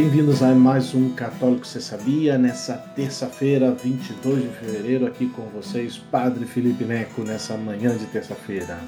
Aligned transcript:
bem-vindos 0.00 0.44
a 0.44 0.54
mais 0.54 0.94
um 0.94 1.10
Católico 1.10 1.66
Você 1.66 1.80
Sabia, 1.80 2.38
nessa 2.38 2.74
terça-feira, 2.94 3.72
22 3.72 4.42
de 4.42 4.48
fevereiro, 4.50 5.06
aqui 5.08 5.26
com 5.26 5.42
vocês, 5.46 5.98
Padre 5.98 6.46
Felipe 6.46 6.84
Neco, 6.84 7.22
nessa 7.22 7.56
manhã 7.56 7.96
de 7.96 8.06
terça-feira. 8.06 8.78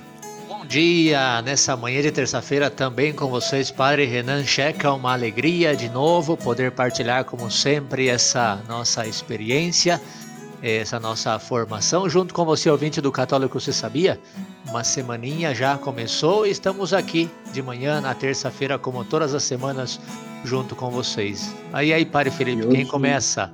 Bom 0.47 0.65
dia, 0.65 1.43
nessa 1.43 1.77
manhã 1.77 2.01
de 2.01 2.13
terça-feira 2.13 2.71
também 2.71 3.13
com 3.13 3.27
vocês, 3.27 3.73
Padre 3.73 4.05
Renan 4.05 4.45
Checa, 4.45 4.93
uma 4.93 5.13
alegria 5.13 5.75
de 5.75 5.89
novo 5.89 6.37
poder 6.37 6.71
partilhar, 6.71 7.25
como 7.25 7.51
sempre, 7.51 8.07
essa 8.07 8.63
nossa 8.69 9.05
experiência 9.05 10.01
essa 10.63 11.01
nossa 11.01 11.39
formação 11.39 12.07
junto 12.07 12.35
com 12.35 12.45
você, 12.45 12.69
ouvinte 12.69 13.01
do 13.01 13.11
Católico 13.11 13.59
Você 13.59 13.73
Sabia? 13.73 14.21
Uma 14.69 14.85
semaninha 14.85 15.55
já 15.55 15.79
começou 15.79 16.47
e 16.47 16.51
estamos 16.51 16.93
aqui 16.93 17.31
de 17.51 17.63
manhã, 17.63 17.99
na 18.01 18.15
terça-feira, 18.15 18.79
como 18.79 19.03
todas 19.03 19.35
as 19.35 19.43
semanas, 19.43 19.99
junto 20.45 20.75
com 20.77 20.91
vocês. 20.91 21.55
Aí, 21.73 21.93
aí, 21.93 22.05
Padre 22.05 22.31
Felipe, 22.31 22.67
hoje... 22.67 22.77
quem 22.77 22.87
começa? 22.87 23.53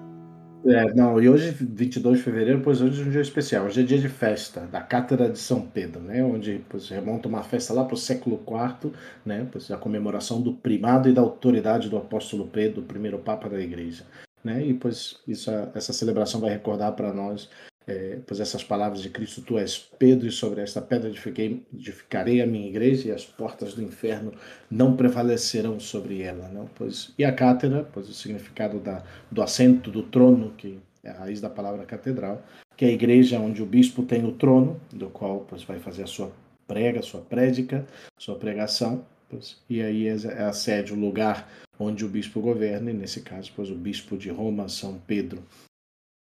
É, 0.65 0.93
não, 0.95 1.23
e 1.23 1.29
hoje, 1.29 1.51
22 1.51 2.19
de 2.19 2.25
fevereiro, 2.25 2.61
pois 2.61 2.81
hoje 2.81 3.01
é 3.01 3.05
um 3.05 3.11
dia 3.11 3.21
especial. 3.21 3.67
Hoje 3.67 3.83
é 3.83 3.85
dia 3.85 3.99
de 3.99 4.09
festa 4.09 4.63
da 4.63 4.81
Cátedra 4.81 5.29
de 5.29 5.39
São 5.39 5.61
Pedro, 5.61 6.01
né? 6.01 6.25
Onde 6.25 6.61
pois, 6.69 6.89
remonta 6.89 7.29
uma 7.29 7.43
festa 7.45 7.73
lá 7.73 7.85
para 7.85 7.95
o 7.95 7.99
século 7.99 8.43
IV, 8.47 8.93
né? 9.25 9.47
Pois, 9.53 9.71
a 9.71 9.77
comemoração 9.77 10.41
do 10.41 10.53
primado 10.53 11.09
e 11.09 11.13
da 11.13 11.21
autoridade 11.21 11.89
do 11.89 11.97
apóstolo 11.97 12.49
Pedro, 12.49 12.81
o 12.81 12.85
primeiro 12.85 13.19
Papa 13.19 13.49
da 13.49 13.61
Igreja 13.61 14.05
né? 14.47 14.65
E 14.65 14.73
pois 14.73 15.17
isso, 15.27 15.51
essa 15.75 15.93
celebração 15.93 16.41
vai 16.41 16.51
recordar 16.51 16.93
para 16.93 17.13
nós 17.13 17.51
é, 17.87 18.19
pois 18.27 18.41
essas 18.41 18.65
palavras 18.65 19.01
de 19.01 19.09
Cristo, 19.09 19.43
tu 19.43 19.57
és 19.57 19.79
Pedro, 19.99 20.27
e 20.27 20.33
sobre 20.33 20.61
esta 20.61 20.83
pedra 20.83 21.09
edifiquei, 21.09 21.65
edificarei 21.73 22.43
a 22.43 22.47
minha 22.47 22.69
igreja, 22.69 23.09
e 23.09 23.13
as 23.13 23.25
portas 23.25 23.75
do 23.75 23.83
inferno 23.83 24.33
não 24.69 24.97
prevalecerão 24.97 25.79
sobre 25.79 26.21
ela. 26.21 26.49
Não? 26.49 26.67
Pois, 26.75 27.15
e 27.17 27.25
a 27.25 27.33
cátedra, 27.33 27.89
pois 27.93 28.09
o 28.09 28.15
significado 28.15 28.81
da, 28.81 29.05
do 29.31 29.41
assento, 29.41 29.91
do 29.91 30.03
trono, 30.03 30.53
que 30.57 30.79
é 31.05 31.11
a 31.11 31.19
raiz 31.19 31.41
da 31.41 31.49
palavra 31.49 31.87
catedral, 31.87 32.43
que 32.77 32.85
é 32.85 32.89
a 32.89 32.93
igreja 32.93 33.39
onde 33.39 33.63
o 33.63 33.67
bispo 33.67 34.03
tem 34.03 34.25
o 34.25 34.33
trono, 34.33 34.81
do 34.93 35.09
qual 35.09 35.47
pois, 35.49 35.63
vai 35.63 35.79
fazer 35.79 36.03
a 36.03 36.09
sua 36.09 36.33
prega, 36.67 37.01
sua 37.03 37.21
prédica, 37.21 37.87
sua 38.19 38.35
pregação, 38.35 39.07
pois, 39.31 39.59
e 39.71 39.81
aí 39.81 40.09
é, 40.09 40.17
é 40.25 40.43
a 40.43 40.53
sede, 40.53 40.93
o 40.93 40.97
lugar 40.97 41.49
onde 41.79 42.05
o 42.05 42.09
bispo 42.09 42.41
governa, 42.41 42.91
e 42.91 42.95
nesse 42.95 43.21
caso, 43.21 43.53
pois, 43.55 43.71
o 43.71 43.77
bispo 43.77 44.17
de 44.17 44.29
Roma, 44.29 44.69
São 44.69 44.99
Pedro, 45.07 45.45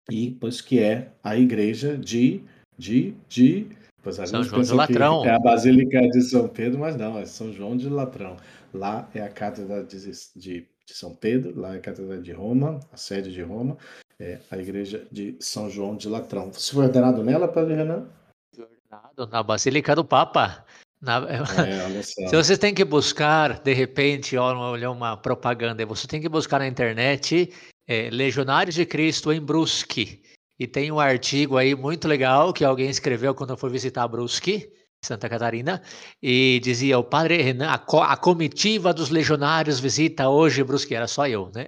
e 0.09 0.31
pois 0.39 0.61
que 0.61 0.79
é 0.79 1.09
a 1.23 1.37
igreja 1.37 1.97
de, 1.97 2.43
de, 2.77 3.13
de 3.27 3.67
Pois 4.03 4.19
a 4.19 4.27
São 4.27 4.43
João 4.43 4.61
de 4.61 4.73
Latrão. 4.73 5.25
É 5.25 5.31
a 5.31 5.39
Basílica 5.39 6.01
de 6.01 6.21
São 6.21 6.49
Pedro, 6.49 6.77
mas 6.77 6.97
não, 6.97 7.17
é 7.17 7.25
São 7.25 7.53
João 7.53 7.77
de 7.77 7.87
Latrão. 7.87 8.35
Lá 8.73 9.09
é 9.15 9.21
a 9.21 9.29
Cátedra 9.29 9.81
de, 9.81 9.97
de, 10.35 10.67
de 10.85 10.93
São 10.93 11.15
Pedro, 11.15 11.57
lá 11.57 11.73
é 11.73 11.77
a 11.77 11.79
Cátedra 11.79 12.21
de 12.21 12.33
Roma, 12.33 12.81
a 12.91 12.97
sede 12.97 13.31
de 13.31 13.41
Roma, 13.41 13.77
é 14.19 14.39
a 14.51 14.57
Igreja 14.57 15.07
de 15.09 15.37
São 15.39 15.69
João 15.69 15.95
de 15.95 16.09
Latrão. 16.09 16.51
Você 16.51 16.73
foi 16.73 16.85
ordenado 16.85 17.23
nela, 17.23 17.47
Padre 17.47 17.75
Renan? 17.75 18.09
Ordenado 18.57 19.27
na 19.31 19.41
Basílica 19.41 19.95
do 19.95 20.03
Papa. 20.03 20.65
Na, 21.01 21.25
é, 21.29 21.43
se 22.03 22.35
vocês 22.35 22.59
têm 22.59 22.73
que 22.73 22.83
buscar, 22.83 23.59
de 23.59 23.73
repente, 23.73 24.35
olha 24.35 24.91
uma 24.91 25.15
propaganda, 25.15 25.85
você 25.85 26.07
tem 26.07 26.19
que 26.19 26.27
buscar 26.27 26.59
na 26.59 26.67
internet 26.67 27.53
é, 27.87 28.09
Legionários 28.09 28.75
de 28.75 28.85
Cristo 28.85 29.31
em 29.31 29.41
Brusque. 29.41 30.21
E 30.59 30.67
tem 30.67 30.91
um 30.91 30.99
artigo 30.99 31.57
aí 31.57 31.75
muito 31.75 32.07
legal 32.07 32.53
que 32.53 32.63
alguém 32.63 32.89
escreveu 32.89 33.33
quando 33.33 33.57
foi 33.57 33.69
visitar 33.69 34.07
Brusque 34.07 34.71
Santa 35.03 35.27
Catarina, 35.27 35.81
e 36.21 36.61
dizia 36.63 36.97
o 36.97 37.03
padre 37.03 37.41
Renan, 37.41 37.69
a, 37.69 37.77
co 37.77 37.99
a 37.99 38.15
comitiva 38.15 38.93
dos 38.93 39.09
legionários 39.09 39.77
visita 39.77 40.29
hoje 40.29 40.63
Brusque, 40.63 40.95
era 40.95 41.07
só 41.07 41.27
eu, 41.27 41.51
né? 41.53 41.65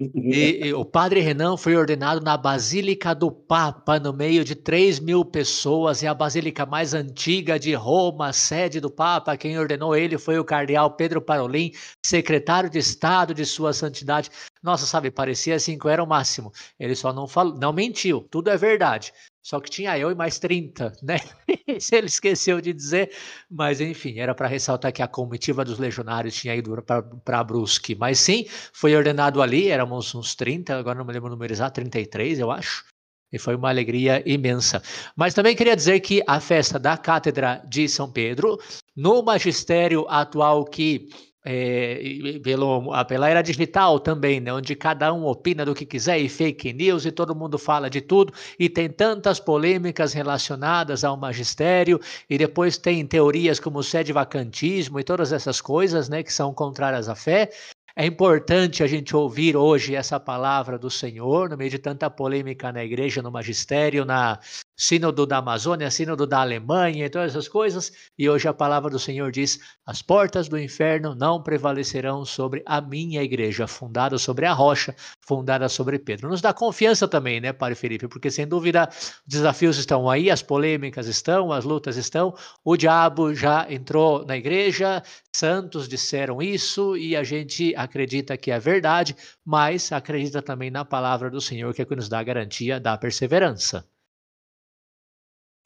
e, 0.00 0.68
e, 0.68 0.72
o 0.72 0.82
padre 0.82 1.20
Renan 1.20 1.58
foi 1.58 1.76
ordenado 1.76 2.22
na 2.22 2.38
Basílica 2.38 3.14
do 3.14 3.30
Papa, 3.30 4.00
no 4.00 4.14
meio 4.14 4.44
de 4.44 4.54
3 4.54 4.98
mil 4.98 5.26
pessoas, 5.26 6.02
é 6.02 6.06
a 6.06 6.14
basílica 6.14 6.64
mais 6.64 6.94
antiga 6.94 7.58
de 7.58 7.74
Roma, 7.74 8.32
sede 8.32 8.80
do 8.80 8.90
Papa. 8.90 9.36
Quem 9.36 9.58
ordenou 9.58 9.94
ele 9.94 10.16
foi 10.16 10.38
o 10.38 10.44
cardeal 10.44 10.92
Pedro 10.92 11.20
Parolin, 11.20 11.72
secretário 12.02 12.70
de 12.70 12.78
Estado 12.78 13.34
de 13.34 13.44
Sua 13.44 13.74
Santidade. 13.74 14.30
Nossa, 14.62 14.86
sabe, 14.86 15.10
parecia 15.10 15.54
assim 15.54 15.78
que 15.78 15.88
era 15.88 16.02
o 16.02 16.06
máximo. 16.06 16.50
Ele 16.80 16.94
só 16.94 17.12
não 17.12 17.28
falou, 17.28 17.58
não 17.58 17.72
mentiu, 17.74 18.26
tudo 18.30 18.48
é 18.48 18.56
verdade. 18.56 19.12
Só 19.48 19.60
que 19.60 19.70
tinha 19.70 19.98
eu 19.98 20.10
e 20.10 20.14
mais 20.14 20.38
30, 20.38 20.92
né? 21.02 21.16
Isso 21.66 21.94
ele 21.94 22.06
esqueceu 22.06 22.60
de 22.60 22.70
dizer, 22.70 23.10
mas 23.50 23.80
enfim, 23.80 24.18
era 24.18 24.34
para 24.34 24.46
ressaltar 24.46 24.92
que 24.92 25.00
a 25.00 25.08
comitiva 25.08 25.64
dos 25.64 25.78
legionários 25.78 26.34
tinha 26.34 26.54
ido 26.54 26.84
para 27.24 27.44
Brusque. 27.44 27.94
Mas 27.94 28.20
sim, 28.20 28.44
foi 28.74 28.94
ordenado 28.94 29.40
ali, 29.40 29.68
éramos 29.68 30.14
uns 30.14 30.34
30, 30.34 30.76
agora 30.76 30.98
não 30.98 31.06
me 31.06 31.14
lembro 31.14 31.28
o 31.28 31.30
número 31.30 31.50
exato, 31.50 31.76
33, 31.76 32.40
eu 32.40 32.50
acho. 32.50 32.84
E 33.32 33.38
foi 33.38 33.54
uma 33.54 33.70
alegria 33.70 34.22
imensa. 34.26 34.82
Mas 35.16 35.32
também 35.32 35.56
queria 35.56 35.74
dizer 35.74 36.00
que 36.00 36.22
a 36.26 36.38
festa 36.40 36.78
da 36.78 36.98
Cátedra 36.98 37.62
de 37.66 37.88
São 37.88 38.12
Pedro, 38.12 38.58
no 38.94 39.22
magistério 39.22 40.06
atual 40.10 40.66
que 40.66 41.08
é, 41.44 42.40
pelo, 42.42 42.92
pela 43.04 43.28
era 43.28 43.42
digital 43.42 44.00
também, 44.00 44.40
né, 44.40 44.52
onde 44.52 44.74
cada 44.74 45.12
um 45.12 45.24
opina 45.24 45.64
do 45.64 45.74
que 45.74 45.86
quiser 45.86 46.18
e 46.18 46.28
fake 46.28 46.72
news 46.72 47.06
e 47.06 47.12
todo 47.12 47.34
mundo 47.34 47.58
fala 47.58 47.88
de 47.88 48.00
tudo 48.00 48.32
e 48.58 48.68
tem 48.68 48.88
tantas 48.88 49.38
polêmicas 49.38 50.12
relacionadas 50.12 51.04
ao 51.04 51.16
magistério 51.16 52.00
e 52.28 52.36
depois 52.36 52.76
tem 52.76 53.06
teorias 53.06 53.60
como 53.60 53.82
sede 53.82 54.12
vacantismo 54.12 54.98
e 54.98 55.04
todas 55.04 55.32
essas 55.32 55.60
coisas, 55.60 56.08
né, 56.08 56.22
que 56.22 56.32
são 56.32 56.52
contrárias 56.52 57.08
à 57.08 57.14
fé. 57.14 57.50
É 57.96 58.06
importante 58.06 58.84
a 58.84 58.86
gente 58.86 59.16
ouvir 59.16 59.56
hoje 59.56 59.96
essa 59.96 60.20
palavra 60.20 60.78
do 60.78 60.88
Senhor, 60.88 61.50
no 61.50 61.56
meio 61.56 61.70
de 61.70 61.80
tanta 61.80 62.08
polêmica 62.08 62.70
na 62.70 62.84
igreja, 62.84 63.20
no 63.20 63.30
magistério, 63.32 64.04
na 64.04 64.38
Sínodo 64.80 65.26
da 65.26 65.38
Amazônia, 65.38 65.90
Sínodo 65.90 66.24
da 66.24 66.40
Alemanha 66.40 67.04
e 67.04 67.10
todas 67.10 67.32
essas 67.32 67.48
coisas. 67.48 67.92
E 68.16 68.30
hoje 68.30 68.46
a 68.46 68.54
palavra 68.54 68.88
do 68.88 68.98
Senhor 68.98 69.32
diz: 69.32 69.58
As 69.84 70.02
portas 70.02 70.48
do 70.48 70.56
inferno 70.56 71.16
não 71.16 71.42
prevalecerão 71.42 72.24
sobre 72.24 72.62
a 72.64 72.80
minha 72.80 73.20
igreja, 73.20 73.66
fundada 73.66 74.16
sobre 74.18 74.46
a 74.46 74.52
rocha, 74.52 74.94
fundada 75.20 75.68
sobre 75.68 75.98
Pedro. 75.98 76.28
Nos 76.28 76.40
dá 76.40 76.54
confiança 76.54 77.08
também, 77.08 77.40
né, 77.40 77.52
Padre 77.52 77.74
Felipe? 77.74 78.06
Porque 78.06 78.30
sem 78.30 78.46
dúvida 78.46 78.88
os 78.92 79.22
desafios 79.26 79.78
estão 79.78 80.08
aí, 80.08 80.30
as 80.30 80.42
polêmicas 80.42 81.08
estão, 81.08 81.50
as 81.50 81.64
lutas 81.64 81.96
estão. 81.96 82.32
O 82.64 82.76
diabo 82.76 83.34
já 83.34 83.66
entrou 83.68 84.24
na 84.24 84.36
igreja, 84.36 85.02
santos 85.34 85.88
disseram 85.88 86.40
isso 86.40 86.96
e 86.96 87.16
a 87.16 87.24
gente 87.24 87.74
acredita 87.74 88.36
que 88.36 88.52
é 88.52 88.60
verdade, 88.60 89.16
mas 89.44 89.90
acredita 89.90 90.40
também 90.40 90.70
na 90.70 90.84
palavra 90.84 91.28
do 91.28 91.40
Senhor, 91.40 91.74
que 91.74 91.82
é 91.82 91.84
que 91.84 91.96
nos 91.96 92.08
dá 92.08 92.20
a 92.20 92.22
garantia 92.22 92.78
da 92.78 92.96
perseverança. 92.96 93.84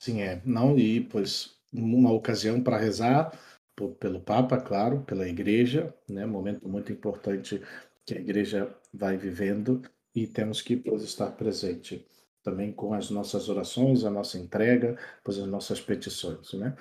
Sim, 0.03 0.21
é. 0.21 0.43
Não, 0.45 0.77
e 0.77 1.01
pois 1.01 1.55
uma 1.73 2.11
ocasião 2.13 2.61
para 2.61 2.77
rezar 2.77 3.39
por, 3.77 3.91
pelo 3.95 4.21
Papa, 4.21 4.61
claro, 4.61 5.03
pela 5.03 5.29
Igreja, 5.29 5.95
né? 6.09 6.27
Momento 6.27 6.69
muito 6.69 6.91
importante 6.91 7.63
que 8.05 8.15
a 8.15 8.21
Igreja 8.21 8.75
vai 8.93 9.17
vivendo 9.17 9.81
e 10.13 10.27
temos 10.27 10.61
que 10.61 10.77
pois, 10.77 11.05
estar 11.05 11.31
presente 11.31 12.05
também 12.43 12.73
com 12.73 12.93
as 12.93 13.11
nossas 13.11 13.49
orações, 13.49 14.05
a 14.05 14.11
nossa 14.11 14.37
entrega, 14.39 14.99
pois 15.23 15.39
as 15.39 15.47
nossas 15.47 15.81
petições, 15.81 16.53
né? 16.55 16.75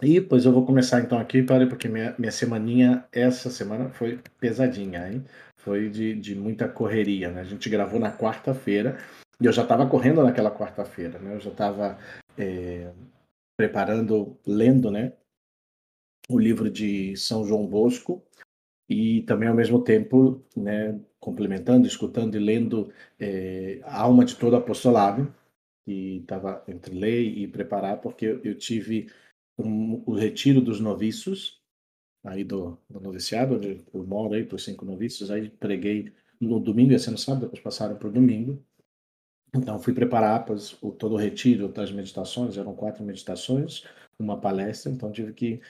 E 0.00 0.18
pois 0.18 0.46
eu 0.46 0.52
vou 0.52 0.64
começar 0.64 1.02
então 1.02 1.18
aqui, 1.18 1.42
para 1.42 1.66
porque 1.66 1.86
minha, 1.86 2.14
minha 2.18 2.32
semaninha 2.32 3.06
essa 3.12 3.50
semana 3.50 3.90
foi 3.90 4.18
pesadinha, 4.40 5.06
hein? 5.12 5.22
Foi 5.58 5.90
de, 5.90 6.14
de 6.14 6.34
muita 6.34 6.66
correria, 6.66 7.30
né? 7.30 7.42
A 7.42 7.44
gente 7.44 7.68
gravou 7.68 8.00
na 8.00 8.10
quarta-feira 8.10 8.98
e 9.42 9.46
eu 9.46 9.52
já 9.52 9.62
estava 9.62 9.88
correndo 9.88 10.22
naquela 10.22 10.52
quarta-feira, 10.52 11.18
né? 11.18 11.34
Eu 11.34 11.40
já 11.40 11.50
estava 11.50 11.98
é, 12.38 12.92
preparando, 13.56 14.38
lendo, 14.46 14.90
né, 14.90 15.12
o 16.28 16.38
livro 16.38 16.70
de 16.70 17.16
São 17.16 17.44
João 17.44 17.66
Bosco 17.66 18.22
e 18.88 19.22
também 19.22 19.48
ao 19.48 19.54
mesmo 19.54 19.82
tempo, 19.82 20.42
né, 20.56 21.00
complementando, 21.18 21.86
escutando 21.86 22.36
e 22.36 22.40
lendo 22.40 22.92
é, 23.18 23.80
a 23.84 24.00
alma 24.00 24.24
de 24.24 24.36
todo 24.36 24.56
apostolado 24.56 25.32
que 25.84 26.18
estava 26.18 26.62
entre 26.68 26.94
ler 26.94 27.22
e 27.22 27.46
preparar, 27.48 28.00
porque 28.00 28.40
eu 28.44 28.56
tive 28.56 29.10
um, 29.58 30.02
o 30.06 30.14
retiro 30.14 30.60
dos 30.60 30.80
noviços 30.80 31.60
aí 32.24 32.44
do, 32.44 32.78
do 32.88 33.00
noviciado, 33.00 33.56
onde 33.56 33.84
eu 33.92 34.04
moro 34.04 34.34
aí, 34.34 34.44
por 34.44 34.60
cinco 34.60 34.84
noviços, 34.84 35.30
aí 35.30 35.48
preguei 35.48 36.12
no 36.40 36.60
domingo, 36.60 36.92
ia 36.92 36.98
ser 36.98 37.16
sábado, 37.18 37.42
depois 37.42 37.62
passaram 37.62 37.96
para 37.96 38.08
o 38.08 38.12
domingo, 38.12 38.64
então, 39.54 39.78
fui 39.78 39.92
preparar 39.92 40.44
pois, 40.46 40.76
o, 40.82 40.90
todo 40.90 41.12
o 41.14 41.18
retiro 41.18 41.68
das 41.68 41.92
meditações, 41.92 42.56
eram 42.56 42.74
quatro 42.74 43.04
meditações, 43.04 43.84
uma 44.18 44.40
palestra, 44.40 44.90
então 44.90 45.12
tive 45.12 45.32
que 45.32 45.60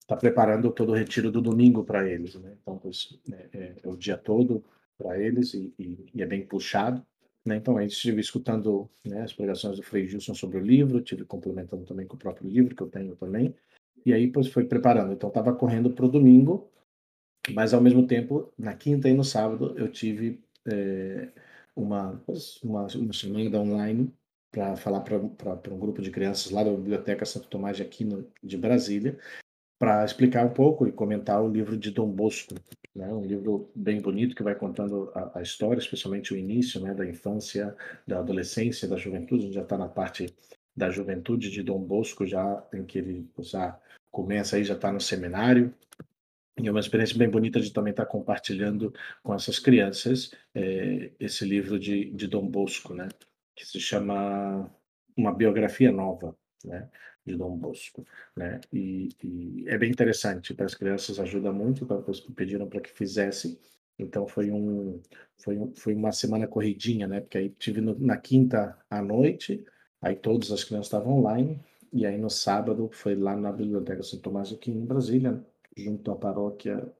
estar 0.00 0.16
preparando 0.16 0.70
todo 0.70 0.92
o 0.92 0.94
retiro 0.94 1.30
do 1.30 1.42
domingo 1.42 1.84
para 1.84 2.08
eles. 2.08 2.34
Né? 2.36 2.56
Então, 2.62 2.78
pois, 2.78 3.18
é, 3.30 3.48
é, 3.52 3.74
é, 3.82 3.88
o 3.88 3.96
dia 3.96 4.16
todo 4.16 4.64
para 4.96 5.20
eles 5.20 5.52
e, 5.52 5.74
e, 5.78 6.06
e, 6.14 6.22
é 6.22 6.26
bem 6.26 6.46
puxado. 6.46 7.04
Né? 7.44 7.56
Então, 7.56 7.76
aí 7.76 7.86
estive 7.86 8.20
escutando 8.20 8.88
né, 9.04 9.22
as 9.22 9.32
pregações 9.32 9.76
do 9.76 9.82
Frei 9.82 10.08
Gilson 10.08 10.34
sobre 10.34 10.56
o 10.58 10.64
livro, 10.64 11.02
tive 11.02 11.24
complementando 11.24 11.84
também 11.84 12.06
com 12.06 12.16
o 12.16 12.18
próprio 12.18 12.48
livro, 12.48 12.74
que 12.74 12.82
eu 12.82 12.88
tenho 12.88 13.14
também, 13.16 13.54
e 14.04 14.14
aí 14.14 14.28
pois, 14.28 14.48
foi 14.48 14.64
preparando. 14.64 15.12
Então, 15.12 15.28
estava 15.28 15.52
correndo 15.52 15.90
para 15.90 16.06
o 16.06 16.08
domingo, 16.08 16.70
Mas, 17.52 17.74
ao 17.74 17.80
mesmo 17.80 18.06
tempo, 18.06 18.52
na 18.58 18.74
quinta 18.74 19.08
e 19.08 19.14
no 19.14 19.22
sábado, 19.22 19.74
eu 19.78 19.88
tive 19.90 20.40
é, 20.66 21.28
uma, 21.76 22.20
uma, 22.62 22.86
uma 22.86 23.12
chamada 23.12 23.60
online 23.60 24.12
para 24.50 24.74
falar 24.76 25.00
para 25.00 25.18
um 25.18 25.78
grupo 25.78 26.00
de 26.00 26.10
crianças 26.10 26.50
lá 26.50 26.64
da 26.64 26.70
Biblioteca 26.70 27.26
Santo 27.26 27.48
Tomás 27.48 27.76
de 27.76 27.82
Aquino 27.82 28.26
de 28.42 28.56
Brasília, 28.56 29.18
para 29.78 30.02
explicar 30.02 30.46
um 30.46 30.54
pouco 30.54 30.88
e 30.88 30.92
comentar 30.92 31.42
o 31.42 31.48
livro 31.48 31.76
de 31.76 31.90
Dom 31.90 32.08
Bosco, 32.08 32.54
né? 32.94 33.12
um 33.12 33.22
livro 33.22 33.70
bem 33.74 34.00
bonito 34.00 34.34
que 34.34 34.42
vai 34.42 34.54
contando 34.54 35.12
a, 35.14 35.38
a 35.38 35.42
história, 35.42 35.78
especialmente 35.78 36.32
o 36.32 36.36
início 36.36 36.80
né, 36.80 36.94
da 36.94 37.06
infância, 37.06 37.76
da 38.06 38.20
adolescência, 38.20 38.88
da 38.88 38.96
juventude, 38.96 39.42
a 39.42 39.46
gente 39.46 39.54
já 39.54 39.62
está 39.62 39.76
na 39.76 39.88
parte 39.88 40.34
da 40.74 40.88
juventude 40.88 41.50
de 41.50 41.62
Dom 41.62 41.80
Bosco, 41.80 42.26
já 42.26 42.64
em 42.72 42.84
que 42.84 42.98
ele 42.98 43.28
já 43.40 43.78
começa 44.10 44.56
aí, 44.56 44.64
já 44.64 44.74
está 44.74 44.90
no 44.90 45.00
seminário, 45.00 45.74
e 46.58 46.66
é 46.68 46.70
uma 46.70 46.80
experiência 46.80 47.16
bem 47.18 47.28
bonita 47.28 47.60
de 47.60 47.72
também 47.72 47.90
estar 47.90 48.06
compartilhando 48.06 48.92
com 49.22 49.34
essas 49.34 49.58
crianças 49.58 50.30
é, 50.54 51.12
esse 51.20 51.44
livro 51.44 51.78
de, 51.78 52.10
de 52.10 52.26
Dom 52.26 52.46
Bosco, 52.46 52.94
né? 52.94 53.08
que 53.54 53.66
se 53.66 53.80
chama 53.80 54.70
Uma 55.16 55.32
Biografia 55.32 55.90
Nova, 55.92 56.36
né? 56.64 56.88
de 57.26 57.36
Dom 57.36 57.56
Bosco, 57.56 58.06
né? 58.36 58.60
E, 58.72 59.08
e, 59.22 59.64
é 59.66 59.76
bem 59.76 59.90
interessante 59.90 60.54
para 60.54 60.66
as 60.66 60.74
crianças, 60.74 61.18
ajuda 61.18 61.52
muito, 61.52 61.84
então 61.84 62.04
pediram 62.36 62.68
para 62.68 62.80
que 62.80 62.90
fizesse. 62.90 63.58
Então 63.98 64.26
foi 64.28 64.50
um 64.50 65.00
foi, 65.36 65.58
um, 65.58 65.74
foi 65.74 65.94
uma 65.94 66.12
semana 66.12 66.46
corridinha, 66.46 67.08
né? 67.08 67.20
Porque 67.20 67.38
aí 67.38 67.50
tive 67.50 67.80
no, 67.80 67.98
na 67.98 68.16
quinta 68.16 68.78
à 68.88 69.02
noite, 69.02 69.64
aí 70.00 70.14
todas 70.14 70.52
as 70.52 70.62
crianças 70.62 70.86
estavam 70.86 71.18
online 71.18 71.60
e 71.92 72.06
aí 72.06 72.16
no 72.18 72.30
sábado 72.30 72.88
foi 72.92 73.14
lá 73.16 73.34
na 73.36 73.50
biblioteca 73.50 74.02
São 74.02 74.20
Tomás 74.20 74.52
aqui 74.52 74.70
em 74.70 74.84
Brasília, 74.84 75.44
junto 75.76 76.10
à 76.10 76.16
paróquia, 76.16 76.92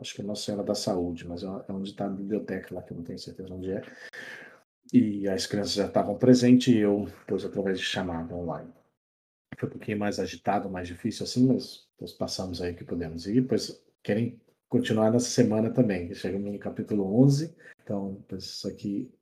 acho 0.00 0.14
que 0.14 0.20
é 0.20 0.24
Nossa 0.24 0.42
Senhora 0.42 0.64
da 0.64 0.74
Saúde, 0.74 1.26
mas 1.26 1.42
é, 1.42 1.46
é 1.46 1.72
onde 1.72 1.90
está 1.90 2.06
a 2.06 2.10
biblioteca 2.10 2.74
lá 2.74 2.82
que 2.82 2.92
eu 2.92 2.96
não 2.96 3.04
tenho 3.04 3.18
certeza 3.18 3.54
onde 3.54 3.70
é. 3.70 3.82
E 4.92 5.28
as 5.28 5.46
crianças 5.46 5.74
já 5.74 5.86
estavam 5.86 6.16
presentes 6.16 6.74
e 6.74 6.78
eu 6.78 7.06
pus 7.26 7.44
através 7.44 7.78
de 7.78 7.84
chamada 7.84 8.34
online 8.34 8.72
foi 9.58 9.68
um 9.68 9.72
pouquinho 9.72 9.98
mais 9.98 10.18
agitado, 10.20 10.70
mais 10.70 10.86
difícil 10.86 11.24
assim, 11.24 11.46
mas 11.46 11.86
nós 12.00 12.12
passamos 12.12 12.62
aí 12.62 12.74
que 12.74 12.84
podemos. 12.84 13.26
E 13.26 13.40
depois 13.40 13.82
querem 14.02 14.40
continuar 14.68 15.10
nessa 15.10 15.28
semana 15.28 15.70
também. 15.70 16.14
Chegamos 16.14 16.52
no 16.52 16.58
capítulo 16.58 17.20
11, 17.22 17.54
então 17.82 18.24
isso 18.32 18.68
aqui 18.68 19.12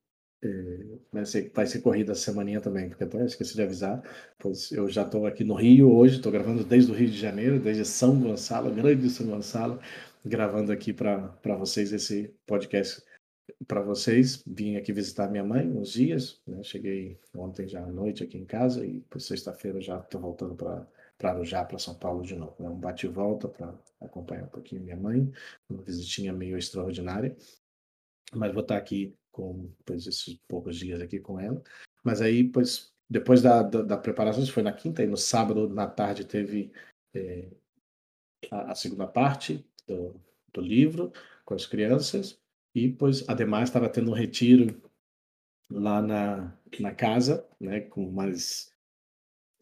vai, 1.12 1.24
ser, 1.24 1.50
vai 1.54 1.66
ser 1.66 1.80
corrida 1.80 2.12
a 2.12 2.14
semaninha 2.14 2.60
também, 2.60 2.88
porque 2.88 3.04
até 3.04 3.24
esqueci 3.24 3.54
de 3.54 3.62
avisar, 3.62 4.02
pois 4.38 4.70
eu 4.72 4.88
já 4.88 5.02
estou 5.02 5.26
aqui 5.26 5.44
no 5.44 5.54
Rio 5.54 5.92
hoje, 5.92 6.16
estou 6.16 6.32
gravando 6.32 6.64
desde 6.64 6.90
o 6.90 6.94
Rio 6.94 7.08
de 7.08 7.18
Janeiro, 7.18 7.58
desde 7.58 7.84
São 7.84 8.20
Gonçalo, 8.20 8.74
grande 8.74 9.08
São 9.10 9.26
Gonçalo, 9.26 9.80
gravando 10.24 10.72
aqui 10.72 10.92
para 10.92 11.56
vocês 11.58 11.92
esse 11.92 12.34
podcast 12.46 13.02
para 13.66 13.80
vocês. 13.80 14.42
Vim 14.46 14.76
aqui 14.76 14.92
visitar 14.92 15.30
minha 15.30 15.44
mãe 15.44 15.68
uns 15.68 15.92
dias, 15.92 16.40
né? 16.46 16.62
cheguei 16.62 17.18
ontem 17.34 17.68
já 17.68 17.82
à 17.82 17.86
noite 17.86 18.22
aqui 18.24 18.38
em 18.38 18.44
casa 18.44 18.84
e 18.84 19.00
por 19.02 19.20
sexta-feira 19.20 19.80
já 19.80 19.98
estou 19.98 20.20
voltando 20.20 20.54
para 20.54 20.86
para 21.18 21.30
Arujá, 21.30 21.64
para 21.64 21.78
São 21.78 21.94
Paulo 21.94 22.22
de 22.22 22.34
novo. 22.36 22.54
Né? 22.58 22.68
Um 22.68 22.78
bate 22.78 23.06
e 23.06 23.08
volta 23.08 23.48
para 23.48 23.74
acompanhar 24.00 24.44
um 24.44 24.48
pouquinho 24.48 24.82
minha 24.82 24.96
mãe, 24.96 25.30
uma 25.68 25.82
visitinha 25.82 26.32
meio 26.32 26.58
extraordinária. 26.58 27.34
Mas 28.34 28.52
vou 28.52 28.62
estar 28.62 28.76
aqui 28.76 29.16
com 29.36 29.70
esses 29.90 30.40
poucos 30.48 30.78
dias 30.78 30.98
aqui 31.02 31.20
com 31.20 31.38
ela. 31.38 31.62
Mas 32.02 32.22
aí, 32.22 32.42
pois, 32.42 32.90
depois 33.08 33.42
da, 33.42 33.62
da, 33.62 33.82
da 33.82 33.98
preparação, 33.98 34.42
isso 34.42 34.52
foi 34.52 34.62
na 34.62 34.72
quinta, 34.72 35.02
e 35.02 35.06
no 35.06 35.16
sábado, 35.16 35.68
na 35.68 35.86
tarde, 35.86 36.24
teve 36.24 36.72
é, 37.14 37.46
a, 38.50 38.72
a, 38.72 38.74
segunda 38.74 39.06
parte 39.06 39.62
do, 39.86 40.18
do 40.54 40.62
livro 40.62 41.12
com 41.44 41.52
as 41.52 41.66
crianças. 41.66 42.38
E, 42.74 42.88
pois, 42.90 43.28
ademais, 43.28 43.68
estava 43.68 43.90
tendo 43.90 44.10
um 44.10 44.14
retiro 44.14 44.80
lá 45.70 46.00
na, 46.00 46.56
na 46.80 46.94
casa, 46.94 47.46
né, 47.60 47.80
com 47.80 48.10
mais 48.10 48.72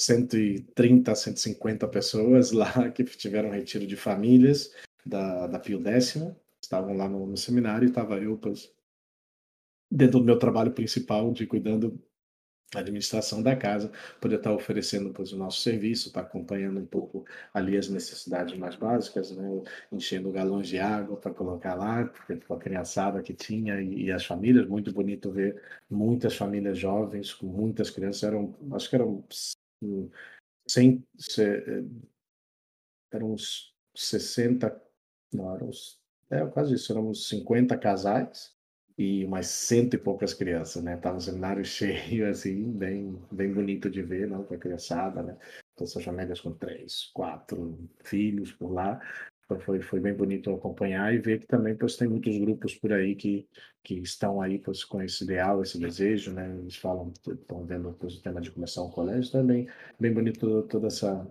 130, 0.01 1.15
150 1.17 1.89
pessoas 1.89 2.53
lá 2.53 2.91
que 2.93 3.03
tiveram 3.03 3.51
retiro 3.51 3.89
de 3.89 3.97
famílias 3.97 4.73
da, 5.05 5.49
da 5.49 5.59
Pio 5.59 5.83
X, 5.85 6.17
estavam 6.63 6.97
lá 6.97 7.09
no, 7.09 7.27
no 7.27 7.37
seminário 7.37 7.87
e 7.87 7.89
estava 7.89 8.19
eu, 8.19 8.39
pois, 8.39 8.73
dentro 9.95 10.19
do 10.19 10.25
meu 10.25 10.39
trabalho 10.39 10.73
principal 10.73 11.33
de 11.33 11.47
cuidando 11.47 11.97
a 12.75 12.81
administração 12.81 13.41
da 13.41 13.55
casa, 13.55 13.93
poder 14.21 14.37
estar 14.37 14.53
oferecendo 14.53 15.13
pois, 15.13 15.33
o 15.33 15.37
nosso 15.37 15.61
serviço, 15.61 16.09
estar 16.09 16.23
acompanhando 16.23 16.81
um 16.81 16.87
pouco 16.87 17.25
ali 17.53 17.77
as 17.77 17.89
necessidades 17.89 18.59
mais 18.59 18.75
básicas, 18.75 19.31
né? 19.31 19.63
enchendo 19.93 20.33
galões 20.33 20.67
de 20.67 20.81
água 20.81 21.17
para 21.17 21.33
colocar 21.33 21.77
lá, 21.77 22.05
com 22.49 22.55
a 22.55 22.59
criançada 22.59 23.23
que 23.23 23.33
tinha 23.33 23.81
e, 23.81 24.07
e, 24.07 24.13
as 24.13 24.27
famílias, 24.27 24.67
muito 24.67 24.93
bonito 24.93 25.31
ver 25.31 25.63
muitas 25.89 26.37
famílias 26.37 26.77
jovens, 26.77 27.33
com 27.33 27.47
muitas 27.47 27.91
crianças, 27.91 28.25
eram, 28.25 28.53
acho 28.73 28.91
que 28.91 28.97
eram 28.97 29.25
100, 30.67 31.05
eram 33.13 33.33
uns 33.33 33.73
60, 33.95 34.83
não, 35.33 35.55
eram 35.55 35.69
uns, 35.69 36.01
é, 36.29 36.45
quase 36.47 36.75
isso, 36.75 36.91
eram 36.91 37.11
uns 37.11 37.29
50 37.29 37.79
casais, 37.79 38.53
e 38.97 39.25
umas 39.25 39.47
cento 39.49 39.95
e 39.95 39.99
poucas 39.99 40.35
crianças, 40.35 40.83
né? 40.83 40.97
Tava 40.97 41.17
um 41.17 41.21
seminário 41.21 41.65
cheio, 41.67 42.29
assim, 42.29 42.73
bem, 42.73 43.19
bem 43.31 43.53
bonito 43.53 43.91
de 43.91 44.03
ver, 44.03 44.29
não? 44.29 44.45
Com 44.45 44.55
a 44.55 44.59
criançada, 44.59 45.23
né? 45.23 45.37
Todas 45.77 45.97
as 45.97 46.05
famílias 46.05 46.41
com 46.41 46.53
três, 46.53 47.07
quatro 47.15 47.79
filhos 48.05 48.53
por 48.53 48.73
lá. 48.73 49.01
Então 49.45 49.61
foi, 49.61 49.81
foi 49.83 50.01
bem 50.01 50.15
bonito 50.15 50.51
acompanhar 50.55 51.13
e 51.15 51.19
ver 51.19 51.41
que 51.41 51.47
também 51.47 51.77
pois, 51.77 51.97
tem 51.97 52.09
muitos 52.09 52.37
grupos 52.39 52.75
por 52.75 52.93
aí 52.93 53.15
que, 53.15 53.47
que 53.83 53.95
estão 54.01 54.41
aí 54.41 54.59
pois, 54.59 54.85
com 54.85 55.03
esse 55.03 55.25
ideal, 55.25 55.63
esse 55.63 55.79
desejo, 55.79 56.33
né? 56.33 56.57
Eles 56.59 56.77
falam, 56.77 57.13
estão 57.27 57.65
vendo 57.67 57.95
pois, 57.99 58.15
o 58.17 58.23
tema 58.23 58.41
de 58.41 58.51
começar 58.51 58.83
um 58.83 58.91
colégio, 58.91 59.31
também 59.33 59.63
então 59.63 59.75
bem 60.01 60.13
bonito 60.13 60.63
toda 60.65 60.87
essa 60.87 61.27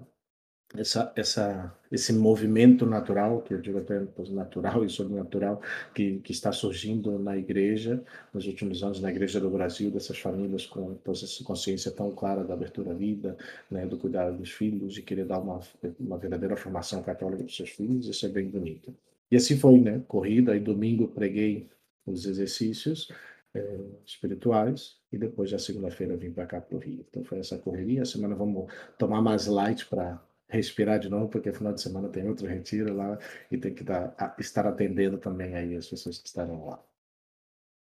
essa, 0.75 1.11
essa, 1.15 1.75
esse 1.91 2.11
movimento 2.11 2.85
natural, 2.85 3.41
que 3.41 3.53
eu 3.53 3.61
digo 3.61 3.77
até 3.77 4.01
natural 4.29 4.83
e 4.83 4.89
sobrenatural, 4.89 5.61
que, 5.93 6.19
que 6.19 6.31
está 6.31 6.51
surgindo 6.51 7.19
na 7.19 7.37
igreja, 7.37 8.03
nos 8.33 8.47
últimos 8.47 8.83
anos, 8.83 8.99
na 8.99 9.11
igreja 9.11 9.39
do 9.39 9.49
Brasil, 9.49 9.91
dessas 9.91 10.17
famílias 10.17 10.65
com 10.65 10.97
essa 11.07 11.43
consciência 11.43 11.91
tão 11.91 12.11
clara 12.11 12.43
da 12.43 12.53
abertura 12.53 12.91
à 12.91 12.93
vida, 12.93 13.37
né, 13.69 13.85
do 13.85 13.97
cuidado 13.97 14.37
dos 14.37 14.51
filhos, 14.51 14.93
de 14.93 15.01
querer 15.01 15.25
dar 15.25 15.39
uma, 15.39 15.59
uma 15.99 16.17
verdadeira 16.17 16.57
formação 16.57 17.03
católica 17.03 17.43
para 17.43 17.49
os 17.49 17.55
seus 17.55 17.69
filhos, 17.69 18.07
isso 18.07 18.25
é 18.25 18.29
bem 18.29 18.47
bonito. 18.47 18.93
E 19.31 19.35
assim 19.35 19.57
foi, 19.57 19.79
né? 19.79 20.01
Corrida, 20.07 20.55
e 20.55 20.59
domingo 20.59 21.07
preguei 21.07 21.69
os 22.05 22.25
exercícios 22.25 23.11
é, 23.53 23.79
espirituais, 24.05 24.97
e 25.11 25.17
depois, 25.17 25.51
na 25.51 25.59
segunda-feira, 25.59 26.17
vim 26.17 26.31
para 26.31 26.45
cá 26.45 26.59
para 26.59 26.75
o 26.75 26.79
Rio. 26.79 27.05
Então 27.09 27.23
foi 27.23 27.39
essa 27.39 27.57
correria. 27.57 28.01
A 28.01 28.05
semana 28.05 28.35
vamos 28.35 28.71
tomar 28.97 29.21
mais 29.21 29.45
light 29.45 29.85
para 29.85 30.19
respirar 30.49 30.99
de 30.99 31.09
novo, 31.09 31.29
porque 31.29 31.51
final 31.51 31.73
de 31.73 31.81
semana 31.81 32.09
tem 32.09 32.27
outro 32.27 32.47
retiro 32.47 32.93
lá 32.93 33.17
e 33.51 33.57
tem 33.57 33.73
que 33.73 33.83
dar, 33.83 34.15
estar 34.37 34.67
atendendo 34.67 35.17
também 35.17 35.55
aí 35.55 35.75
as 35.75 35.87
pessoas 35.87 36.19
que 36.19 36.27
estarão 36.27 36.65
lá. 36.65 36.79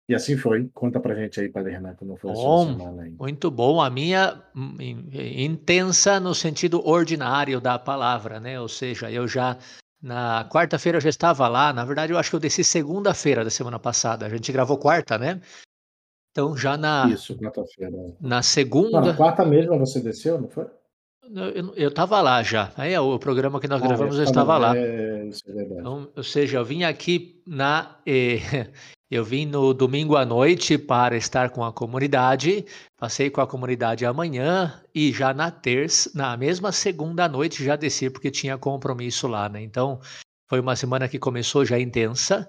E 0.08 0.14
assim 0.14 0.36
foi. 0.36 0.68
Conta 0.74 1.00
pra 1.00 1.14
gente 1.14 1.40
aí, 1.40 1.48
Padre 1.48 1.72
Renato, 1.72 1.98
como 1.98 2.16
foi 2.16 2.32
bom, 2.32 2.38
a 2.38 2.64
sua 2.64 2.72
semana 2.72 3.02
aí. 3.02 3.10
Muito 3.10 3.50
bom. 3.50 3.80
A 3.80 3.88
minha 3.88 4.42
hum, 4.54 4.76
intensa 5.12 6.18
no 6.18 6.34
sentido 6.34 6.86
ordinário 6.86 7.60
da 7.60 7.78
palavra, 7.78 8.40
né? 8.40 8.60
Ou 8.60 8.68
seja, 8.68 9.10
eu 9.10 9.28
já 9.28 9.56
na 10.02 10.48
quarta-feira 10.50 11.00
já 11.00 11.08
estava 11.08 11.46
lá. 11.48 11.72
Na 11.72 11.84
verdade, 11.84 12.12
eu 12.12 12.18
acho 12.18 12.30
que 12.30 12.36
eu 12.36 12.40
desci 12.40 12.64
segunda-feira 12.64 13.44
da 13.44 13.50
semana 13.50 13.78
passada. 13.78 14.26
A 14.26 14.28
gente 14.28 14.50
gravou 14.50 14.76
quarta, 14.76 15.16
né? 15.16 15.40
Então 16.32 16.56
já 16.56 16.76
na 16.76 17.08
Isso, 17.08 17.38
quarta-feira. 17.38 17.96
Na 18.20 18.42
segunda. 18.42 19.00
Não, 19.00 19.06
na 19.06 19.16
quarta 19.16 19.44
mesmo 19.44 19.78
você 19.78 20.00
desceu, 20.00 20.40
não 20.40 20.48
foi? 20.48 20.66
Eu 21.76 21.88
estava 21.88 22.20
lá 22.20 22.42
já. 22.42 22.72
Aí 22.76 22.96
o 22.98 23.18
programa 23.18 23.60
que 23.60 23.68
nós 23.68 23.80
ah, 23.80 23.86
gravamos 23.86 24.18
eu 24.18 24.24
estava 24.24 24.58
lá. 24.58 24.76
É, 24.76 25.24
isso 25.26 25.42
é 25.48 25.52
verdade. 25.52 25.80
Então, 25.80 26.10
ou 26.16 26.22
seja, 26.22 26.58
eu 26.58 26.64
vim 26.64 26.82
aqui 26.82 27.40
na. 27.46 27.96
Eh, 28.04 28.38
eu 29.08 29.24
vim 29.24 29.46
no 29.46 29.72
domingo 29.72 30.16
à 30.16 30.24
noite 30.24 30.76
para 30.76 31.16
estar 31.16 31.50
com 31.50 31.64
a 31.64 31.72
comunidade. 31.72 32.64
Passei 32.98 33.30
com 33.30 33.40
a 33.40 33.46
comunidade 33.46 34.04
amanhã 34.04 34.82
e 34.92 35.12
já 35.12 35.32
na 35.32 35.50
terça, 35.50 36.10
na 36.14 36.36
mesma 36.36 36.72
segunda 36.72 37.28
noite 37.28 37.64
já 37.64 37.76
desci 37.76 38.10
porque 38.10 38.30
tinha 38.30 38.58
compromisso 38.58 39.28
lá, 39.28 39.48
né? 39.48 39.62
Então 39.62 40.00
foi 40.50 40.58
uma 40.58 40.74
semana 40.74 41.08
que 41.08 41.20
começou 41.20 41.64
já 41.64 41.78
intensa. 41.78 42.48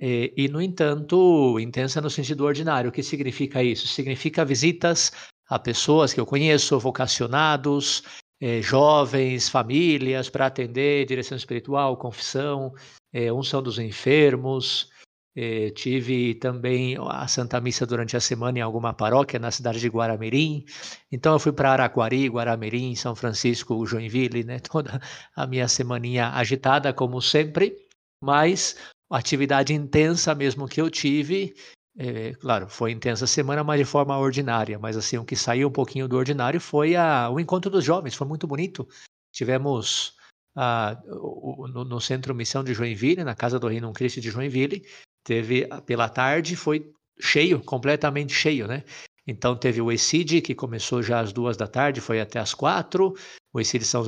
E, 0.00 0.32
e, 0.36 0.48
no 0.48 0.62
entanto, 0.62 1.58
intensa 1.58 2.00
no 2.00 2.10
sentido 2.10 2.44
ordinário. 2.44 2.90
O 2.90 2.92
que 2.92 3.02
significa 3.02 3.62
isso? 3.62 3.86
Significa 3.88 4.44
visitas 4.44 5.12
a 5.48 5.58
pessoas 5.58 6.12
que 6.12 6.20
eu 6.20 6.26
conheço, 6.26 6.78
vocacionados, 6.78 8.02
eh, 8.40 8.60
jovens, 8.62 9.48
famílias, 9.48 10.28
para 10.28 10.46
atender 10.46 11.06
direção 11.06 11.36
espiritual, 11.36 11.96
confissão, 11.96 12.72
eh, 13.12 13.32
unção 13.32 13.62
dos 13.62 13.78
enfermos. 13.78 14.90
Eh, 15.36 15.70
tive 15.70 16.34
também 16.34 16.96
a 16.98 17.26
Santa 17.28 17.60
Missa 17.60 17.86
durante 17.86 18.16
a 18.16 18.20
semana 18.20 18.58
em 18.58 18.62
alguma 18.62 18.92
paróquia 18.92 19.38
na 19.38 19.50
cidade 19.50 19.80
de 19.80 19.88
Guaramirim. 19.88 20.64
Então 21.10 21.32
eu 21.32 21.38
fui 21.38 21.52
para 21.52 21.72
Araquari, 21.72 22.28
Guaramirim, 22.28 22.94
São 22.94 23.14
Francisco, 23.14 23.86
Joinville, 23.86 24.44
né? 24.44 24.58
Toda 24.70 25.00
a 25.34 25.46
minha 25.46 25.68
semaninha 25.68 26.30
agitada, 26.30 26.92
como 26.92 27.20
sempre. 27.22 27.76
mas 28.22 28.76
atividade 29.10 29.72
intensa 29.72 30.34
mesmo 30.34 30.68
que 30.68 30.80
eu 30.80 30.90
tive, 30.90 31.54
é, 32.00 32.32
claro, 32.34 32.68
foi 32.68 32.92
intensa 32.92 33.26
semana, 33.26 33.64
mas 33.64 33.80
de 33.80 33.84
forma 33.84 34.16
ordinária. 34.16 34.78
Mas 34.78 34.96
assim, 34.96 35.18
o 35.18 35.24
que 35.24 35.34
saiu 35.34 35.66
um 35.66 35.72
pouquinho 35.72 36.06
do 36.06 36.16
ordinário 36.16 36.60
foi 36.60 36.94
a, 36.94 37.28
o 37.28 37.40
encontro 37.40 37.68
dos 37.68 37.84
jovens, 37.84 38.14
foi 38.14 38.26
muito 38.26 38.46
bonito. 38.46 38.88
Tivemos 39.32 40.14
a, 40.56 40.96
o, 41.08 41.66
no, 41.66 41.84
no, 41.84 42.00
Centro 42.00 42.32
Missão 42.36 42.62
de 42.62 42.72
Joinville, 42.72 43.24
na 43.24 43.34
Casa 43.34 43.58
do 43.58 43.66
Reino 43.66 43.92
Cristo 43.92 44.20
de 44.20 44.30
Joinville, 44.30 44.86
teve 45.24 45.66
pela 45.86 46.08
tarde, 46.08 46.54
foi 46.54 46.88
cheio, 47.18 47.60
completamente 47.64 48.32
cheio, 48.32 48.68
né? 48.68 48.84
Então 49.26 49.56
teve 49.56 49.82
o 49.82 49.90
ECID, 49.90 50.40
que 50.40 50.54
começou 50.54 51.02
já 51.02 51.18
às 51.18 51.32
duas 51.32 51.56
da 51.56 51.66
tarde, 51.66 52.00
foi 52.00 52.20
até 52.20 52.38
às 52.38 52.54
quatro. 52.54 53.12
O 53.52 53.60
ECID 53.60 53.84
são 53.84 54.02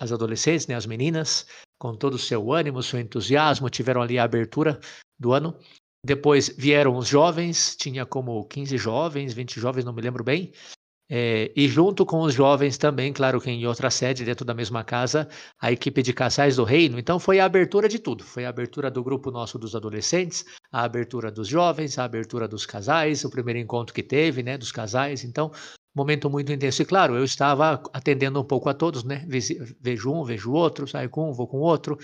as 0.00 0.12
adolescentes, 0.12 0.66
né, 0.66 0.74
as 0.74 0.86
meninas, 0.86 1.46
com 1.78 1.94
todo 1.94 2.14
o 2.14 2.18
seu 2.18 2.52
ânimo, 2.52 2.82
seu 2.82 2.98
entusiasmo, 2.98 3.68
tiveram 3.68 4.00
ali 4.00 4.18
a 4.18 4.24
abertura 4.24 4.80
do 5.18 5.32
ano. 5.32 5.54
Depois 6.04 6.54
vieram 6.58 6.96
os 6.96 7.08
jovens, 7.08 7.74
tinha 7.76 8.04
como 8.04 8.44
15 8.44 8.76
jovens, 8.76 9.32
20 9.32 9.58
jovens, 9.58 9.86
não 9.86 9.92
me 9.94 10.02
lembro 10.02 10.22
bem. 10.22 10.52
É, 11.08 11.50
e 11.56 11.66
junto 11.66 12.04
com 12.04 12.20
os 12.20 12.34
jovens 12.34 12.76
também, 12.76 13.12
claro 13.12 13.40
que 13.40 13.50
em 13.50 13.66
outra 13.66 13.90
sede, 13.90 14.24
dentro 14.24 14.44
da 14.44 14.52
mesma 14.52 14.84
casa, 14.84 15.28
a 15.58 15.72
equipe 15.72 16.02
de 16.02 16.12
casais 16.12 16.56
do 16.56 16.64
reino. 16.64 16.98
Então 16.98 17.18
foi 17.18 17.40
a 17.40 17.46
abertura 17.46 17.88
de 17.88 17.98
tudo. 17.98 18.22
Foi 18.22 18.44
a 18.44 18.50
abertura 18.50 18.90
do 18.90 19.02
grupo 19.02 19.30
nosso 19.30 19.58
dos 19.58 19.74
adolescentes, 19.74 20.44
a 20.70 20.82
abertura 20.84 21.30
dos 21.30 21.48
jovens, 21.48 21.98
a 21.98 22.04
abertura 22.04 22.46
dos 22.46 22.66
casais, 22.66 23.24
o 23.24 23.30
primeiro 23.30 23.60
encontro 23.60 23.94
que 23.94 24.02
teve, 24.02 24.42
né, 24.42 24.58
dos 24.58 24.72
casais. 24.72 25.24
Então, 25.24 25.50
momento 25.94 26.28
muito 26.28 26.52
intenso. 26.52 26.82
E 26.82 26.84
claro, 26.84 27.16
eu 27.16 27.24
estava 27.24 27.82
atendendo 27.94 28.40
um 28.40 28.44
pouco 28.44 28.68
a 28.68 28.74
todos, 28.74 29.04
né? 29.04 29.24
Vejo 29.80 30.12
um, 30.12 30.22
vejo 30.22 30.52
outro, 30.52 30.86
saio 30.86 31.08
com 31.08 31.30
um, 31.30 31.32
vou 31.32 31.48
com 31.48 31.58
outro 31.58 31.98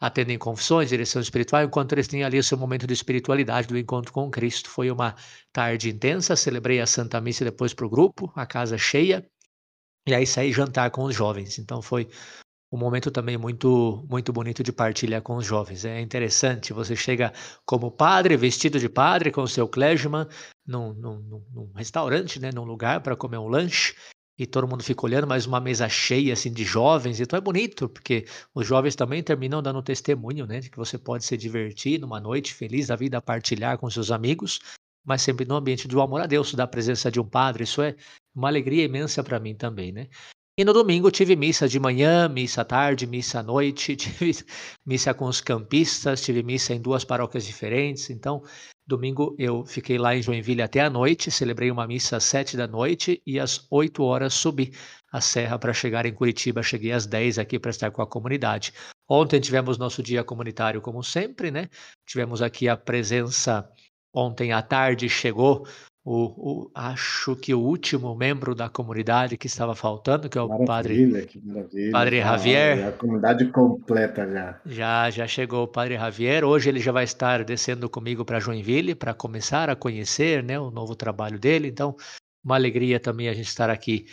atendem 0.00 0.38
confissões, 0.38 0.88
direção 0.88 1.20
espiritual, 1.20 1.62
enquanto 1.62 1.92
eles 1.92 2.08
têm 2.08 2.24
ali 2.24 2.38
o 2.38 2.44
seu 2.44 2.56
momento 2.56 2.86
de 2.86 2.94
espiritualidade, 2.94 3.68
do 3.68 3.78
encontro 3.78 4.12
com 4.12 4.30
Cristo. 4.30 4.70
Foi 4.70 4.90
uma 4.90 5.14
tarde 5.52 5.90
intensa, 5.90 6.34
celebrei 6.34 6.80
a 6.80 6.86
Santa 6.86 7.20
Missa 7.20 7.44
depois 7.44 7.74
para 7.74 7.86
o 7.86 7.90
grupo, 7.90 8.32
a 8.34 8.46
casa 8.46 8.78
cheia, 8.78 9.28
e 10.06 10.14
aí 10.14 10.26
saí 10.26 10.52
jantar 10.52 10.90
com 10.90 11.04
os 11.04 11.14
jovens. 11.14 11.58
Então 11.58 11.82
foi 11.82 12.08
um 12.72 12.78
momento 12.78 13.10
também 13.10 13.36
muito 13.36 14.06
muito 14.08 14.32
bonito 14.32 14.62
de 14.62 14.72
partilha 14.72 15.20
com 15.20 15.36
os 15.36 15.44
jovens. 15.44 15.84
É 15.84 16.00
interessante, 16.00 16.72
você 16.72 16.96
chega 16.96 17.32
como 17.66 17.90
padre, 17.90 18.36
vestido 18.36 18.78
de 18.78 18.88
padre, 18.88 19.30
com 19.30 19.42
o 19.42 19.48
seu 19.48 19.68
clergyman, 19.68 20.26
num, 20.66 20.94
num, 20.94 21.44
num 21.52 21.72
restaurante, 21.74 22.40
né, 22.40 22.50
num 22.54 22.64
lugar 22.64 23.02
para 23.02 23.16
comer 23.16 23.38
um 23.38 23.48
lanche, 23.48 23.94
e 24.40 24.46
todo 24.46 24.66
mundo 24.66 24.82
fica 24.82 25.04
olhando, 25.04 25.26
mas 25.26 25.44
uma 25.44 25.60
mesa 25.60 25.86
cheia 25.86 26.32
assim 26.32 26.50
de 26.50 26.64
jovens, 26.64 27.20
então 27.20 27.36
é 27.36 27.42
bonito, 27.42 27.90
porque 27.90 28.24
os 28.54 28.66
jovens 28.66 28.96
também 28.96 29.22
terminam 29.22 29.60
dando 29.60 29.82
testemunho, 29.82 30.46
né, 30.46 30.60
de 30.60 30.70
que 30.70 30.78
você 30.78 30.96
pode 30.96 31.26
se 31.26 31.36
divertir 31.36 32.00
numa 32.00 32.18
noite 32.18 32.54
feliz 32.54 32.86
da 32.86 32.96
vida, 32.96 33.20
partilhar 33.20 33.76
com 33.76 33.90
seus 33.90 34.10
amigos, 34.10 34.58
mas 35.04 35.20
sempre 35.20 35.44
no 35.44 35.56
ambiente 35.56 35.86
do 35.86 36.00
amor 36.00 36.22
a 36.22 36.26
Deus, 36.26 36.54
da 36.54 36.66
presença 36.66 37.10
de 37.10 37.20
um 37.20 37.28
padre, 37.28 37.64
isso 37.64 37.82
é 37.82 37.94
uma 38.34 38.48
alegria 38.48 38.82
imensa 38.82 39.22
para 39.22 39.38
mim 39.38 39.54
também, 39.54 39.92
né? 39.92 40.08
E 40.60 40.64
no 40.64 40.74
domingo 40.74 41.10
tive 41.10 41.34
missa 41.36 41.66
de 41.66 41.80
manhã, 41.80 42.28
missa 42.28 42.60
à 42.60 42.64
tarde, 42.66 43.06
missa 43.06 43.40
à 43.40 43.42
noite, 43.42 43.96
tive 43.96 44.44
missa 44.84 45.14
com 45.14 45.24
os 45.24 45.40
campistas, 45.40 46.20
tive 46.20 46.42
missa 46.42 46.74
em 46.74 46.82
duas 46.82 47.02
paróquias 47.02 47.46
diferentes, 47.46 48.10
então 48.10 48.42
Domingo 48.86 49.34
eu 49.38 49.64
fiquei 49.64 49.96
lá 49.96 50.14
em 50.14 50.20
Joinville 50.20 50.60
até 50.60 50.80
a 50.80 50.90
noite, 50.90 51.30
celebrei 51.30 51.70
uma 51.70 51.86
missa 51.86 52.18
às 52.18 52.24
sete 52.24 52.58
da 52.58 52.66
noite 52.66 53.22
e 53.26 53.40
às 53.40 53.66
oito 53.70 54.02
horas 54.02 54.34
subi 54.34 54.74
a 55.10 55.18
serra 55.18 55.58
para 55.58 55.72
chegar 55.72 56.04
em 56.04 56.12
Curitiba. 56.12 56.62
Cheguei 56.62 56.92
às 56.92 57.06
dez 57.06 57.38
aqui 57.38 57.58
para 57.58 57.70
estar 57.70 57.90
com 57.90 58.02
a 58.02 58.06
comunidade. 58.06 58.74
Ontem 59.08 59.40
tivemos 59.40 59.78
nosso 59.78 60.02
dia 60.02 60.22
comunitário, 60.22 60.82
como 60.82 61.02
sempre, 61.02 61.50
né? 61.50 61.70
Tivemos 62.04 62.42
aqui 62.42 62.68
a 62.68 62.76
presença. 62.76 63.66
Ontem 64.12 64.52
à 64.52 64.60
tarde 64.60 65.08
chegou 65.08 65.66
o, 66.02 66.62
o, 66.62 66.70
acho 66.74 67.36
que 67.36 67.52
o 67.52 67.60
último 67.60 68.14
membro 68.16 68.54
da 68.54 68.70
comunidade 68.70 69.36
que 69.36 69.46
estava 69.46 69.74
faltando, 69.74 70.30
que 70.30 70.38
é 70.38 70.40
o 70.40 70.48
maravilha, 70.48 71.26
padre, 71.26 71.90
padre 71.90 72.20
Javier. 72.20 72.88
a 72.88 72.92
comunidade 72.92 73.46
completa 73.48 74.26
já. 74.26 74.60
Já, 74.64 75.10
já 75.10 75.26
chegou 75.26 75.64
o 75.64 75.68
padre 75.68 75.96
Javier. 75.96 76.42
Hoje 76.42 76.70
ele 76.70 76.80
já 76.80 76.90
vai 76.90 77.04
estar 77.04 77.44
descendo 77.44 77.88
comigo 77.88 78.24
para 78.24 78.40
Joinville 78.40 78.94
para 78.94 79.12
começar 79.12 79.68
a 79.68 79.76
conhecer, 79.76 80.42
né, 80.42 80.58
o 80.58 80.70
novo 80.70 80.96
trabalho 80.96 81.38
dele. 81.38 81.68
Então, 81.68 81.94
uma 82.42 82.54
alegria 82.54 82.98
também 82.98 83.28
a 83.28 83.34
gente 83.34 83.48
estar 83.48 83.68
aqui. 83.68 84.06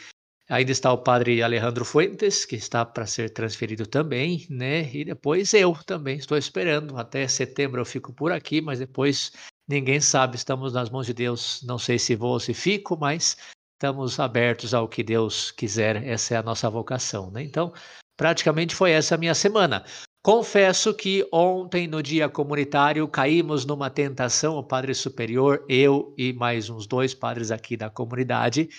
Ainda 0.49 0.71
está 0.71 0.91
o 0.91 0.97
padre 0.97 1.41
Alejandro 1.41 1.85
Fuentes, 1.85 2.45
que 2.45 2.55
está 2.55 2.85
para 2.85 3.05
ser 3.05 3.29
transferido 3.31 3.85
também, 3.85 4.45
né? 4.49 4.89
E 4.93 5.03
depois 5.03 5.53
eu 5.53 5.73
também 5.85 6.17
estou 6.17 6.37
esperando. 6.37 6.97
Até 6.97 7.27
setembro 7.27 7.81
eu 7.81 7.85
fico 7.85 8.13
por 8.13 8.31
aqui, 8.31 8.61
mas 8.61 8.79
depois 8.79 9.31
Ninguém 9.67 9.99
sabe, 9.99 10.37
estamos 10.37 10.73
nas 10.73 10.89
mãos 10.89 11.05
de 11.05 11.13
Deus. 11.13 11.61
Não 11.63 11.77
sei 11.77 11.99
se 11.99 12.15
vou 12.15 12.31
ou 12.31 12.39
se 12.39 12.53
fico, 12.53 12.97
mas 12.97 13.37
estamos 13.73 14.19
abertos 14.19 14.73
ao 14.73 14.87
que 14.87 15.03
Deus 15.03 15.51
quiser. 15.51 16.01
Essa 16.07 16.35
é 16.35 16.37
a 16.37 16.43
nossa 16.43 16.69
vocação. 16.69 17.29
Né? 17.29 17.43
Então, 17.43 17.73
praticamente 18.15 18.73
foi 18.73 18.91
essa 18.91 19.15
a 19.15 19.17
minha 19.17 19.35
semana. 19.35 19.83
Confesso 20.23 20.93
que 20.93 21.27
ontem, 21.31 21.87
no 21.87 22.01
dia 22.01 22.27
comunitário, 22.27 23.07
caímos 23.07 23.65
numa 23.65 23.89
tentação, 23.89 24.57
o 24.57 24.63
Padre 24.63 24.93
Superior, 24.93 25.63
eu 25.69 26.13
e 26.17 26.33
mais 26.33 26.69
uns 26.69 26.87
dois 26.87 27.13
padres 27.13 27.51
aqui 27.51 27.77
da 27.77 27.89
comunidade, 27.89 28.69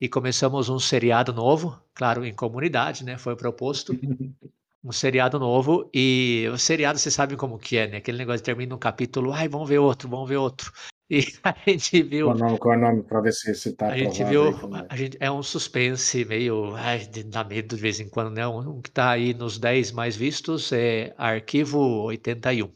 e 0.00 0.08
começamos 0.08 0.68
um 0.68 0.78
seriado 0.78 1.32
novo, 1.32 1.80
claro, 1.94 2.24
em 2.24 2.34
comunidade, 2.34 3.04
né? 3.04 3.16
Foi 3.16 3.36
proposto. 3.36 3.92
um 4.86 4.92
seriado 4.92 5.38
novo 5.38 5.90
e 5.92 6.48
o 6.52 6.56
seriado 6.56 6.96
você 6.98 7.10
sabe 7.10 7.36
como 7.36 7.58
que 7.58 7.76
é, 7.76 7.88
né? 7.88 7.96
Aquele 7.96 8.18
negócio 8.18 8.44
termina 8.44 8.74
um 8.74 8.78
capítulo, 8.78 9.32
ai, 9.32 9.48
vamos 9.48 9.68
ver 9.68 9.78
outro, 9.78 10.08
vamos 10.08 10.28
ver 10.28 10.36
outro. 10.36 10.72
E 11.08 11.22
a 11.44 11.54
gente 11.64 12.02
viu. 12.02 12.26
Qual 12.26 12.36
é 12.36 12.40
o 12.40 12.44
nome, 12.44 12.58
qual 12.58 12.74
é 12.74 12.76
o 12.76 12.80
nome 12.80 13.02
para 13.04 13.20
ver 13.20 13.32
se 13.32 13.54
você 13.54 13.72
tá 13.72 13.92
A 13.92 13.96
gente 13.96 14.24
viu. 14.24 14.48
É. 14.48 14.86
A 14.88 14.96
gente, 14.96 15.16
é 15.20 15.30
um 15.30 15.40
suspense 15.40 16.24
meio. 16.24 16.74
Ai, 16.74 17.06
dá 17.26 17.44
medo 17.44 17.76
de 17.76 17.80
vez 17.80 18.00
em 18.00 18.08
quando, 18.08 18.34
né? 18.34 18.44
Um, 18.44 18.78
um 18.78 18.82
que 18.82 18.90
tá 18.90 19.10
aí 19.10 19.32
nos 19.32 19.56
10 19.56 19.92
mais 19.92 20.16
vistos 20.16 20.72
é 20.72 21.14
Arquivo 21.16 21.78
81. 21.78 22.72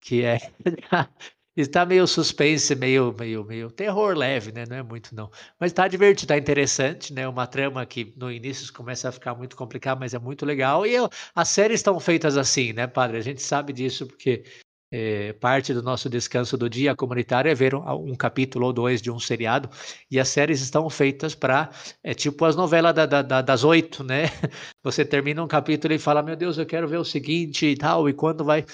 Que 0.00 0.24
é. 0.24 0.38
Está 1.60 1.84
meio 1.84 2.06
suspense, 2.06 2.72
meio, 2.76 3.12
meio, 3.18 3.44
meio 3.44 3.68
terror 3.68 4.16
leve, 4.16 4.52
né? 4.52 4.64
Não 4.68 4.76
é 4.76 4.82
muito, 4.82 5.12
não. 5.12 5.28
Mas 5.58 5.72
está 5.72 5.88
divertido, 5.88 6.26
está 6.26 6.38
interessante, 6.38 7.12
né? 7.12 7.26
Uma 7.26 7.48
trama 7.48 7.84
que 7.84 8.14
no 8.16 8.30
início 8.30 8.72
começa 8.72 9.08
a 9.08 9.12
ficar 9.12 9.34
muito 9.34 9.56
complicada, 9.56 9.98
mas 9.98 10.14
é 10.14 10.20
muito 10.20 10.46
legal. 10.46 10.86
E 10.86 10.94
eu, 10.94 11.10
as 11.34 11.48
séries 11.48 11.80
estão 11.80 11.98
feitas 11.98 12.36
assim, 12.36 12.72
né, 12.72 12.86
padre? 12.86 13.16
A 13.16 13.20
gente 13.20 13.42
sabe 13.42 13.72
disso 13.72 14.06
porque 14.06 14.44
é, 14.92 15.32
parte 15.32 15.74
do 15.74 15.82
nosso 15.82 16.08
descanso 16.08 16.56
do 16.56 16.70
dia 16.70 16.94
comunitário 16.94 17.50
é 17.50 17.54
ver 17.56 17.74
um, 17.74 18.12
um, 18.12 18.14
capítulo 18.14 18.66
ou 18.66 18.72
dois 18.72 19.02
de 19.02 19.10
um 19.10 19.18
seriado. 19.18 19.68
E 20.08 20.20
as 20.20 20.28
séries 20.28 20.60
estão 20.60 20.88
feitas 20.88 21.34
para. 21.34 21.70
É 22.04 22.14
tipo 22.14 22.44
as 22.44 22.54
novelas 22.54 22.94
da, 22.94 23.04
da, 23.04 23.42
das 23.42 23.64
oito, 23.64 24.04
né? 24.04 24.26
Você 24.84 25.04
termina 25.04 25.42
um 25.42 25.48
capítulo 25.48 25.92
e 25.92 25.98
fala: 25.98 26.22
Meu 26.22 26.36
Deus, 26.36 26.56
eu 26.56 26.66
quero 26.66 26.86
ver 26.86 26.98
o 26.98 27.04
seguinte 27.04 27.66
e 27.66 27.76
tal, 27.76 28.08
e 28.08 28.12
quando 28.12 28.44
vai. 28.44 28.64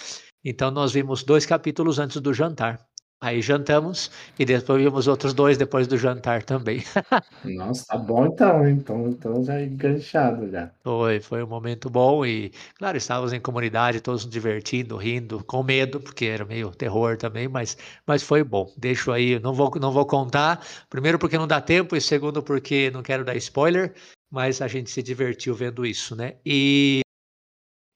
Então 0.44 0.70
nós 0.70 0.92
vimos 0.92 1.22
dois 1.22 1.46
capítulos 1.46 1.98
antes 1.98 2.20
do 2.20 2.34
jantar. 2.34 2.86
Aí 3.24 3.40
jantamos 3.40 4.10
e 4.38 4.44
depois 4.44 4.82
vimos 4.82 5.08
outros 5.08 5.32
dois 5.32 5.56
depois 5.56 5.86
do 5.86 5.96
jantar 5.96 6.42
também. 6.42 6.84
Nossa, 7.56 7.86
tá 7.86 7.96
bom 7.96 8.26
então, 8.26 8.68
então, 8.68 9.08
então 9.08 9.42
já 9.42 9.54
é 9.60 9.64
enganchado 9.64 10.50
já. 10.50 10.70
Foi, 10.82 11.20
foi 11.20 11.42
um 11.42 11.46
momento 11.46 11.88
bom 11.88 12.26
e, 12.26 12.52
claro, 12.76 12.98
estávamos 12.98 13.32
em 13.32 13.40
comunidade, 13.40 14.02
todos 14.02 14.26
nos 14.26 14.32
divertindo, 14.32 14.98
rindo, 14.98 15.42
com 15.44 15.62
medo, 15.62 16.00
porque 16.00 16.26
era 16.26 16.44
meio 16.44 16.70
terror 16.72 17.16
também, 17.16 17.48
mas, 17.48 17.78
mas 18.06 18.22
foi 18.22 18.44
bom. 18.44 18.70
Deixo 18.76 19.10
aí, 19.10 19.38
não 19.38 19.54
vou, 19.54 19.70
não 19.80 19.90
vou 19.90 20.04
contar, 20.04 20.62
primeiro 20.90 21.18
porque 21.18 21.38
não 21.38 21.46
dá 21.46 21.62
tempo 21.62 21.96
e 21.96 22.02
segundo 22.02 22.42
porque 22.42 22.90
não 22.90 23.02
quero 23.02 23.24
dar 23.24 23.36
spoiler, 23.36 23.94
mas 24.30 24.60
a 24.60 24.68
gente 24.68 24.90
se 24.90 25.02
divertiu 25.02 25.54
vendo 25.54 25.86
isso, 25.86 26.14
né? 26.14 26.34
E 26.44 27.03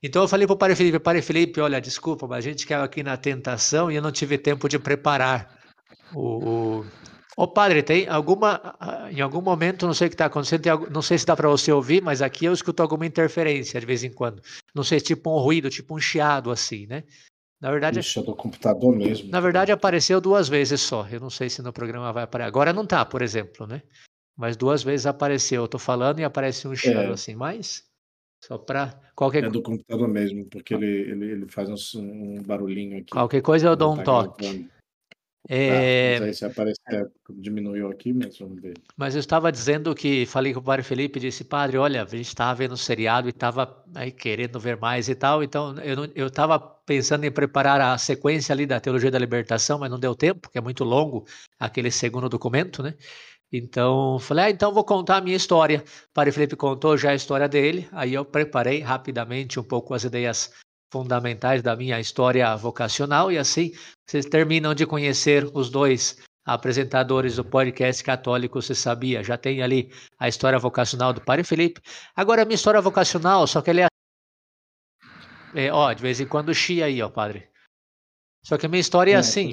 então 0.02 0.22
eu 0.22 0.28
falei 0.28 0.46
para 0.46 0.54
o 0.54 0.58
Padre 0.58 0.76
Felipe, 0.76 0.98
Padre 0.98 1.22
Felipe, 1.22 1.60
olha, 1.60 1.80
desculpa, 1.80 2.26
mas 2.26 2.38
a 2.38 2.48
gente 2.48 2.66
caiu 2.66 2.82
aqui 2.82 3.02
na 3.02 3.16
tentação 3.16 3.90
e 3.90 3.96
eu 3.96 4.02
não 4.02 4.12
tive 4.12 4.38
tempo 4.38 4.68
de 4.68 4.78
preparar 4.78 5.58
o... 6.14 6.84
Ô 7.36 7.46
padre, 7.46 7.84
tem 7.84 8.08
alguma, 8.08 8.76
em 9.12 9.20
algum 9.20 9.40
momento, 9.40 9.86
não 9.86 9.94
sei 9.94 10.08
o 10.08 10.10
que 10.10 10.14
está 10.14 10.26
acontecendo, 10.26 10.90
não 10.90 11.00
sei 11.00 11.16
se 11.16 11.24
dá 11.24 11.36
para 11.36 11.48
você 11.48 11.70
ouvir, 11.70 12.02
mas 12.02 12.20
aqui 12.20 12.46
eu 12.46 12.52
escuto 12.52 12.82
alguma 12.82 13.06
interferência 13.06 13.78
de 13.78 13.86
vez 13.86 14.02
em 14.02 14.10
quando. 14.10 14.42
Não 14.74 14.82
sei, 14.82 14.98
tipo 14.98 15.30
um 15.30 15.38
ruído, 15.38 15.70
tipo 15.70 15.94
um 15.94 16.00
chiado 16.00 16.50
assim, 16.50 16.88
né? 16.88 17.04
Na 17.60 17.70
verdade, 17.70 18.00
Isso 18.00 18.18
é 18.18 18.22
do 18.24 18.34
computador 18.34 18.92
mesmo. 18.94 19.30
Na 19.30 19.38
verdade, 19.40 19.70
apareceu 19.70 20.20
duas 20.20 20.48
vezes 20.48 20.80
só. 20.80 21.06
Eu 21.08 21.20
não 21.20 21.30
sei 21.30 21.48
se 21.48 21.62
no 21.62 21.72
programa 21.72 22.12
vai 22.12 22.24
aparecer. 22.24 22.48
Agora 22.48 22.72
não 22.72 22.82
está, 22.82 23.04
por 23.04 23.22
exemplo, 23.22 23.68
né? 23.68 23.82
Mas 24.36 24.56
duas 24.56 24.82
vezes 24.82 25.06
apareceu. 25.06 25.62
Eu 25.62 25.66
estou 25.66 25.80
falando 25.80 26.18
e 26.18 26.24
aparece 26.24 26.66
um 26.66 26.74
chiado 26.74 27.10
é. 27.10 27.12
assim, 27.12 27.36
mas 27.36 27.84
só 28.44 28.58
para 28.58 28.98
qualquer 29.14 29.44
É 29.44 29.50
do 29.50 29.62
computador 29.62 30.08
mesmo, 30.08 30.46
porque 30.46 30.74
ele, 30.74 30.86
ele, 30.86 31.30
ele 31.32 31.48
faz 31.48 31.94
um, 31.94 32.00
um 32.00 32.42
barulhinho 32.42 32.98
aqui. 32.98 33.10
Qualquer 33.10 33.42
coisa 33.42 33.68
eu 33.68 33.76
dou 33.76 33.94
um 33.94 33.96
tá 33.96 34.04
toque. 34.04 34.68
É... 35.50 36.16
Ah, 36.16 36.20
mas 36.20 36.28
aí 36.28 36.34
se 36.34 36.44
aparecer, 36.44 37.10
diminuiu 37.30 37.88
aqui, 37.88 38.12
mas 38.12 38.38
vamos 38.38 38.60
ver. 38.60 38.74
Mas 38.96 39.14
eu 39.14 39.20
estava 39.20 39.50
dizendo 39.50 39.94
que 39.94 40.26
falei 40.26 40.52
com 40.52 40.60
o 40.60 40.62
padre 40.62 40.84
Felipe 40.84 41.18
e 41.18 41.22
disse, 41.22 41.42
padre, 41.42 41.78
olha, 41.78 42.02
a 42.02 42.06
gente 42.06 42.26
estava 42.26 42.54
vendo 42.54 42.72
o 42.72 42.76
seriado 42.76 43.28
e 43.28 43.30
estava 43.30 43.82
aí 43.94 44.12
querendo 44.12 44.60
ver 44.60 44.76
mais 44.76 45.08
e 45.08 45.14
tal, 45.14 45.42
então 45.42 45.74
eu 46.14 46.26
estava 46.26 46.58
pensando 46.58 47.24
em 47.24 47.30
preparar 47.30 47.80
a 47.80 47.96
sequência 47.96 48.52
ali 48.52 48.66
da 48.66 48.78
Teologia 48.78 49.10
da 49.10 49.18
Libertação, 49.18 49.78
mas 49.78 49.90
não 49.90 49.98
deu 49.98 50.14
tempo, 50.14 50.40
porque 50.40 50.58
é 50.58 50.60
muito 50.60 50.84
longo 50.84 51.24
aquele 51.58 51.90
segundo 51.90 52.28
documento, 52.28 52.82
né? 52.82 52.94
Então, 53.52 54.18
falei, 54.18 54.44
ah, 54.46 54.50
então 54.50 54.72
vou 54.72 54.84
contar 54.84 55.16
a 55.16 55.20
minha 55.20 55.36
história. 55.36 55.82
O 55.82 56.12
padre 56.12 56.32
Felipe 56.32 56.54
contou 56.54 56.96
já 56.96 57.10
a 57.10 57.14
história 57.14 57.48
dele, 57.48 57.88
aí 57.92 58.12
eu 58.12 58.24
preparei 58.24 58.80
rapidamente 58.80 59.58
um 59.58 59.64
pouco 59.64 59.94
as 59.94 60.04
ideias 60.04 60.52
fundamentais 60.92 61.62
da 61.62 61.76
minha 61.76 62.00
história 62.00 62.54
vocacional 62.56 63.30
e 63.30 63.36
assim 63.36 63.72
vocês 64.06 64.24
terminam 64.24 64.74
de 64.74 64.86
conhecer 64.86 65.46
os 65.52 65.68
dois 65.68 66.16
apresentadores 66.44 67.36
do 67.36 67.44
podcast 67.44 68.02
católico, 68.02 68.60
você 68.60 68.74
sabia? 68.74 69.22
Já 69.22 69.36
tem 69.36 69.62
ali 69.62 69.92
a 70.18 70.28
história 70.28 70.58
vocacional 70.58 71.12
do 71.12 71.20
Padre 71.20 71.44
Felipe. 71.44 71.82
Agora 72.16 72.42
a 72.42 72.44
minha 72.46 72.54
história 72.54 72.80
vocacional, 72.80 73.46
só 73.46 73.60
que 73.60 73.68
ele 73.68 73.82
é, 73.82 73.88
é 75.54 75.70
ó, 75.70 75.92
de 75.92 76.00
vez 76.00 76.20
em 76.20 76.26
quando 76.26 76.54
chia 76.54 76.86
aí, 76.86 77.02
ó, 77.02 77.10
padre. 77.10 77.50
Só 78.42 78.56
que 78.56 78.64
a 78.64 78.68
minha 78.68 78.80
história 78.80 79.10
é, 79.10 79.14
é 79.14 79.18
assim. 79.18 79.50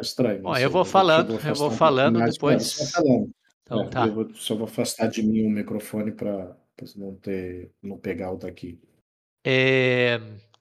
Estranho. 0.00 0.42
Ó, 0.44 0.56
eu 0.58 0.70
vou 0.70 0.84
falando, 0.84 1.34
eu 1.34 1.38
vou, 1.38 1.48
eu 1.50 1.54
vou 1.54 1.70
falando 1.70 2.22
depois. 2.22 2.90
Falando. 2.90 3.30
Então, 3.62 3.82
é, 3.82 3.88
tá. 3.88 4.06
Eu 4.06 4.14
vou, 4.14 4.34
só 4.34 4.54
vou 4.54 4.66
afastar 4.66 5.08
de 5.08 5.22
mim 5.22 5.44
o 5.44 5.50
microfone 5.50 6.12
para 6.12 6.56
não 6.96 7.14
ter, 7.14 7.70
não 7.82 7.98
pegar 7.98 8.32
o 8.32 8.36
daqui. 8.36 8.80
É, 9.44 10.20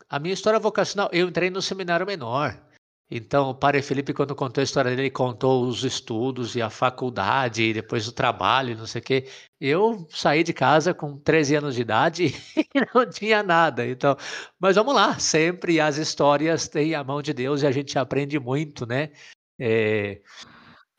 a 0.09 0.19
minha 0.19 0.33
história 0.33 0.59
vocacional, 0.59 1.09
eu 1.11 1.27
entrei 1.27 1.49
no 1.49 1.61
seminário 1.61 2.05
menor. 2.05 2.59
Então, 3.09 3.51
o 3.51 3.55
Padre 3.55 3.83
Felipe, 3.83 4.13
quando 4.13 4.35
contou 4.35 4.61
a 4.61 4.63
história 4.63 4.95
dele, 4.95 5.11
contou 5.11 5.67
os 5.67 5.83
estudos 5.83 6.55
e 6.55 6.61
a 6.61 6.71
faculdade, 6.71 7.63
e 7.63 7.73
depois 7.73 8.07
o 8.07 8.11
trabalho, 8.11 8.75
não 8.75 8.87
sei 8.87 8.99
o 8.99 9.03
quê. 9.03 9.29
Eu 9.61 10.07
saí 10.09 10.43
de 10.43 10.53
casa 10.53 10.91
com 10.93 11.17
13 11.19 11.55
anos 11.55 11.75
de 11.75 11.81
idade 11.81 12.25
e 12.57 12.67
não 12.93 13.07
tinha 13.07 13.43
nada. 13.43 13.87
Então, 13.87 14.17
mas 14.59 14.75
vamos 14.75 14.95
lá, 14.95 15.19
sempre 15.19 15.79
as 15.79 15.97
histórias 15.97 16.67
têm 16.67 16.95
a 16.95 17.03
mão 17.03 17.21
de 17.21 17.31
Deus 17.31 17.61
e 17.61 17.67
a 17.67 17.71
gente 17.71 17.97
aprende 17.99 18.39
muito, 18.39 18.87
né? 18.87 19.11
É, 19.59 20.21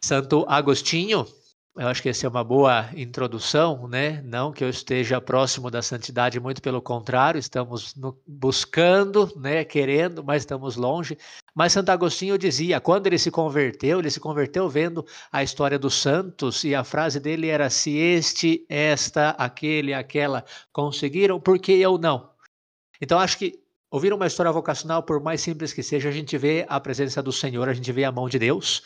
Santo 0.03 0.47
Agostinho, 0.49 1.27
eu 1.79 1.89
acho 1.89 2.03
que 2.03 2.09
essa 2.09 2.27
é 2.27 2.29
uma 2.29 2.43
boa 2.43 2.89
introdução, 2.97 3.87
né? 3.87 4.23
Não 4.23 4.51
que 4.51 4.65
eu 4.65 4.69
esteja 4.69 5.21
próximo 5.21 5.71
da 5.71 5.83
santidade, 5.83 6.41
muito 6.41 6.63
pelo 6.63 6.81
contrário, 6.81 7.39
estamos 7.39 7.95
no, 7.95 8.19
buscando, 8.27 9.31
né? 9.37 9.63
Querendo, 9.63 10.25
mas 10.25 10.43
estamos 10.43 10.77
longe. 10.77 11.19
Mas 11.55 11.73
Santo 11.73 11.91
Agostinho 11.91 12.39
dizia, 12.39 12.81
quando 12.81 13.07
ele 13.07 13.19
se 13.19 13.31
converteu, 13.31 13.99
ele 13.99 14.11
se 14.11 14.19
converteu 14.19 14.69
vendo 14.71 15.05
a 15.31 15.43
história 15.43 15.79
dos 15.79 15.95
santos 15.95 16.65
e 16.65 16.75
a 16.75 16.83
frase 16.83 17.21
dele 17.21 17.49
era: 17.49 17.69
se 17.69 17.95
este, 17.97 18.65
esta, 18.71 19.31
aquele, 19.31 19.93
aquela 19.93 20.45
conseguiram, 20.73 21.39
por 21.39 21.59
que 21.59 21.73
eu 21.73 21.99
não? 21.99 22.31
Então 23.01 23.19
acho 23.19 23.37
que 23.37 23.61
ouvir 23.91 24.15
uma 24.15 24.27
história 24.27 24.51
vocacional, 24.51 25.03
por 25.03 25.23
mais 25.23 25.43
simples 25.43 25.75
que 25.75 25.83
seja, 25.83 26.09
a 26.09 26.13
gente 26.13 26.39
vê 26.39 26.65
a 26.69 26.81
presença 26.81 27.23
do 27.23 27.33
Senhor, 27.33 27.69
a 27.69 27.75
gente 27.75 27.93
vê 27.93 28.05
a 28.05 28.13
mão 28.13 28.29
de 28.29 28.39
Deus. 28.39 28.83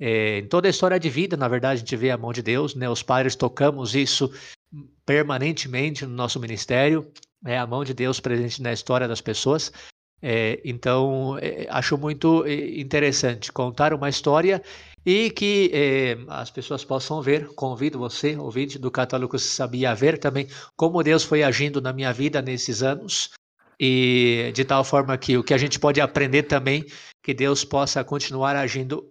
É, 0.00 0.38
em 0.38 0.46
toda 0.46 0.66
a 0.66 0.70
história 0.70 0.98
de 0.98 1.10
vida, 1.10 1.36
na 1.36 1.46
verdade, 1.46 1.74
a 1.74 1.84
gente 1.84 1.96
vê 1.96 2.10
a 2.10 2.16
mão 2.16 2.32
de 2.32 2.42
Deus, 2.42 2.74
né? 2.74 2.88
Os 2.88 3.02
padres 3.02 3.36
tocamos 3.36 3.94
isso 3.94 4.32
permanentemente 5.04 6.06
no 6.06 6.14
nosso 6.14 6.40
ministério, 6.40 7.12
é 7.44 7.58
a 7.58 7.66
mão 7.66 7.84
de 7.84 7.92
Deus 7.92 8.20
presente 8.20 8.62
na 8.62 8.72
história 8.72 9.06
das 9.06 9.20
pessoas. 9.20 9.72
É, 10.22 10.60
então, 10.64 11.38
é, 11.40 11.66
acho 11.70 11.96
muito 11.96 12.44
é, 12.46 12.78
interessante 12.78 13.50
contar 13.50 13.94
uma 13.94 14.08
história 14.08 14.62
e 15.04 15.30
que 15.30 15.70
é, 15.72 16.18
as 16.28 16.50
pessoas 16.50 16.84
possam 16.84 17.22
ver. 17.22 17.46
Convido 17.54 17.98
você, 17.98 18.36
ouvinte 18.36 18.78
do 18.78 18.90
Católico 18.90 19.38
Se 19.38 19.48
Sabia, 19.48 19.90
a 19.90 19.94
ver 19.94 20.18
também 20.18 20.46
como 20.76 21.02
Deus 21.02 21.24
foi 21.24 21.42
agindo 21.42 21.80
na 21.80 21.92
minha 21.92 22.12
vida 22.12 22.42
nesses 22.42 22.82
anos 22.82 23.30
e 23.78 24.52
de 24.54 24.64
tal 24.64 24.84
forma 24.84 25.16
que 25.16 25.38
o 25.38 25.42
que 25.42 25.54
a 25.54 25.58
gente 25.58 25.78
pode 25.78 26.02
aprender 26.02 26.42
também, 26.42 26.84
que 27.22 27.32
Deus 27.32 27.64
possa 27.64 28.04
continuar 28.04 28.54
agindo 28.54 29.10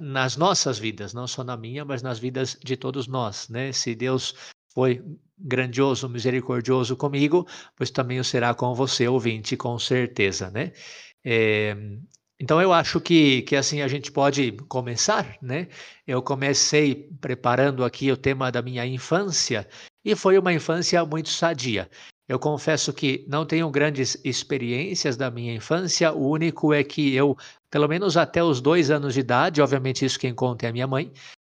nas 0.00 0.36
nossas 0.36 0.78
vidas, 0.78 1.12
não 1.12 1.26
só 1.26 1.42
na 1.42 1.56
minha, 1.56 1.84
mas 1.84 2.02
nas 2.02 2.18
vidas 2.18 2.56
de 2.62 2.76
todos 2.76 3.06
nós, 3.06 3.48
né? 3.48 3.72
Se 3.72 3.94
Deus 3.94 4.34
foi 4.72 5.02
grandioso, 5.38 6.08
misericordioso 6.08 6.96
comigo, 6.96 7.46
pois 7.76 7.90
também 7.90 8.20
o 8.20 8.24
será 8.24 8.54
com 8.54 8.74
você, 8.74 9.08
ouvinte, 9.08 9.56
com 9.56 9.78
certeza, 9.78 10.50
né? 10.50 10.72
É, 11.24 11.76
então 12.38 12.60
eu 12.60 12.72
acho 12.72 13.00
que, 13.00 13.42
que 13.42 13.56
assim 13.56 13.82
a 13.82 13.88
gente 13.88 14.12
pode 14.12 14.52
começar, 14.68 15.36
né? 15.40 15.68
Eu 16.06 16.22
comecei 16.22 17.08
preparando 17.20 17.84
aqui 17.84 18.10
o 18.10 18.16
tema 18.16 18.50
da 18.50 18.62
minha 18.62 18.84
infância 18.86 19.68
e 20.04 20.14
foi 20.14 20.38
uma 20.38 20.52
infância 20.52 21.04
muito 21.04 21.30
sadia. 21.30 21.88
Eu 22.28 22.38
confesso 22.38 22.92
que 22.92 23.24
não 23.28 23.44
tenho 23.44 23.70
grandes 23.70 24.16
experiências 24.24 25.16
da 25.16 25.30
minha 25.30 25.54
infância, 25.54 26.12
o 26.12 26.28
único 26.30 26.72
é 26.72 26.82
que 26.82 27.14
eu, 27.14 27.36
pelo 27.70 27.86
menos 27.86 28.16
até 28.16 28.42
os 28.42 28.60
dois 28.60 28.90
anos 28.90 29.14
de 29.14 29.20
idade, 29.20 29.60
obviamente 29.60 30.04
isso 30.04 30.18
quem 30.18 30.34
conta 30.34 30.66
é 30.66 30.70
a 30.70 30.72
minha 30.72 30.86
mãe, 30.86 31.12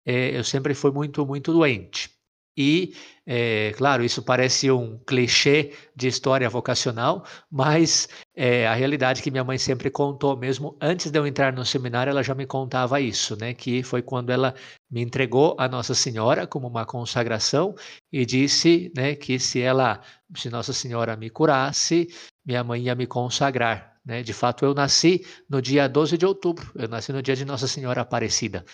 é, 0.05 0.37
eu 0.37 0.43
sempre 0.43 0.73
fui 0.73 0.91
muito, 0.91 1.25
muito 1.25 1.53
doente. 1.53 2.16
E, 2.57 2.93
é, 3.25 3.71
claro, 3.77 4.03
isso 4.03 4.23
parece 4.23 4.71
um 4.71 4.97
clichê 5.05 5.73
de 5.95 6.07
história 6.07 6.49
vocacional, 6.49 7.23
mas 7.51 8.09
é, 8.35 8.65
a 8.65 8.73
realidade 8.73 9.21
que 9.21 9.29
minha 9.29 9.43
mãe 9.43 9.59
sempre 9.59 9.91
contou, 9.91 10.35
mesmo 10.35 10.75
antes 10.81 11.11
de 11.11 11.19
eu 11.19 11.27
entrar 11.27 11.53
no 11.53 11.63
seminário, 11.63 12.09
ela 12.09 12.23
já 12.23 12.33
me 12.33 12.47
contava 12.47 12.99
isso, 12.99 13.37
né? 13.39 13.53
Que 13.53 13.83
foi 13.83 14.01
quando 14.01 14.31
ela 14.31 14.55
me 14.89 15.01
entregou 15.01 15.55
a 15.59 15.67
Nossa 15.67 15.93
Senhora 15.93 16.47
como 16.47 16.67
uma 16.67 16.85
consagração 16.85 17.75
e 18.11 18.25
disse, 18.25 18.91
né, 18.95 19.15
que 19.15 19.37
se 19.37 19.61
ela, 19.61 20.01
se 20.35 20.49
Nossa 20.49 20.73
Senhora 20.73 21.15
me 21.15 21.29
curasse, 21.29 22.07
minha 22.43 22.63
mãe 22.63 22.83
ia 22.83 22.95
me 22.95 23.05
consagrar. 23.05 23.97
Né? 24.03 24.23
De 24.23 24.33
fato, 24.33 24.65
eu 24.65 24.73
nasci 24.73 25.23
no 25.49 25.61
dia 25.61 25.87
12 25.87 26.17
de 26.17 26.25
outubro, 26.25 26.71
eu 26.73 26.87
nasci 26.87 27.11
no 27.11 27.21
dia 27.21 27.35
de 27.35 27.45
Nossa 27.45 27.67
Senhora 27.67 28.01
Aparecida. 28.01 28.65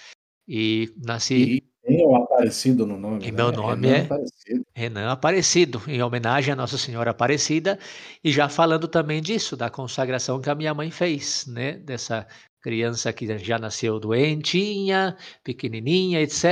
E 0.48 0.94
nasci. 1.04 1.34
E 1.34 1.73
o 2.06 2.16
Aparecido 2.16 2.86
no 2.86 2.98
nome. 2.98 3.26
E 3.26 3.32
né? 3.32 3.38
meu 3.38 3.52
nome 3.52 3.88
Renan 3.88 3.98
é 3.98 4.02
Aparecido. 4.02 4.66
Renan 4.76 5.12
Aparecido, 5.12 5.82
em 5.88 6.02
homenagem 6.02 6.54
à 6.54 6.56
Nossa 6.56 6.78
Senhora 6.78 7.12
Aparecida, 7.12 7.80
e 8.24 8.32
já 8.32 8.50
falando 8.50 8.88
também 8.88 9.22
disso, 9.22 9.56
da 9.56 9.70
consagração 9.70 10.40
que 10.40 10.50
a 10.50 10.56
minha 10.56 10.74
mãe 10.74 10.92
fez, 10.92 11.46
né? 11.48 11.74
Dessa 11.74 12.28
criança 12.62 13.12
que 13.12 13.38
já 13.40 13.60
nasceu 13.60 14.00
doentinha, 14.00 15.18
pequenininha, 15.44 16.22
etc. 16.22 16.44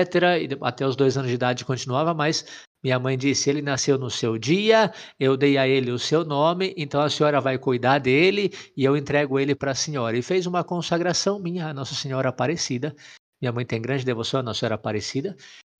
E 0.41 0.57
até 0.61 0.85
os 0.85 0.95
dois 0.95 1.17
anos 1.17 1.29
de 1.29 1.35
idade 1.35 1.63
continuava, 1.63 2.13
mas 2.13 2.45
minha 2.83 2.99
mãe 2.99 3.17
disse: 3.17 3.49
ele 3.49 3.61
nasceu 3.61 3.97
no 3.97 4.09
seu 4.09 4.37
dia, 4.37 4.91
eu 5.19 5.37
dei 5.37 5.57
a 5.57 5.67
ele 5.67 5.91
o 5.91 5.99
seu 5.99 6.25
nome, 6.25 6.73
então 6.75 7.01
a 7.01 7.09
senhora 7.09 7.39
vai 7.39 7.57
cuidar 7.57 7.99
dele 7.99 8.51
e 8.75 8.83
eu 8.83 8.97
entrego 8.97 9.39
ele 9.39 9.55
para 9.55 9.71
a 9.71 9.75
senhora. 9.75 10.17
E 10.17 10.21
fez 10.21 10.45
uma 10.45 10.63
consagração 10.63 11.39
minha 11.39 11.67
a 11.67 11.73
Nossa 11.73 11.95
Senhora 11.95 12.29
Aparecida. 12.29 12.95
Minha 13.41 13.51
mãe 13.51 13.65
tem 13.65 13.81
grande 13.81 14.05
devoção 14.05 14.39
à 14.39 14.43
Nossa 14.43 14.59
Senhora 14.59 14.75
Aparecida. 14.75 15.35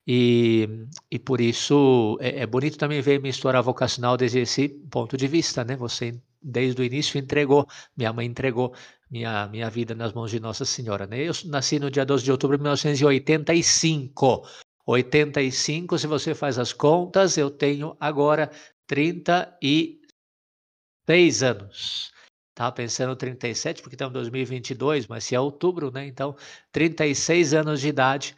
E, 0.06 0.68
e 1.10 1.18
por 1.18 1.40
isso 1.40 2.18
é, 2.20 2.40
é 2.40 2.46
bonito 2.46 2.76
também 2.76 3.00
ver 3.00 3.20
minha 3.20 3.30
história 3.30 3.62
vocacional 3.62 4.16
desde 4.16 4.40
esse 4.40 4.68
ponto 4.68 5.16
de 5.16 5.28
vista, 5.28 5.64
né? 5.64 5.76
Você 5.76 6.20
desde 6.42 6.82
o 6.82 6.84
início 6.84 7.18
entregou, 7.18 7.66
minha 7.96 8.12
mãe 8.12 8.26
entregou 8.26 8.74
minha, 9.08 9.46
minha 9.46 9.70
vida 9.70 9.94
nas 9.94 10.12
mãos 10.12 10.30
de 10.30 10.40
Nossa 10.40 10.64
Senhora, 10.64 11.06
né? 11.06 11.20
Eu 11.20 11.32
nasci 11.44 11.78
no 11.78 11.90
dia 11.90 12.04
12 12.04 12.24
de 12.24 12.32
outubro 12.32 12.56
de 12.56 12.62
1985. 12.62 14.42
85, 14.84 15.98
se 15.98 16.08
você 16.08 16.34
faz 16.34 16.58
as 16.58 16.72
contas, 16.72 17.38
eu 17.38 17.48
tenho 17.48 17.96
agora 18.00 18.50
36 18.88 21.42
anos. 21.42 22.12
Estava 22.52 22.70
pensando 22.70 23.16
37, 23.16 23.80
porque 23.82 23.94
estamos 23.94 24.12
em 24.12 24.20
2022, 24.20 25.06
mas 25.06 25.24
se 25.24 25.34
é 25.34 25.40
outubro, 25.40 25.90
né? 25.90 26.06
Então, 26.06 26.36
36 26.70 27.54
anos 27.54 27.80
de 27.80 27.88
idade, 27.88 28.36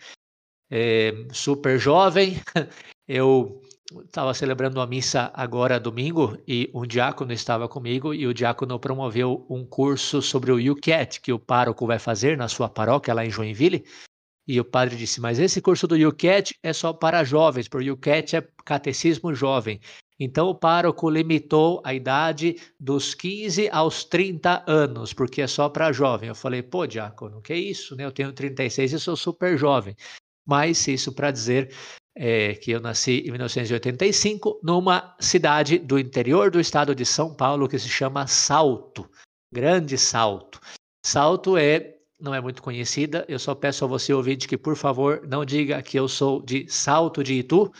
é, 0.70 1.12
super 1.32 1.78
jovem. 1.78 2.36
Eu 3.08 3.60
estava 4.06 4.32
celebrando 4.32 4.78
uma 4.78 4.86
missa 4.86 5.30
agora 5.34 5.78
domingo 5.78 6.38
e 6.48 6.70
um 6.72 6.86
diácono 6.86 7.32
estava 7.32 7.68
comigo 7.68 8.14
e 8.14 8.26
o 8.26 8.32
diácono 8.32 8.78
promoveu 8.78 9.44
um 9.50 9.64
curso 9.64 10.22
sobre 10.22 10.52
o 10.52 10.72
UCAT 10.72 11.20
que 11.20 11.32
o 11.32 11.38
pároco 11.38 11.86
vai 11.86 11.98
fazer 11.98 12.36
na 12.36 12.48
sua 12.48 12.68
paróquia 12.68 13.12
lá 13.12 13.26
em 13.26 13.30
Joinville. 13.30 13.84
E 14.46 14.60
o 14.60 14.64
padre 14.64 14.96
disse: 14.96 15.20
Mas 15.20 15.38
esse 15.38 15.60
curso 15.60 15.86
do 15.86 15.96
UCAT 15.96 16.54
é 16.62 16.72
só 16.72 16.92
para 16.92 17.24
jovens, 17.24 17.66
porque 17.66 17.90
o 17.90 17.94
UCAT 17.94 18.36
é 18.36 18.48
catecismo 18.64 19.34
jovem. 19.34 19.80
Então 20.18 20.48
o 20.48 20.54
pároco 20.54 21.10
limitou 21.10 21.82
a 21.84 21.92
idade 21.92 22.56
dos 22.78 23.14
15 23.14 23.68
aos 23.70 24.04
30 24.04 24.64
anos, 24.66 25.12
porque 25.12 25.42
é 25.42 25.46
só 25.46 25.68
para 25.68 25.92
jovem. 25.92 26.28
Eu 26.28 26.34
falei, 26.34 26.62
pô, 26.62 26.86
diácono, 26.86 27.42
que 27.42 27.52
é 27.52 27.58
isso, 27.58 27.96
né? 27.96 28.04
Eu 28.04 28.12
tenho 28.12 28.32
36 28.32 28.92
e 28.92 29.00
sou 29.00 29.16
super 29.16 29.58
jovem. 29.58 29.96
Mas 30.46 30.86
isso 30.86 31.12
para 31.12 31.30
dizer 31.30 31.74
é, 32.16 32.54
que 32.54 32.70
eu 32.70 32.80
nasci 32.80 33.24
em 33.26 33.30
1985 33.30 34.60
numa 34.62 35.16
cidade 35.18 35.78
do 35.78 35.98
interior 35.98 36.50
do 36.50 36.60
estado 36.60 36.94
de 36.94 37.04
São 37.04 37.34
Paulo 37.34 37.68
que 37.68 37.78
se 37.78 37.88
chama 37.88 38.26
Salto, 38.26 39.08
Grande 39.52 39.98
Salto. 39.98 40.60
Salto 41.04 41.56
é 41.56 41.94
não 42.20 42.34
é 42.34 42.40
muito 42.40 42.62
conhecida. 42.62 43.24
Eu 43.28 43.38
só 43.38 43.54
peço 43.54 43.84
a 43.84 43.88
você, 43.88 44.12
ouvinte, 44.12 44.48
que 44.48 44.56
por 44.56 44.76
favor 44.76 45.26
não 45.26 45.44
diga 45.44 45.82
que 45.82 45.98
eu 45.98 46.08
sou 46.08 46.40
de 46.40 46.66
Salto 46.68 47.22
de 47.22 47.34
Itu, 47.34 47.70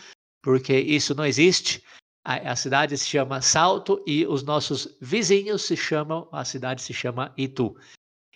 porque 0.43 0.77
isso 0.77 1.15
não 1.15 1.25
existe. 1.25 1.81
A, 2.25 2.51
a 2.51 2.55
cidade 2.55 2.97
se 2.97 3.05
chama 3.05 3.39
Salto 3.39 4.03
e 4.07 4.25
os 4.25 4.41
nossos 4.41 4.97
vizinhos 4.99 5.61
se 5.61 5.77
chamam, 5.77 6.27
a 6.31 6.43
cidade 6.43 6.81
se 6.81 6.91
chama 6.91 7.31
Itu. 7.37 7.77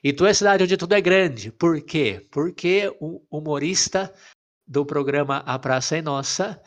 Itu 0.04 0.26
é 0.28 0.30
a 0.30 0.34
cidade 0.34 0.64
onde 0.64 0.78
tudo 0.78 0.94
é 0.94 1.02
grande. 1.02 1.52
Por 1.52 1.82
quê? 1.82 2.28
Porque 2.32 2.96
o 3.02 3.26
humorista 3.32 4.14
do 4.68 4.86
programa 4.86 5.38
A 5.38 5.58
Praça 5.58 5.98
é 5.98 6.02
Nossa 6.02 6.62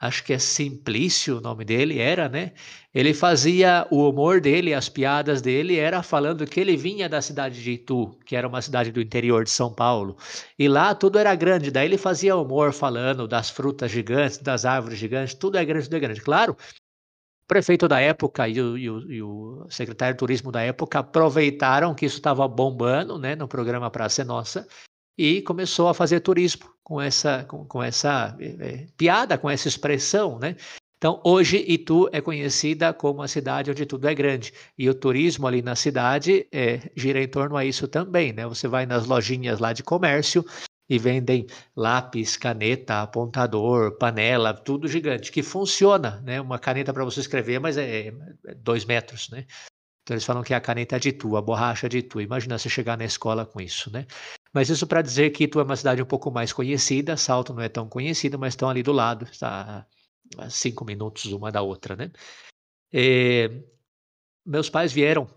acho 0.00 0.24
que 0.24 0.32
é 0.32 0.38
Simplício 0.38 1.38
o 1.38 1.40
nome 1.40 1.64
dele, 1.64 1.98
era, 1.98 2.28
né? 2.28 2.52
Ele 2.94 3.12
fazia 3.12 3.86
o 3.90 4.08
humor 4.08 4.40
dele, 4.40 4.72
as 4.72 4.88
piadas 4.88 5.42
dele, 5.42 5.76
era 5.76 6.02
falando 6.02 6.46
que 6.46 6.60
ele 6.60 6.76
vinha 6.76 7.08
da 7.08 7.20
cidade 7.20 7.62
de 7.62 7.72
Itu, 7.72 8.10
que 8.24 8.36
era 8.36 8.46
uma 8.46 8.62
cidade 8.62 8.92
do 8.92 9.00
interior 9.00 9.44
de 9.44 9.50
São 9.50 9.72
Paulo, 9.72 10.16
e 10.58 10.68
lá 10.68 10.94
tudo 10.94 11.18
era 11.18 11.34
grande, 11.34 11.70
daí 11.70 11.86
ele 11.86 11.98
fazia 11.98 12.36
humor 12.36 12.72
falando 12.72 13.26
das 13.26 13.50
frutas 13.50 13.90
gigantes, 13.90 14.38
das 14.38 14.64
árvores 14.64 14.98
gigantes, 14.98 15.34
tudo 15.34 15.58
é 15.58 15.64
grande, 15.64 15.84
tudo 15.86 15.96
é 15.96 16.00
grande. 16.00 16.20
Claro, 16.20 16.52
o 16.52 17.46
prefeito 17.48 17.88
da 17.88 18.00
época 18.00 18.48
e 18.48 18.60
o, 18.60 18.78
e 18.78 18.90
o, 18.90 19.12
e 19.12 19.22
o 19.22 19.66
secretário 19.70 20.14
de 20.14 20.18
turismo 20.18 20.52
da 20.52 20.62
época 20.62 20.98
aproveitaram 21.00 21.94
que 21.94 22.06
isso 22.06 22.18
estava 22.18 22.46
bombando, 22.46 23.18
né, 23.18 23.34
no 23.34 23.48
programa 23.48 23.90
Praça 23.90 24.22
é 24.22 24.24
Nossa, 24.24 24.66
e 25.18 25.42
começou 25.42 25.88
a 25.88 25.94
fazer 25.94 26.20
turismo 26.20 26.70
com 26.84 27.00
essa, 27.00 27.44
com, 27.44 27.64
com 27.64 27.82
essa 27.82 28.36
é, 28.40 28.86
piada, 28.96 29.36
com 29.36 29.50
essa 29.50 29.66
expressão, 29.66 30.38
né? 30.38 30.54
Então, 30.96 31.20
hoje 31.24 31.64
Itu 31.68 32.08
é 32.12 32.20
conhecida 32.20 32.92
como 32.92 33.22
a 33.22 33.28
cidade 33.28 33.70
onde 33.70 33.86
tudo 33.86 34.08
é 34.08 34.14
grande. 34.14 34.52
E 34.76 34.88
o 34.88 34.94
turismo 34.94 35.46
ali 35.46 35.62
na 35.62 35.76
cidade 35.76 36.46
é, 36.52 36.90
gira 36.96 37.22
em 37.22 37.28
torno 37.28 37.56
a 37.56 37.64
isso 37.64 37.86
também, 37.86 38.32
né? 38.32 38.46
Você 38.46 38.66
vai 38.66 38.86
nas 38.86 39.06
lojinhas 39.06 39.58
lá 39.58 39.72
de 39.72 39.82
comércio 39.82 40.44
e 40.88 40.98
vendem 40.98 41.46
lápis, 41.76 42.36
caneta, 42.36 43.02
apontador, 43.02 43.96
panela, 43.98 44.54
tudo 44.54 44.88
gigante, 44.88 45.30
que 45.30 45.42
funciona, 45.42 46.20
né? 46.24 46.40
Uma 46.40 46.58
caneta 46.58 46.92
para 46.92 47.04
você 47.04 47.20
escrever, 47.20 47.60
mas 47.60 47.76
é, 47.76 48.08
é 48.46 48.54
dois 48.54 48.84
metros, 48.84 49.28
né? 49.30 49.46
Então 50.02 50.14
eles 50.14 50.24
falam 50.24 50.42
que 50.42 50.54
é 50.54 50.56
a 50.56 50.60
caneta 50.60 50.98
de 50.98 51.10
Itu, 51.10 51.36
a 51.36 51.42
borracha 51.42 51.88
de 51.88 51.98
Itu. 51.98 52.20
Imagina 52.20 52.58
você 52.58 52.70
chegar 52.70 52.96
na 52.96 53.04
escola 53.04 53.44
com 53.44 53.60
isso, 53.60 53.92
né? 53.92 54.06
Mas 54.58 54.70
isso 54.70 54.88
para 54.88 55.02
dizer 55.02 55.30
que 55.30 55.44
Itu 55.44 55.60
é 55.60 55.62
uma 55.62 55.76
cidade 55.76 56.02
um 56.02 56.04
pouco 56.04 56.32
mais 56.32 56.52
conhecida, 56.52 57.16
Salto 57.16 57.54
não 57.54 57.62
é 57.62 57.68
tão 57.68 57.88
conhecida, 57.88 58.36
mas 58.36 58.54
estão 58.54 58.68
ali 58.68 58.82
do 58.82 58.90
lado, 58.90 59.24
está 59.30 59.86
a 60.36 60.50
cinco 60.50 60.84
minutos 60.84 61.26
uma 61.26 61.52
da 61.52 61.62
outra, 61.62 61.94
né? 61.94 62.10
E, 62.92 63.62
meus 64.44 64.68
pais 64.68 64.92
vieram 64.92 65.28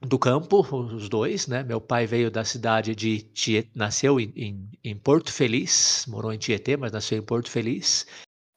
do 0.00 0.20
campo, 0.20 0.60
os 0.72 1.08
dois, 1.08 1.48
né? 1.48 1.64
Meu 1.64 1.80
pai 1.80 2.06
veio 2.06 2.30
da 2.30 2.44
cidade 2.44 2.94
de 2.94 3.22
Tietê, 3.22 3.68
nasceu 3.74 4.20
em, 4.20 4.32
em, 4.36 4.70
em, 4.84 4.96
Porto 4.96 5.32
Feliz, 5.32 6.04
morou 6.06 6.32
em 6.32 6.38
Tietê, 6.38 6.76
mas 6.76 6.92
nasceu 6.92 7.18
em 7.18 7.22
Porto 7.22 7.50
Feliz 7.50 8.06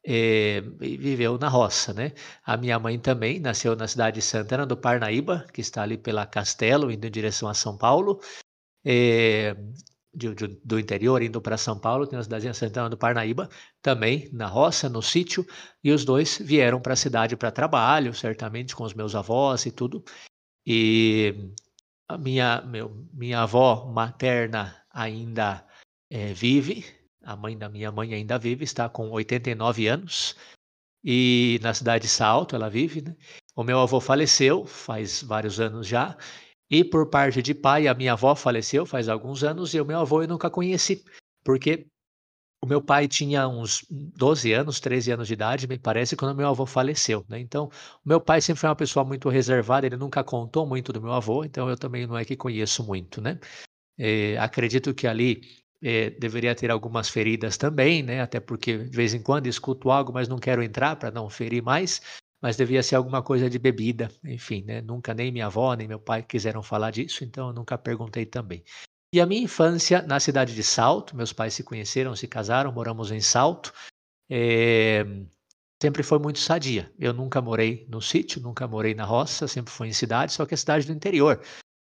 e 0.05 0.61
viveu 0.79 1.39
na 1.39 1.49
roça, 1.49 1.91
né? 1.91 2.13
A 2.45 2.55
minha 2.55 2.77
mãe 2.77 2.99
também 2.99 3.39
nasceu 3.39 3.75
na 3.75 3.87
cidade 3.87 4.17
de 4.17 4.21
Santana 4.21 4.63
do 4.63 4.77
Parnaíba, 4.77 5.47
que 5.51 5.59
está 5.59 5.81
ali 5.81 5.97
pela 5.97 6.27
Castelo, 6.27 6.91
indo 6.91 7.07
em 7.07 7.11
direção 7.11 7.49
a 7.49 7.55
São 7.55 7.75
Paulo. 7.75 8.21
E, 8.89 9.53
de, 10.13 10.33
de, 10.33 10.47
do 10.63 10.79
interior, 10.79 11.21
indo 11.21 11.41
para 11.41 11.57
São 11.57 11.77
Paulo, 11.77 12.07
tem 12.07 12.17
a 12.17 12.23
cidade 12.23 12.47
de 12.47 12.57
Santana 12.57 12.89
do 12.89 12.97
Parnaíba, 12.97 13.49
também 13.81 14.29
na 14.31 14.47
roça, 14.47 14.87
no 14.87 15.01
sítio, 15.01 15.45
e 15.83 15.91
os 15.91 16.05
dois 16.05 16.37
vieram 16.41 16.79
para 16.79 16.93
a 16.93 16.95
cidade 16.95 17.35
para 17.35 17.51
trabalho, 17.51 18.13
certamente 18.13 18.73
com 18.73 18.85
os 18.85 18.93
meus 18.93 19.13
avós 19.13 19.65
e 19.65 19.71
tudo. 19.71 20.03
E 20.65 21.51
a 22.07 22.17
minha, 22.17 22.61
meu, 22.61 23.07
minha 23.13 23.41
avó 23.41 23.91
materna 23.91 24.81
ainda 24.89 25.67
é, 26.09 26.33
vive, 26.33 26.85
a 27.23 27.35
mãe 27.35 27.57
da 27.57 27.67
minha 27.67 27.91
mãe 27.91 28.13
ainda 28.13 28.39
vive, 28.39 28.63
está 28.63 28.87
com 28.87 29.09
89 29.11 29.87
anos. 29.87 30.33
E 31.03 31.59
na 31.61 31.73
cidade 31.73 32.03
de 32.03 32.09
Salto 32.09 32.55
ela 32.55 32.69
vive, 32.69 33.01
né? 33.01 33.15
O 33.55 33.63
meu 33.63 33.79
avô 33.79 33.99
faleceu 33.99 34.65
faz 34.65 35.23
vários 35.23 35.59
anos 35.59 35.87
já. 35.87 36.17
E 36.69 36.83
por 36.83 37.09
parte 37.09 37.41
de 37.41 37.53
pai, 37.53 37.87
a 37.87 37.93
minha 37.93 38.13
avó 38.13 38.35
faleceu 38.35 38.85
faz 38.85 39.07
alguns 39.07 39.43
anos 39.43 39.73
e 39.73 39.79
o 39.79 39.85
meu 39.85 39.99
avô 39.99 40.21
eu 40.21 40.27
nunca 40.27 40.49
conheci, 40.49 41.03
porque 41.43 41.87
o 42.61 42.67
meu 42.67 42.81
pai 42.81 43.07
tinha 43.07 43.47
uns 43.47 43.85
12 43.89 44.51
anos, 44.51 44.79
13 44.79 45.11
anos 45.11 45.27
de 45.27 45.33
idade, 45.33 45.67
me 45.67 45.77
parece, 45.77 46.15
quando 46.15 46.35
meu 46.35 46.47
avô 46.47 46.65
faleceu, 46.65 47.23
né? 47.29 47.39
Então, 47.39 47.69
o 48.03 48.09
meu 48.09 48.19
pai 48.19 48.41
sempre 48.41 48.59
foi 48.61 48.69
uma 48.69 48.75
pessoa 48.75 49.05
muito 49.05 49.29
reservada, 49.29 49.85
ele 49.85 49.95
nunca 49.95 50.23
contou 50.23 50.65
muito 50.65 50.91
do 50.91 51.01
meu 51.01 51.13
avô, 51.13 51.43
então 51.45 51.69
eu 51.69 51.77
também 51.77 52.07
não 52.07 52.17
é 52.17 52.25
que 52.25 52.35
conheço 52.35 52.83
muito, 52.83 53.21
né? 53.21 53.39
É, 53.97 54.37
acredito 54.39 54.93
que 54.93 55.07
ali 55.07 55.41
é, 55.83 56.09
deveria 56.11 56.55
ter 56.55 56.71
algumas 56.71 57.09
feridas 57.09 57.57
também, 57.57 58.03
né? 58.03 58.21
Até 58.21 58.39
porque 58.39 58.77
de 58.77 58.95
vez 58.95 59.13
em 59.13 59.21
quando 59.21 59.47
escuto 59.47 59.91
algo, 59.91 60.11
mas 60.13 60.27
não 60.27 60.39
quero 60.39 60.63
entrar 60.63 60.95
para 60.95 61.11
não 61.11 61.29
ferir 61.29 61.61
mais. 61.63 62.01
Mas 62.41 62.55
devia 62.55 62.83
ser 62.83 62.95
alguma 62.95 63.21
coisa 63.23 63.49
de 63.49 63.57
bebida, 63.57 64.09
enfim, 64.23 64.63
né? 64.63 64.81
Nunca 64.81 65.13
nem 65.13 65.31
minha 65.31 65.47
avó 65.47 65.73
nem 65.73 65.87
meu 65.87 65.99
pai 65.99 66.21
quiseram 66.21 66.61
falar 66.61 66.91
disso, 66.91 67.23
então 67.23 67.47
eu 67.47 67.53
nunca 67.53 67.77
perguntei 67.77 68.25
também. 68.25 68.63
E 69.13 69.21
a 69.21 69.25
minha 69.25 69.41
infância 69.41 70.01
na 70.01 70.19
cidade 70.19 70.53
de 70.53 70.63
Salto, 70.63 71.15
meus 71.15 71.33
pais 71.33 71.53
se 71.53 71.63
conheceram, 71.63 72.15
se 72.15 72.27
casaram, 72.27 72.71
moramos 72.71 73.11
em 73.11 73.21
Salto. 73.21 73.73
É, 74.29 75.05
sempre 75.81 76.03
foi 76.03 76.19
muito 76.19 76.39
sadia. 76.39 76.93
Eu 76.99 77.13
nunca 77.13 77.41
morei 77.41 77.87
no 77.89 78.01
sítio, 78.01 78.41
nunca 78.41 78.67
morei 78.67 78.93
na 78.93 79.05
roça, 79.05 79.47
sempre 79.47 79.71
fui 79.71 79.87
em 79.87 79.93
cidade, 79.93 80.33
só 80.33 80.45
que 80.45 80.53
é 80.53 80.57
cidade 80.57 80.85
do 80.85 80.93
interior. 80.93 81.41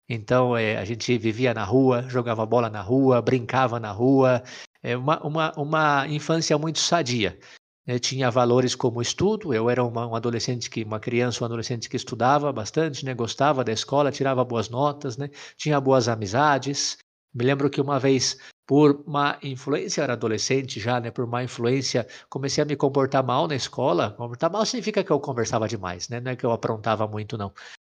Então 0.09 0.57
é, 0.57 0.77
a 0.77 0.85
gente 0.85 1.17
vivia 1.17 1.53
na 1.53 1.63
rua, 1.63 2.03
jogava 2.09 2.45
bola 2.45 2.69
na 2.69 2.81
rua, 2.81 3.21
brincava 3.21 3.79
na 3.79 3.91
rua, 3.91 4.43
é 4.81 4.97
uma, 4.97 5.25
uma, 5.25 5.51
uma 5.55 6.07
infância 6.07 6.57
muito 6.57 6.79
sadia. 6.79 7.39
Eu 7.85 7.99
tinha 7.99 8.31
valores 8.31 8.75
como 8.75 9.01
estudo, 9.01 9.53
eu 9.53 9.69
era 9.69 9.83
uma, 9.83 10.07
um 10.07 10.15
adolescente 10.15 10.69
que, 10.69 10.83
uma 10.83 10.99
criança, 10.99 11.43
um 11.43 11.45
adolescente 11.45 11.89
que 11.89 11.97
estudava 11.97 12.51
bastante, 12.51 13.03
né? 13.03 13.13
Gostava 13.13 13.63
da 13.63 13.73
escola, 13.73 14.11
tirava 14.11 14.43
boas 14.45 14.69
notas, 14.69 15.17
né? 15.17 15.29
Tinha 15.57 15.79
boas 15.81 16.07
amizades. 16.07 16.97
Me 17.33 17.43
lembro 17.43 17.69
que 17.69 17.81
uma 17.81 17.99
vez, 17.99 18.37
por 18.65 19.03
uma 19.05 19.37
influência, 19.43 19.99
eu 19.99 20.03
era 20.05 20.13
adolescente 20.13 20.79
já, 20.79 20.99
né? 21.01 21.11
Por 21.11 21.25
uma 21.25 21.43
influência, 21.43 22.07
comecei 22.29 22.61
a 22.63 22.65
me 22.65 22.75
comportar 22.77 23.21
mal 23.23 23.47
na 23.49 23.55
escola. 23.55 24.11
Comportar 24.11 24.49
mal 24.49 24.65
significa 24.65 25.03
que 25.03 25.11
eu 25.11 25.19
conversava 25.19 25.67
demais, 25.67 26.07
né? 26.07 26.21
Não 26.21 26.31
é 26.31 26.35
que 26.37 26.45
eu 26.45 26.51
aprontava 26.53 27.05
muito, 27.05 27.37
não. 27.37 27.51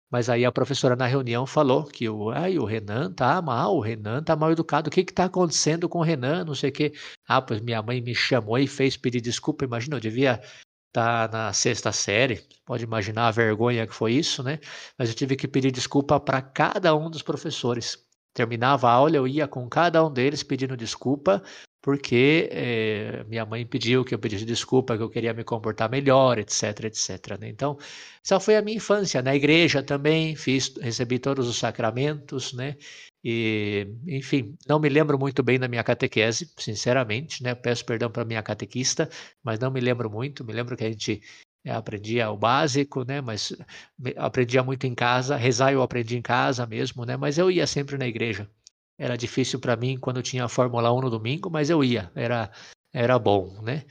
Mas 0.10 0.30
aí 0.30 0.46
a 0.46 0.52
professora 0.52 0.96
na 0.96 1.06
reunião 1.06 1.46
falou 1.46 1.84
que 1.86 2.08
o, 2.08 2.30
ai, 2.30 2.58
o 2.58 2.63
Renan 2.63 3.12
tá 3.12 3.41
mal, 3.41 3.76
o 3.76 3.82
Renan 3.82 4.24
tá 4.24 4.36
mal 4.36 4.52
educado. 4.52 4.88
O 4.88 4.91
que 4.91 5.04
que 5.04 5.13
tá 5.13 5.26
acontecendo 5.26 5.89
com 5.89 6.00
o 6.00 6.04
Renan? 6.04 6.46
Não 6.46 6.56
sei 6.56 6.70
o 6.70 6.74
quê. 6.74 6.93
Ah, 7.28 7.41
pois 7.41 7.60
minha 7.60 7.82
mãe 7.82 8.02
me 8.02 8.15
chamou 8.15 8.58
e 8.58 8.67
fez 8.67 8.96
pedir 8.96 9.20
desculpa. 9.20 9.65
Imagina, 9.65 9.98
eu 9.98 10.00
devia 10.00 10.41
estar 10.88 11.30
tá 11.30 11.38
na 11.38 11.54
sexta 11.54 11.91
série. 11.91 12.41
Pode 12.65 12.84
imaginar 12.86 13.28
a 13.28 13.32
vergonha 13.32 13.86
que 13.86 13.93
foi 13.93 14.13
isso, 14.13 14.41
né? 14.41 14.60
Mas 14.98 15.10
eu 15.10 15.15
tive 15.15 15.36
que 15.36 15.48
pedir 15.48 15.72
desculpa 15.72 16.20
para 16.20 16.41
cada 16.41 16.96
um 16.96 17.10
dos 17.10 17.22
professores. 17.22 17.98
Terminava 18.34 18.88
a 18.89 18.93
aula, 18.93 19.17
eu 19.17 19.28
ia 19.28 19.48
com 19.48 19.67
cada 19.67 20.06
um 20.06 20.12
deles 20.12 20.43
pedindo 20.43 20.78
desculpa 20.78 21.43
porque 21.88 22.50
é, 22.52 23.23
minha 23.30 23.45
mãe 23.45 23.65
pediu 23.65 24.04
que 24.04 24.13
eu 24.13 24.19
pedisse 24.19 24.43
desculpa, 24.43 24.97
que 24.97 25.04
eu 25.04 25.10
queria 25.10 25.34
me 25.34 25.45
comportar 25.45 25.89
melhor, 25.89 26.38
etc, 26.38 26.84
etc. 26.84 27.39
Né? 27.39 27.47
Então, 27.47 27.78
essa 28.21 28.41
foi 28.41 28.58
a 28.58 28.62
minha 28.62 28.76
infância. 28.76 29.21
Na 29.21 29.34
igreja 29.34 29.82
também 29.82 30.36
fiz, 30.36 30.76
recebi 30.82 31.17
todos 31.17 31.47
os 31.47 31.58
sacramentos, 31.58 32.52
né? 32.52 32.76
E, 33.23 33.88
enfim, 34.06 34.58
não 34.67 34.80
me 34.82 34.89
lembro 34.89 35.17
muito 35.17 35.41
bem 35.41 35.58
da 35.58 35.69
minha 35.69 35.82
catequese, 35.82 36.52
sinceramente, 36.58 37.41
né? 37.41 37.56
Peço 37.56 37.86
perdão 37.86 38.12
para 38.12 38.26
minha 38.26 38.43
catequista, 38.43 39.10
mas 39.41 39.58
não 39.58 39.71
me 39.71 39.80
lembro 39.80 40.10
muito. 40.10 40.43
Me 40.43 40.52
lembro 40.52 40.76
que 40.76 40.84
a 40.84 40.89
gente 40.89 41.21
é, 41.63 41.71
aprendia 41.71 42.30
o 42.30 42.38
básico, 42.38 43.06
né? 43.06 43.21
Mas 43.21 43.54
aprendia 44.17 44.62
muito 44.62 44.86
em 44.86 44.93
casa. 44.93 45.38
Rezar 45.38 45.71
eu 45.71 45.82
aprendi 45.82 46.17
em 46.17 46.21
casa 46.21 46.65
mesmo, 46.65 47.06
né? 47.06 47.15
Mas 47.15 47.38
eu 47.38 47.50
ia 47.50 47.65
sempre 47.65 47.97
na 47.97 48.08
igreja. 48.08 48.50
Era 48.98 49.16
difícil 49.16 49.60
para 49.60 49.76
mim 49.76 49.98
quando 49.98 50.24
tinha 50.24 50.46
a 50.46 50.50
Fórmula 50.50 50.92
1 50.92 51.02
no 51.02 51.10
domingo, 51.10 51.50
mas 51.50 51.70
eu 51.70 51.84
ia, 51.84 52.12
era, 52.16 52.50
era 52.92 53.20
bom, 53.20 53.62
né? 53.62 53.84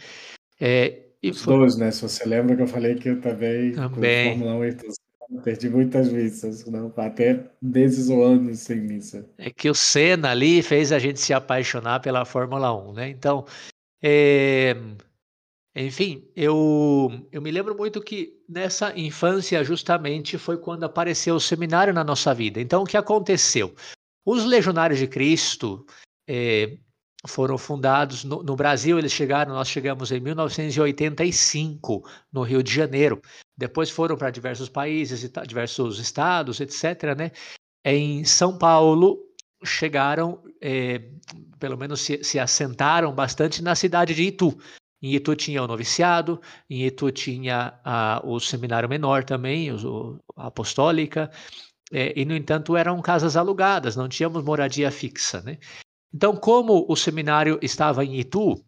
É, 0.61 1.07
e 1.23 1.31
Os 1.31 1.43
foi... 1.43 1.57
dois, 1.57 1.77
né? 1.77 1.91
Se 1.91 2.03
você 2.03 2.25
lembra 2.29 2.57
que 2.57 2.63
eu 2.63 2.67
falei 2.67 2.95
que 2.97 3.09
eu 3.09 3.21
também, 3.21 3.73
também. 3.73 4.33
com 4.33 4.41
Fórmula 4.41 4.67
1 4.67 5.41
perdi 5.43 5.69
muitas 5.69 6.11
missas, 6.11 6.65
não, 6.67 6.93
até 6.97 7.45
meses 7.61 8.09
ou 8.09 8.25
anos 8.25 8.61
sem 8.61 8.81
missa. 8.81 9.29
É 9.39 9.51
que 9.51 9.69
o 9.69 9.75
Senna 9.75 10.31
ali 10.31 10.63
fez 10.63 10.93
a 10.93 10.99
gente 10.99 11.21
se 11.21 11.33
apaixonar 11.33 12.01
pela 12.01 12.25
Fórmula 12.25 12.73
1, 12.73 12.93
né? 12.93 13.09
Então, 13.09 13.45
é... 14.03 14.77
enfim, 15.75 16.29
eu, 16.37 17.11
eu 17.33 17.43
me 17.43 17.51
lembro 17.51 17.77
muito 17.77 18.01
que 18.01 18.41
nessa 18.49 18.97
infância 18.97 19.65
justamente 19.65 20.39
foi 20.39 20.57
quando 20.59 20.85
apareceu 20.85 21.35
o 21.35 21.41
seminário 21.41 21.93
na 21.93 22.05
nossa 22.05 22.33
vida. 22.33 22.61
Então, 22.61 22.83
o 22.83 22.87
que 22.87 22.97
aconteceu? 22.97 23.75
Os 24.27 24.45
Legionários 24.45 24.99
de 24.99 25.07
Cristo 25.07 25.87
eh, 26.29 26.79
foram 27.29 27.57
fundados 27.57 28.25
no, 28.25 28.43
no, 28.43 28.57
Brasil, 28.57 28.99
eles 28.99 29.13
chegaram, 29.13 29.55
nós 29.55 29.69
chegamos 29.69 30.11
em 30.11 30.19
1985, 30.19 32.03
no 32.33 32.43
Rio 32.43 32.61
de 32.61 32.73
Janeiro. 32.73 33.23
Depois 33.57 33.89
foram 33.89 34.17
para 34.17 34.31
diversos 34.31 34.69
países, 34.69 35.31
diversos 35.47 36.01
estados, 36.01 36.59
etc. 36.59 37.15
Né? 37.17 37.31
Em 37.85 38.25
São 38.25 38.59
Paulo, 38.59 39.17
chegaram, 39.65 40.43
é, 40.61 41.09
pelo 41.61 41.77
menos 41.77 42.01
se, 42.01 42.25
se, 42.25 42.41
assentaram 42.41 43.15
bastante 43.15 43.63
na 43.63 43.77
cidade 43.77 44.13
de 44.13 44.25
Itu. 44.25 44.59
Em 45.01 45.15
Itu 45.15 45.37
tinha 45.37 45.63
o 45.63 45.69
noviciado, 45.69 46.41
em 46.69 46.85
Itu 46.85 47.13
tinha 47.13 47.79
a, 47.85 48.21
o 48.25 48.41
seminário 48.41 48.89
menor 48.89 49.23
também, 49.23 49.71
o, 49.73 50.19
a 50.37 50.49
apostólica, 50.49 51.31
é, 51.93 52.13
e 52.19 52.25
no 52.25 52.35
entanto 52.35 52.77
eram 52.77 53.01
casas 53.01 53.37
alugadas, 53.37 53.97
não 53.97 54.09
tínhamos 54.09 54.45
moradia 54.45 54.91
fixa. 54.91 55.41
Né? 55.43 55.59
Então, 56.13 56.37
como 56.37 56.85
o 56.89 56.97
seminário 56.97 57.59
estava 57.63 58.05
em 58.05 58.19
Itu, 58.19 58.61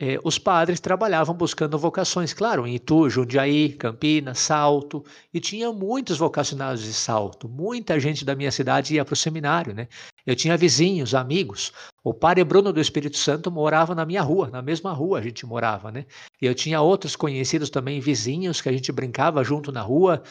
eh, 0.00 0.18
os 0.24 0.38
padres 0.38 0.80
trabalhavam 0.80 1.34
buscando 1.34 1.78
vocações, 1.78 2.32
claro, 2.32 2.66
em 2.66 2.74
Itu, 2.74 3.10
Jundiaí, 3.10 3.72
Campinas, 3.74 4.38
Salto, 4.38 5.04
e 5.32 5.40
tinha 5.40 5.70
muitos 5.72 6.16
vocacionados 6.18 6.82
de 6.82 6.94
Salto. 6.94 7.48
Muita 7.48 8.00
gente 8.00 8.24
da 8.24 8.34
minha 8.34 8.50
cidade 8.50 8.94
ia 8.94 9.04
para 9.04 9.12
o 9.12 9.16
seminário, 9.16 9.74
né? 9.74 9.88
Eu 10.26 10.34
tinha 10.34 10.56
vizinhos, 10.56 11.14
amigos. 11.14 11.72
O 12.02 12.14
padre 12.14 12.44
Bruno 12.44 12.72
do 12.72 12.80
Espírito 12.80 13.18
Santo 13.18 13.50
morava 13.50 13.94
na 13.94 14.06
minha 14.06 14.22
rua, 14.22 14.48
na 14.48 14.62
mesma 14.62 14.92
rua 14.92 15.18
a 15.18 15.22
gente 15.22 15.44
morava, 15.44 15.90
né? 15.90 16.06
E 16.40 16.46
eu 16.46 16.54
tinha 16.54 16.80
outros 16.80 17.14
conhecidos 17.14 17.68
também, 17.68 18.00
vizinhos, 18.00 18.60
que 18.60 18.68
a 18.68 18.72
gente 18.72 18.90
brincava 18.92 19.44
junto 19.44 19.70
na 19.70 19.82
rua 19.82 20.22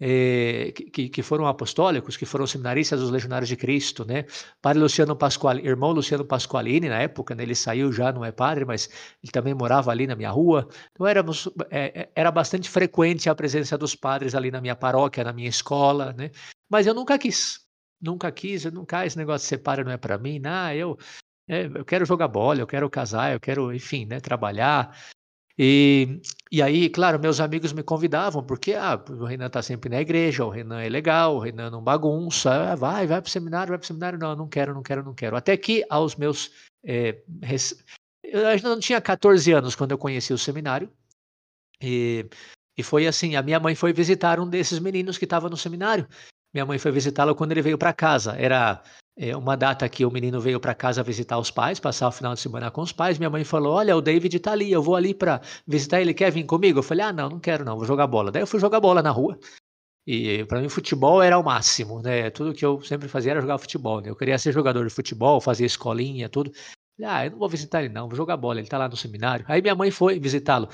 é, 0.00 0.72
que, 0.72 1.08
que, 1.08 1.22
foram 1.22 1.46
apostólicos, 1.46 2.16
que 2.16 2.26
foram 2.26 2.46
seminaristas 2.46 3.00
dos 3.00 3.10
Legionários 3.10 3.48
de 3.48 3.56
Cristo, 3.56 4.04
né? 4.04 4.24
Padre 4.60 4.82
Luciano 4.82 5.14
Pasquale, 5.14 5.66
irmão 5.66 5.92
Luciano 5.92 6.24
Pasqualini, 6.24 6.88
na 6.88 7.00
época, 7.00 7.34
né, 7.34 7.42
ele 7.42 7.54
saiu 7.54 7.92
já, 7.92 8.12
não 8.12 8.24
é 8.24 8.32
padre, 8.32 8.64
mas 8.64 8.88
ele 9.22 9.30
também 9.32 9.54
morava 9.54 9.90
ali 9.90 10.06
na 10.06 10.16
minha 10.16 10.30
rua. 10.30 10.68
Então 10.92 11.06
éramos, 11.06 11.48
é, 11.70 12.08
era 12.14 12.30
bastante 12.30 12.68
frequente 12.68 13.30
a 13.30 13.34
presença 13.34 13.78
dos 13.78 13.94
padres 13.94 14.34
ali 14.34 14.50
na 14.50 14.60
minha 14.60 14.74
paróquia, 14.76 15.24
na 15.24 15.32
minha 15.32 15.48
escola, 15.48 16.12
né? 16.12 16.30
Mas 16.68 16.86
eu 16.86 16.94
nunca 16.94 17.18
quis, 17.18 17.60
nunca 18.00 18.30
quis, 18.32 18.64
eu 18.64 18.72
nunca, 18.72 18.98
ah, 18.98 19.06
esse 19.06 19.16
negócio 19.16 19.44
de 19.44 19.48
ser 19.48 19.58
padre 19.58 19.84
não 19.84 19.92
é 19.92 19.96
para 19.96 20.18
mim, 20.18 20.38
não, 20.38 20.72
eu, 20.72 20.98
é, 21.48 21.66
eu 21.66 21.84
quero 21.84 22.04
jogar 22.04 22.28
bola, 22.28 22.60
eu 22.60 22.66
quero 22.66 22.88
casar, 22.90 23.32
eu 23.32 23.40
quero, 23.40 23.72
enfim, 23.72 24.06
né, 24.06 24.20
trabalhar. 24.20 24.96
E, 25.56 26.20
e 26.50 26.60
aí, 26.60 26.88
claro, 26.88 27.20
meus 27.20 27.38
amigos 27.38 27.72
me 27.72 27.82
convidavam, 27.82 28.42
porque 28.42 28.74
ah, 28.74 29.00
o 29.08 29.24
Renan 29.24 29.46
está 29.46 29.62
sempre 29.62 29.88
na 29.88 30.00
igreja, 30.00 30.44
o 30.44 30.50
Renan 30.50 30.82
é 30.82 30.88
legal, 30.88 31.36
o 31.36 31.38
Renan 31.38 31.70
não 31.70 31.82
bagunça, 31.82 32.72
ah, 32.72 32.74
vai, 32.74 33.06
vai 33.06 33.20
para 33.20 33.28
o 33.28 33.30
seminário, 33.30 33.68
vai 33.68 33.78
para 33.78 33.84
o 33.84 33.86
seminário. 33.86 34.18
Não, 34.18 34.34
não 34.34 34.48
quero, 34.48 34.74
não 34.74 34.82
quero, 34.82 35.04
não 35.04 35.14
quero. 35.14 35.36
Até 35.36 35.56
que 35.56 35.84
aos 35.88 36.16
meus. 36.16 36.50
É, 36.84 37.22
res... 37.42 37.82
Eu 38.22 38.46
ainda 38.46 38.68
não 38.68 38.80
tinha 38.80 39.00
14 39.00 39.52
anos 39.52 39.76
quando 39.76 39.92
eu 39.92 39.98
conheci 39.98 40.32
o 40.32 40.38
seminário. 40.38 40.90
E, 41.80 42.26
e 42.76 42.82
foi 42.82 43.06
assim: 43.06 43.36
a 43.36 43.42
minha 43.42 43.60
mãe 43.60 43.74
foi 43.76 43.92
visitar 43.92 44.40
um 44.40 44.48
desses 44.48 44.80
meninos 44.80 45.18
que 45.18 45.24
estava 45.24 45.48
no 45.48 45.56
seminário. 45.56 46.08
Minha 46.52 46.66
mãe 46.66 46.78
foi 46.78 46.90
visitá-lo 46.90 47.34
quando 47.34 47.52
ele 47.52 47.62
veio 47.62 47.78
para 47.78 47.92
casa. 47.92 48.32
Era 48.36 48.82
é, 49.16 49.36
uma 49.36 49.56
data 49.56 49.88
que 49.88 50.04
o 50.04 50.10
menino 50.10 50.40
veio 50.40 50.58
para 50.58 50.74
casa 50.74 51.02
visitar 51.02 51.38
os 51.38 51.50
pais, 51.50 51.78
passar 51.78 52.08
o 52.08 52.12
final 52.12 52.34
de 52.34 52.40
semana 52.40 52.70
com 52.70 52.80
os 52.80 52.92
pais. 52.92 53.18
Minha 53.18 53.30
mãe 53.30 53.44
falou: 53.44 53.74
Olha, 53.74 53.96
o 53.96 54.00
David 54.00 54.36
está 54.36 54.52
ali, 54.52 54.72
eu 54.72 54.82
vou 54.82 54.96
ali 54.96 55.14
para 55.14 55.40
visitar 55.66 56.00
ele. 56.00 56.12
Quer 56.12 56.32
vir 56.32 56.44
comigo? 56.44 56.80
Eu 56.80 56.82
falei: 56.82 57.06
Ah, 57.06 57.12
não, 57.12 57.28
não 57.30 57.40
quero 57.40 57.64
não, 57.64 57.76
vou 57.76 57.86
jogar 57.86 58.06
bola. 58.06 58.32
Daí 58.32 58.42
eu 58.42 58.46
fui 58.46 58.58
jogar 58.58 58.80
bola 58.80 59.02
na 59.02 59.10
rua. 59.10 59.38
E 60.06 60.44
para 60.46 60.60
mim, 60.60 60.68
futebol 60.68 61.22
era 61.22 61.38
o 61.38 61.42
máximo, 61.42 62.02
né? 62.02 62.28
Tudo 62.30 62.52
que 62.52 62.64
eu 62.64 62.82
sempre 62.82 63.08
fazia 63.08 63.32
era 63.32 63.40
jogar 63.40 63.58
futebol. 63.58 64.00
Né? 64.00 64.10
Eu 64.10 64.16
queria 64.16 64.36
ser 64.38 64.52
jogador 64.52 64.86
de 64.86 64.92
futebol, 64.92 65.40
fazer 65.40 65.64
escolinha, 65.64 66.28
tudo. 66.28 66.52
Ah, 67.02 67.24
eu 67.26 67.32
não 67.32 67.38
vou 67.38 67.48
visitar 67.48 67.82
ele, 67.82 67.92
não, 67.92 68.08
vou 68.08 68.16
jogar 68.16 68.36
bola, 68.36 68.60
ele 68.60 68.66
está 68.66 68.78
lá 68.78 68.88
no 68.88 68.96
seminário. 68.96 69.44
Aí 69.48 69.60
minha 69.60 69.74
mãe 69.74 69.90
foi 69.90 70.20
visitá-lo. 70.20 70.68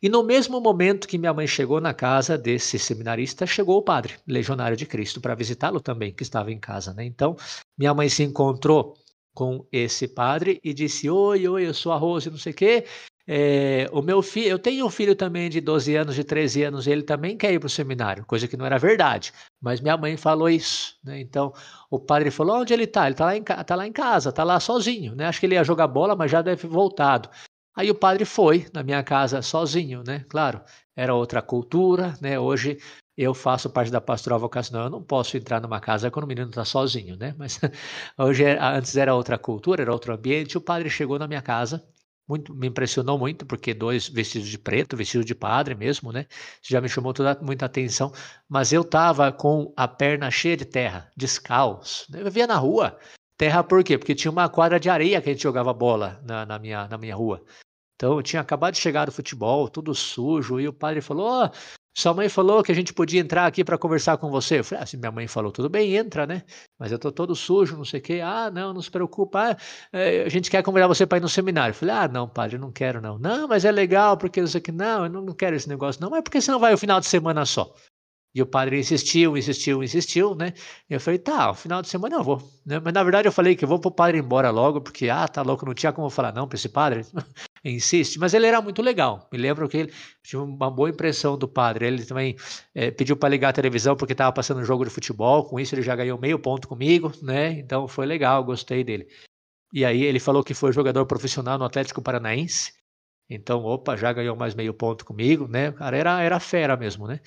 E 0.00 0.08
no 0.08 0.22
mesmo 0.22 0.60
momento 0.60 1.08
que 1.08 1.18
minha 1.18 1.34
mãe 1.34 1.48
chegou 1.48 1.80
na 1.80 1.92
casa 1.92 2.38
desse 2.38 2.78
seminarista, 2.78 3.44
chegou 3.44 3.78
o 3.78 3.82
padre, 3.82 4.14
legionário 4.26 4.76
de 4.76 4.86
Cristo, 4.86 5.20
para 5.20 5.34
visitá-lo 5.34 5.80
também, 5.80 6.12
que 6.14 6.22
estava 6.22 6.52
em 6.52 6.60
casa. 6.60 6.94
Né? 6.94 7.04
Então, 7.04 7.34
minha 7.76 7.92
mãe 7.92 8.08
se 8.08 8.22
encontrou 8.22 8.94
com 9.34 9.66
esse 9.72 10.06
padre 10.06 10.60
e 10.62 10.72
disse: 10.72 11.10
Oi, 11.10 11.48
oi, 11.48 11.66
eu 11.66 11.74
sou 11.74 11.90
a 11.90 11.96
Rose, 11.96 12.30
não 12.30 12.38
sei 12.38 12.52
o 12.52 12.56
quê. 12.56 12.86
É, 13.26 13.88
o 13.90 14.02
meu 14.02 14.20
filho, 14.20 14.50
eu 14.50 14.58
tenho 14.58 14.84
um 14.84 14.90
filho 14.90 15.16
também 15.16 15.48
de 15.48 15.58
12 15.58 15.96
anos, 15.96 16.14
de 16.14 16.22
13 16.22 16.62
anos, 16.62 16.86
ele 16.86 17.02
também 17.02 17.38
quer 17.38 17.52
ir 17.54 17.58
para 17.58 17.66
o 17.66 17.70
seminário, 17.70 18.24
coisa 18.26 18.46
que 18.46 18.56
não 18.56 18.66
era 18.66 18.78
verdade, 18.78 19.32
mas 19.60 19.80
minha 19.80 19.96
mãe 19.96 20.14
falou 20.16 20.48
isso, 20.50 20.94
né? 21.02 21.20
Então 21.20 21.52
o 21.90 21.98
padre 21.98 22.30
falou: 22.30 22.60
onde 22.60 22.74
ele 22.74 22.84
está? 22.84 23.06
Ele 23.06 23.12
está 23.14 23.24
lá, 23.24 23.36
em, 23.36 23.42
tá 23.42 23.74
lá 23.74 23.86
em 23.86 23.92
casa, 23.92 24.28
está 24.28 24.44
lá 24.44 24.60
sozinho, 24.60 25.14
né? 25.14 25.26
Acho 25.26 25.40
que 25.40 25.46
ele 25.46 25.54
ia 25.54 25.64
jogar 25.64 25.86
bola, 25.88 26.14
mas 26.14 26.30
já 26.30 26.42
deve 26.42 26.66
voltado. 26.68 27.30
Aí 27.74 27.90
o 27.90 27.94
padre 27.94 28.24
foi 28.26 28.66
na 28.74 28.82
minha 28.82 29.02
casa 29.02 29.40
sozinho, 29.42 30.02
né? 30.06 30.24
Claro, 30.28 30.60
era 30.94 31.14
outra 31.14 31.40
cultura, 31.40 32.14
né? 32.20 32.38
Hoje 32.38 32.78
eu 33.16 33.32
faço 33.32 33.70
parte 33.70 33.90
da 33.90 34.00
pastoral 34.00 34.38
vocacional, 34.38 34.84
eu 34.86 34.90
não 34.90 35.02
posso 35.02 35.36
entrar 35.36 35.60
numa 35.60 35.80
casa 35.80 36.10
quando 36.10 36.24
o 36.24 36.28
menino 36.28 36.48
está 36.50 36.64
sozinho, 36.64 37.16
né? 37.16 37.34
Mas 37.38 37.58
hoje, 38.18 38.44
é, 38.44 38.58
antes 38.60 38.96
era 38.96 39.14
outra 39.14 39.38
cultura, 39.38 39.82
era 39.82 39.92
outro 39.92 40.12
ambiente. 40.12 40.58
O 40.58 40.60
padre 40.60 40.90
chegou 40.90 41.18
na 41.18 41.26
minha 41.26 41.42
casa 41.42 41.82
muito, 42.28 42.54
me 42.54 42.68
impressionou 42.68 43.18
muito, 43.18 43.44
porque 43.46 43.74
dois 43.74 44.08
vestidos 44.08 44.48
de 44.48 44.58
preto, 44.58 44.96
vestido 44.96 45.24
de 45.24 45.34
padre 45.34 45.74
mesmo, 45.74 46.12
né? 46.12 46.26
Já 46.62 46.80
me 46.80 46.88
chamou 46.88 47.12
toda, 47.12 47.38
muita 47.42 47.66
atenção. 47.66 48.12
Mas 48.48 48.72
eu 48.72 48.82
tava 48.84 49.30
com 49.32 49.72
a 49.76 49.86
perna 49.86 50.30
cheia 50.30 50.56
de 50.56 50.64
terra, 50.64 51.10
descalço. 51.16 52.06
Eu 52.16 52.30
via 52.30 52.46
na 52.46 52.56
rua. 52.56 52.98
Terra 53.36 53.62
por 53.64 53.82
quê? 53.82 53.98
Porque 53.98 54.14
tinha 54.14 54.30
uma 54.30 54.48
quadra 54.48 54.78
de 54.78 54.88
areia 54.88 55.20
que 55.20 55.28
a 55.28 55.32
gente 55.32 55.42
jogava 55.42 55.72
bola 55.72 56.20
na, 56.24 56.46
na 56.46 56.58
minha, 56.58 56.88
na 56.88 56.96
minha 56.96 57.14
rua. 57.14 57.44
Então 57.96 58.16
eu 58.16 58.22
tinha 58.22 58.42
acabado 58.42 58.74
de 58.74 58.80
chegar 58.80 59.06
do 59.06 59.12
futebol, 59.12 59.68
tudo 59.68 59.94
sujo, 59.94 60.60
e 60.60 60.68
o 60.68 60.72
padre 60.72 61.00
falou: 61.00 61.44
oh, 61.44 61.50
sua 61.96 62.12
mãe 62.12 62.28
falou 62.28 62.62
que 62.62 62.72
a 62.72 62.74
gente 62.74 62.92
podia 62.92 63.20
entrar 63.20 63.46
aqui 63.46 63.62
para 63.62 63.78
conversar 63.78 64.16
com 64.16 64.28
você. 64.28 64.58
Eu 64.58 64.64
falei, 64.64 64.82
ah, 64.82 64.86
se 64.86 64.96
minha 64.96 65.12
mãe 65.12 65.28
falou, 65.28 65.52
tudo 65.52 65.68
bem, 65.68 65.94
entra, 65.94 66.26
né? 66.26 66.42
Mas 66.76 66.90
eu 66.90 66.98
tô 66.98 67.12
todo 67.12 67.36
sujo, 67.36 67.76
não 67.76 67.84
sei 67.84 68.00
o 68.00 68.02
quê. 68.02 68.20
Ah, 68.20 68.50
não, 68.50 68.74
não 68.74 68.82
se 68.82 68.90
preocupa. 68.90 69.50
Ah, 69.52 69.56
é, 69.92 70.24
a 70.24 70.28
gente 70.28 70.50
quer 70.50 70.62
convidar 70.64 70.88
você 70.88 71.06
para 71.06 71.18
ir 71.18 71.20
no 71.20 71.28
seminário. 71.28 71.70
Eu 71.70 71.76
falei, 71.76 71.94
ah, 71.94 72.08
não, 72.08 72.28
padre, 72.28 72.58
não 72.58 72.72
quero, 72.72 73.00
não. 73.00 73.16
Não, 73.16 73.46
mas 73.46 73.64
é 73.64 73.70
legal, 73.70 74.16
porque 74.16 74.40
eu 74.40 74.46
sei 74.48 74.60
que 74.60 74.72
não, 74.72 75.04
eu 75.04 75.10
não 75.10 75.32
quero 75.32 75.54
esse 75.54 75.68
negócio, 75.68 76.02
não. 76.02 76.10
Mas 76.10 76.22
por 76.22 76.30
que 76.30 76.40
você 76.40 76.50
não 76.50 76.58
vai 76.58 76.74
o 76.74 76.78
final 76.78 76.98
de 76.98 77.06
semana 77.06 77.46
só? 77.46 77.72
E 78.34 78.42
o 78.42 78.46
padre 78.46 78.80
insistiu, 78.80 79.36
insistiu, 79.36 79.80
insistiu, 79.82 80.34
né? 80.34 80.52
E 80.90 80.94
eu 80.94 81.00
falei, 81.00 81.20
tá, 81.20 81.52
o 81.52 81.54
final 81.54 81.80
de 81.80 81.88
semana 81.88 82.16
eu 82.16 82.24
vou. 82.24 82.42
Né? 82.66 82.80
Mas 82.80 82.92
na 82.92 83.04
verdade 83.04 83.28
eu 83.28 83.32
falei 83.32 83.54
que 83.54 83.64
eu 83.64 83.68
vou 83.68 83.78
pro 83.78 83.92
padre 83.92 84.18
embora 84.18 84.50
logo, 84.50 84.80
porque, 84.80 85.08
ah, 85.08 85.28
tá 85.28 85.42
louco, 85.42 85.64
não 85.64 85.74
tinha 85.74 85.92
como 85.92 86.10
falar 86.10 86.32
não 86.32 86.48
para 86.48 86.56
esse 86.56 86.68
padre. 86.68 87.06
insiste, 87.64 88.18
mas 88.18 88.34
ele 88.34 88.46
era 88.46 88.60
muito 88.60 88.82
legal. 88.82 89.28
Me 89.32 89.38
lembro 89.38 89.68
que 89.68 89.76
ele 89.78 89.92
tinha 90.22 90.42
uma 90.42 90.70
boa 90.70 90.90
impressão 90.90 91.38
do 91.38 91.48
padre. 91.48 91.86
Ele 91.86 92.04
também 92.04 92.36
é, 92.74 92.90
pediu 92.90 93.16
para 93.16 93.30
ligar 93.30 93.48
a 93.50 93.52
televisão 93.52 93.96
porque 93.96 94.12
estava 94.12 94.32
passando 94.32 94.60
um 94.60 94.64
jogo 94.64 94.84
de 94.84 94.90
futebol. 94.90 95.44
Com 95.44 95.58
isso, 95.58 95.74
ele 95.74 95.82
já 95.82 95.96
ganhou 95.96 96.18
meio 96.18 96.38
ponto 96.38 96.68
comigo, 96.68 97.12
né? 97.22 97.52
Então 97.52 97.88
foi 97.88 98.06
legal, 98.06 98.44
gostei 98.44 98.84
dele. 98.84 99.08
E 99.72 99.84
aí 99.84 100.02
ele 100.04 100.20
falou 100.20 100.44
que 100.44 100.54
foi 100.54 100.72
jogador 100.72 101.06
profissional 101.06 101.58
no 101.58 101.64
Atlético 101.64 102.02
Paranaense. 102.02 102.72
Então, 103.28 103.64
opa, 103.64 103.96
já 103.96 104.12
ganhou 104.12 104.36
mais 104.36 104.54
meio 104.54 104.74
ponto 104.74 105.04
comigo, 105.04 105.48
né? 105.48 105.70
O 105.70 105.72
cara 105.72 105.96
era, 105.96 106.22
era 106.22 106.38
fera 106.40 106.76
mesmo, 106.76 107.06
né? 107.06 107.20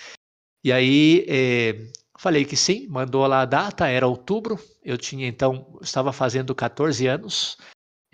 E 0.64 0.72
aí 0.72 1.26
é, 1.28 1.92
falei 2.18 2.46
que 2.46 2.56
sim, 2.56 2.88
mandou 2.88 3.26
lá 3.26 3.42
a 3.42 3.46
data, 3.46 3.88
era 3.88 4.08
outubro. 4.08 4.60
Eu 4.84 4.98
tinha 4.98 5.28
então, 5.28 5.78
estava 5.82 6.14
fazendo 6.14 6.54
14 6.54 7.08
anos. 7.08 7.58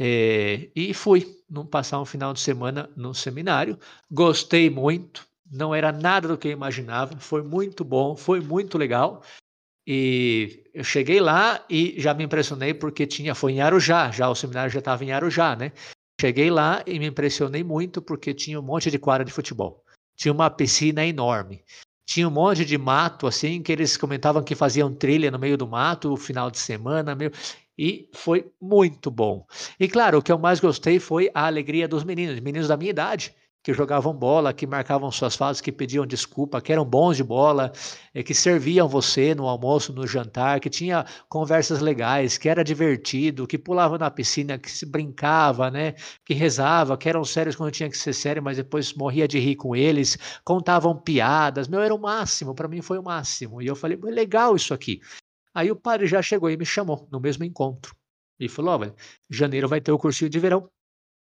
É, 0.05 0.69
e 0.75 0.93
fui 0.93 1.33
num, 1.49 1.65
passar 1.65 2.01
um 2.01 2.03
final 2.03 2.33
de 2.33 2.41
semana 2.41 2.89
no 2.93 3.13
seminário. 3.13 3.79
Gostei 4.11 4.69
muito, 4.69 5.25
não 5.49 5.73
era 5.73 5.93
nada 5.93 6.27
do 6.27 6.37
que 6.37 6.49
eu 6.49 6.51
imaginava, 6.51 7.17
foi 7.21 7.41
muito 7.41 7.85
bom, 7.85 8.13
foi 8.13 8.41
muito 8.41 8.77
legal. 8.77 9.23
E 9.87 10.61
eu 10.73 10.83
cheguei 10.83 11.21
lá 11.21 11.63
e 11.69 11.95
já 11.97 12.13
me 12.13 12.25
impressionei 12.25 12.73
porque 12.73 13.07
tinha, 13.07 13.33
foi 13.33 13.53
em 13.53 13.61
Arujá, 13.61 14.11
já 14.11 14.27
o 14.27 14.35
seminário 14.35 14.73
já 14.73 14.79
estava 14.79 15.05
em 15.05 15.13
Arujá, 15.13 15.55
né? 15.55 15.71
Cheguei 16.19 16.51
lá 16.51 16.83
e 16.85 16.99
me 16.99 17.05
impressionei 17.05 17.63
muito 17.63 18.01
porque 18.01 18.33
tinha 18.33 18.59
um 18.59 18.63
monte 18.63 18.91
de 18.91 18.99
quadra 18.99 19.23
de 19.23 19.31
futebol. 19.31 19.85
Tinha 20.17 20.33
uma 20.33 20.49
piscina 20.49 21.05
enorme. 21.05 21.63
Tinha 22.05 22.27
um 22.27 22.31
monte 22.31 22.65
de 22.65 22.77
mato, 22.77 23.25
assim, 23.25 23.61
que 23.61 23.71
eles 23.71 23.95
comentavam 23.95 24.43
que 24.43 24.53
faziam 24.53 24.93
trilha 24.93 25.31
no 25.31 25.39
meio 25.39 25.57
do 25.57 25.65
mato, 25.65 26.11
o 26.11 26.17
final 26.17 26.51
de 26.51 26.59
semana, 26.59 27.15
meu 27.15 27.31
e 27.77 28.09
foi 28.13 28.51
muito 28.61 29.09
bom. 29.09 29.45
E 29.79 29.87
claro, 29.87 30.19
o 30.19 30.21
que 30.21 30.31
eu 30.31 30.39
mais 30.39 30.59
gostei 30.59 30.99
foi 30.99 31.29
a 31.33 31.45
alegria 31.45 31.87
dos 31.87 32.03
meninos, 32.03 32.39
meninos 32.39 32.67
da 32.67 32.77
minha 32.77 32.91
idade, 32.91 33.33
que 33.63 33.73
jogavam 33.73 34.13
bola, 34.13 34.53
que 34.53 34.67
marcavam 34.67 35.09
suas 35.09 35.37
fases, 35.37 35.61
que 35.61 35.71
pediam 35.71 36.05
desculpa, 36.05 36.61
que 36.61 36.73
eram 36.73 36.83
bons 36.83 37.15
de 37.15 37.23
bola, 37.23 37.71
eh, 38.13 38.21
que 38.21 38.33
serviam 38.33 38.89
você 38.89 39.33
no 39.33 39.47
almoço, 39.47 39.93
no 39.93 40.05
jantar, 40.05 40.59
que 40.59 40.69
tinha 40.69 41.05
conversas 41.29 41.79
legais, 41.79 42.37
que 42.37 42.49
era 42.49 42.61
divertido, 42.61 43.47
que 43.47 43.57
pulava 43.57 43.97
na 43.97 44.11
piscina, 44.11 44.57
que 44.57 44.69
se 44.69 44.85
brincava, 44.85 45.71
né? 45.71 45.93
Que 46.25 46.33
rezava, 46.33 46.97
que 46.97 47.07
eram 47.07 47.23
sérios 47.23 47.55
quando 47.55 47.71
tinha 47.71 47.89
que 47.89 47.97
ser 47.97 48.13
sério, 48.13 48.43
mas 48.43 48.57
depois 48.57 48.93
morria 48.93 49.27
de 49.29 49.39
rir 49.39 49.55
com 49.55 49.73
eles, 49.73 50.17
contavam 50.43 50.97
piadas. 50.97 51.69
Meu, 51.69 51.79
era 51.81 51.95
o 51.95 52.01
máximo, 52.01 52.53
para 52.53 52.67
mim 52.67 52.81
foi 52.81 52.99
o 52.99 53.03
máximo. 53.03 53.61
E 53.61 53.67
eu 53.67 53.75
falei, 53.77 53.97
legal 54.03 54.57
isso 54.57 54.73
aqui. 54.73 54.99
Aí 55.53 55.71
o 55.71 55.75
padre 55.75 56.07
já 56.07 56.21
chegou 56.21 56.49
e 56.49 56.57
me 56.57 56.65
chamou 56.65 57.07
no 57.11 57.19
mesmo 57.19 57.43
encontro. 57.43 57.95
E 58.39 58.49
falou: 58.49 58.79
olha, 58.79 58.95
janeiro 59.29 59.67
vai 59.67 59.79
ter 59.79 59.91
o 59.91 59.99
cursinho 59.99 60.29
de 60.29 60.39
verão. 60.39 60.69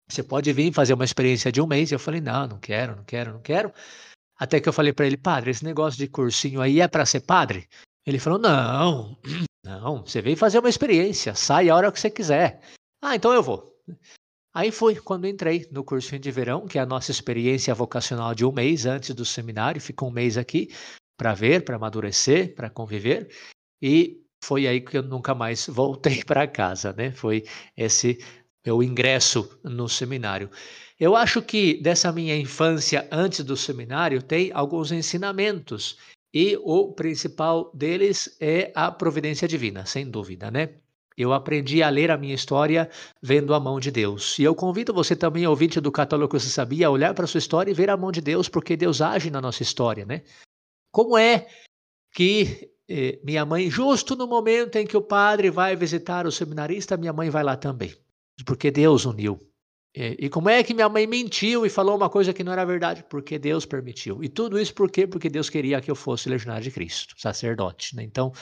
Você 0.08 0.22
pode 0.22 0.52
vir 0.52 0.72
fazer 0.72 0.94
uma 0.94 1.04
experiência 1.04 1.50
de 1.52 1.60
um 1.60 1.66
mês. 1.66 1.90
E 1.90 1.94
eu 1.94 1.98
falei: 1.98 2.20
não, 2.20 2.46
não 2.46 2.58
quero, 2.58 2.96
não 2.96 3.04
quero, 3.04 3.32
não 3.32 3.40
quero. 3.40 3.72
Até 4.36 4.60
que 4.60 4.68
eu 4.68 4.72
falei 4.72 4.92
para 4.92 5.06
ele: 5.06 5.16
padre, 5.16 5.50
esse 5.50 5.64
negócio 5.64 5.98
de 5.98 6.08
cursinho 6.08 6.60
aí 6.60 6.80
é 6.80 6.88
para 6.88 7.06
ser 7.06 7.20
padre? 7.20 7.68
Ele 8.06 8.18
falou: 8.18 8.38
não, 8.38 9.18
Não, 9.62 10.04
você 10.04 10.22
vem 10.22 10.34
fazer 10.36 10.58
uma 10.58 10.68
experiência, 10.68 11.34
sai 11.34 11.68
a 11.68 11.76
hora 11.76 11.92
que 11.92 12.00
você 12.00 12.10
quiser. 12.10 12.62
Ah, 13.02 13.14
então 13.14 13.32
eu 13.32 13.42
vou. 13.42 13.70
Aí 14.54 14.72
foi 14.72 14.96
quando 14.96 15.26
entrei 15.26 15.68
no 15.70 15.84
cursinho 15.84 16.20
de 16.20 16.30
verão, 16.30 16.66
que 16.66 16.78
é 16.78 16.82
a 16.82 16.86
nossa 16.86 17.10
experiência 17.10 17.74
vocacional 17.74 18.34
de 18.34 18.44
um 18.44 18.52
mês 18.52 18.86
antes 18.86 19.14
do 19.14 19.24
seminário. 19.24 19.80
Ficou 19.80 20.08
um 20.08 20.12
mês 20.12 20.38
aqui 20.38 20.74
para 21.16 21.34
ver, 21.34 21.64
para 21.64 21.76
amadurecer, 21.76 22.54
para 22.54 22.70
conviver. 22.70 23.28
E 23.82 24.20
foi 24.42 24.66
aí 24.66 24.80
que 24.80 24.98
eu 24.98 25.02
nunca 25.02 25.34
mais 25.34 25.66
voltei 25.70 26.24
para 26.24 26.46
casa, 26.46 26.92
né? 26.92 27.12
Foi 27.12 27.44
esse 27.76 28.18
meu 28.64 28.82
ingresso 28.82 29.58
no 29.64 29.88
seminário. 29.88 30.50
Eu 30.98 31.16
acho 31.16 31.40
que 31.40 31.80
dessa 31.80 32.12
minha 32.12 32.36
infância 32.36 33.08
antes 33.10 33.42
do 33.42 33.56
seminário 33.56 34.22
tem 34.22 34.50
alguns 34.52 34.92
ensinamentos 34.92 35.98
e 36.32 36.56
o 36.62 36.92
principal 36.92 37.70
deles 37.74 38.36
é 38.38 38.70
a 38.74 38.90
providência 38.90 39.48
divina, 39.48 39.86
sem 39.86 40.08
dúvida, 40.08 40.50
né? 40.50 40.74
Eu 41.16 41.32
aprendi 41.32 41.82
a 41.82 41.88
ler 41.88 42.10
a 42.10 42.16
minha 42.16 42.34
história 42.34 42.88
vendo 43.20 43.52
a 43.52 43.60
mão 43.60 43.80
de 43.80 43.90
Deus. 43.90 44.38
E 44.38 44.42
eu 44.44 44.54
convido 44.54 44.94
você 44.94 45.16
também, 45.16 45.46
ouvinte 45.46 45.80
do 45.80 45.90
Católico 45.90 46.38
Você 46.38 46.48
Sabia, 46.48 46.86
a 46.86 46.90
olhar 46.90 47.12
para 47.14 47.24
a 47.24 47.28
sua 47.28 47.38
história 47.38 47.70
e 47.70 47.74
ver 47.74 47.90
a 47.90 47.96
mão 47.96 48.12
de 48.12 48.20
Deus, 48.20 48.48
porque 48.48 48.76
Deus 48.76 49.00
age 49.00 49.30
na 49.30 49.40
nossa 49.40 49.62
história, 49.62 50.06
né? 50.06 50.22
Como 50.92 51.18
é 51.18 51.48
que 52.12 52.70
eh, 52.90 53.20
minha 53.22 53.46
mãe, 53.46 53.70
justo 53.70 54.16
no 54.16 54.26
momento 54.26 54.74
em 54.76 54.84
que 54.84 54.96
o 54.96 55.02
padre 55.02 55.48
vai 55.48 55.76
visitar 55.76 56.26
o 56.26 56.32
seminarista, 56.32 56.96
minha 56.96 57.12
mãe 57.12 57.30
vai 57.30 57.44
lá 57.44 57.56
também, 57.56 57.94
porque 58.44 58.70
Deus 58.70 59.04
uniu. 59.04 59.38
E, 59.94 60.26
e 60.26 60.28
como 60.28 60.48
é 60.48 60.62
que 60.64 60.74
minha 60.74 60.88
mãe 60.88 61.06
mentiu 61.06 61.64
e 61.64 61.70
falou 61.70 61.96
uma 61.96 62.10
coisa 62.10 62.32
que 62.32 62.42
não 62.42 62.52
era 62.52 62.64
verdade? 62.64 63.04
Porque 63.08 63.38
Deus 63.38 63.64
permitiu. 63.64 64.22
E 64.24 64.28
tudo 64.28 64.58
isso 64.58 64.74
por 64.74 64.90
quê? 64.90 65.06
Porque 65.06 65.28
Deus 65.30 65.48
queria 65.48 65.80
que 65.80 65.90
eu 65.90 65.94
fosse 65.94 66.28
legionário 66.28 66.64
de 66.64 66.70
Cristo, 66.72 67.14
sacerdote. 67.16 67.94
Né? 67.94 68.02
Então, 68.02 68.32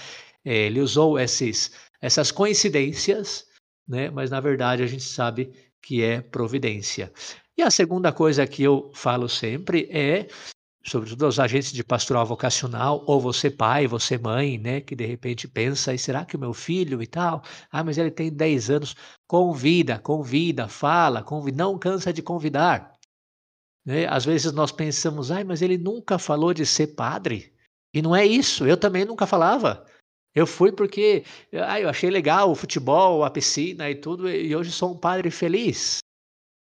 eh, 0.44 0.66
ele 0.66 0.80
usou 0.80 1.18
esses 1.18 1.70
essas 2.00 2.30
coincidências, 2.30 3.46
né? 3.86 4.08
mas 4.10 4.30
na 4.30 4.40
verdade 4.40 4.82
a 4.82 4.86
gente 4.86 5.02
sabe 5.02 5.52
que 5.82 6.02
é 6.02 6.20
providência. 6.20 7.12
E 7.56 7.62
a 7.62 7.70
segunda 7.70 8.12
coisa 8.12 8.46
que 8.46 8.62
eu 8.62 8.90
falo 8.94 9.28
sempre 9.28 9.88
é, 9.90 10.28
sobretudo 10.88 11.24
aos 11.24 11.38
agentes 11.38 11.72
de 11.72 11.84
pastoral 11.84 12.26
vocacional, 12.26 13.04
ou 13.06 13.20
você 13.20 13.50
pai, 13.50 13.86
você 13.86 14.18
mãe, 14.18 14.58
né, 14.58 14.80
que 14.80 14.96
de 14.96 15.06
repente 15.06 15.46
pensa, 15.46 15.94
e 15.94 15.98
será 15.98 16.24
que 16.24 16.36
o 16.36 16.38
meu 16.38 16.52
filho 16.52 17.02
e 17.02 17.06
tal? 17.06 17.42
Ah, 17.70 17.84
mas 17.84 17.98
ele 17.98 18.10
tem 18.10 18.32
10 18.32 18.70
anos. 18.70 18.96
Convida, 19.26 19.98
convida, 19.98 20.68
fala, 20.68 21.22
convida, 21.22 21.56
não 21.58 21.78
cansa 21.78 22.12
de 22.12 22.22
convidar. 22.22 22.92
Né? 23.84 24.06
Às 24.06 24.24
vezes 24.24 24.52
nós 24.52 24.72
pensamos, 24.72 25.30
ah, 25.30 25.44
mas 25.44 25.62
ele 25.62 25.78
nunca 25.78 26.18
falou 26.18 26.52
de 26.52 26.66
ser 26.66 26.88
padre. 26.88 27.54
E 27.94 28.02
não 28.02 28.14
é 28.14 28.26
isso, 28.26 28.66
eu 28.66 28.76
também 28.76 29.04
nunca 29.04 29.26
falava. 29.26 29.86
Eu 30.34 30.46
fui 30.46 30.70
porque 30.70 31.24
ah, 31.52 31.80
eu 31.80 31.88
achei 31.88 32.10
legal 32.10 32.50
o 32.50 32.54
futebol, 32.54 33.24
a 33.24 33.30
piscina 33.30 33.90
e 33.90 33.94
tudo, 33.94 34.28
e 34.28 34.54
hoje 34.54 34.70
sou 34.70 34.92
um 34.92 34.98
padre 34.98 35.30
feliz. 35.30 35.98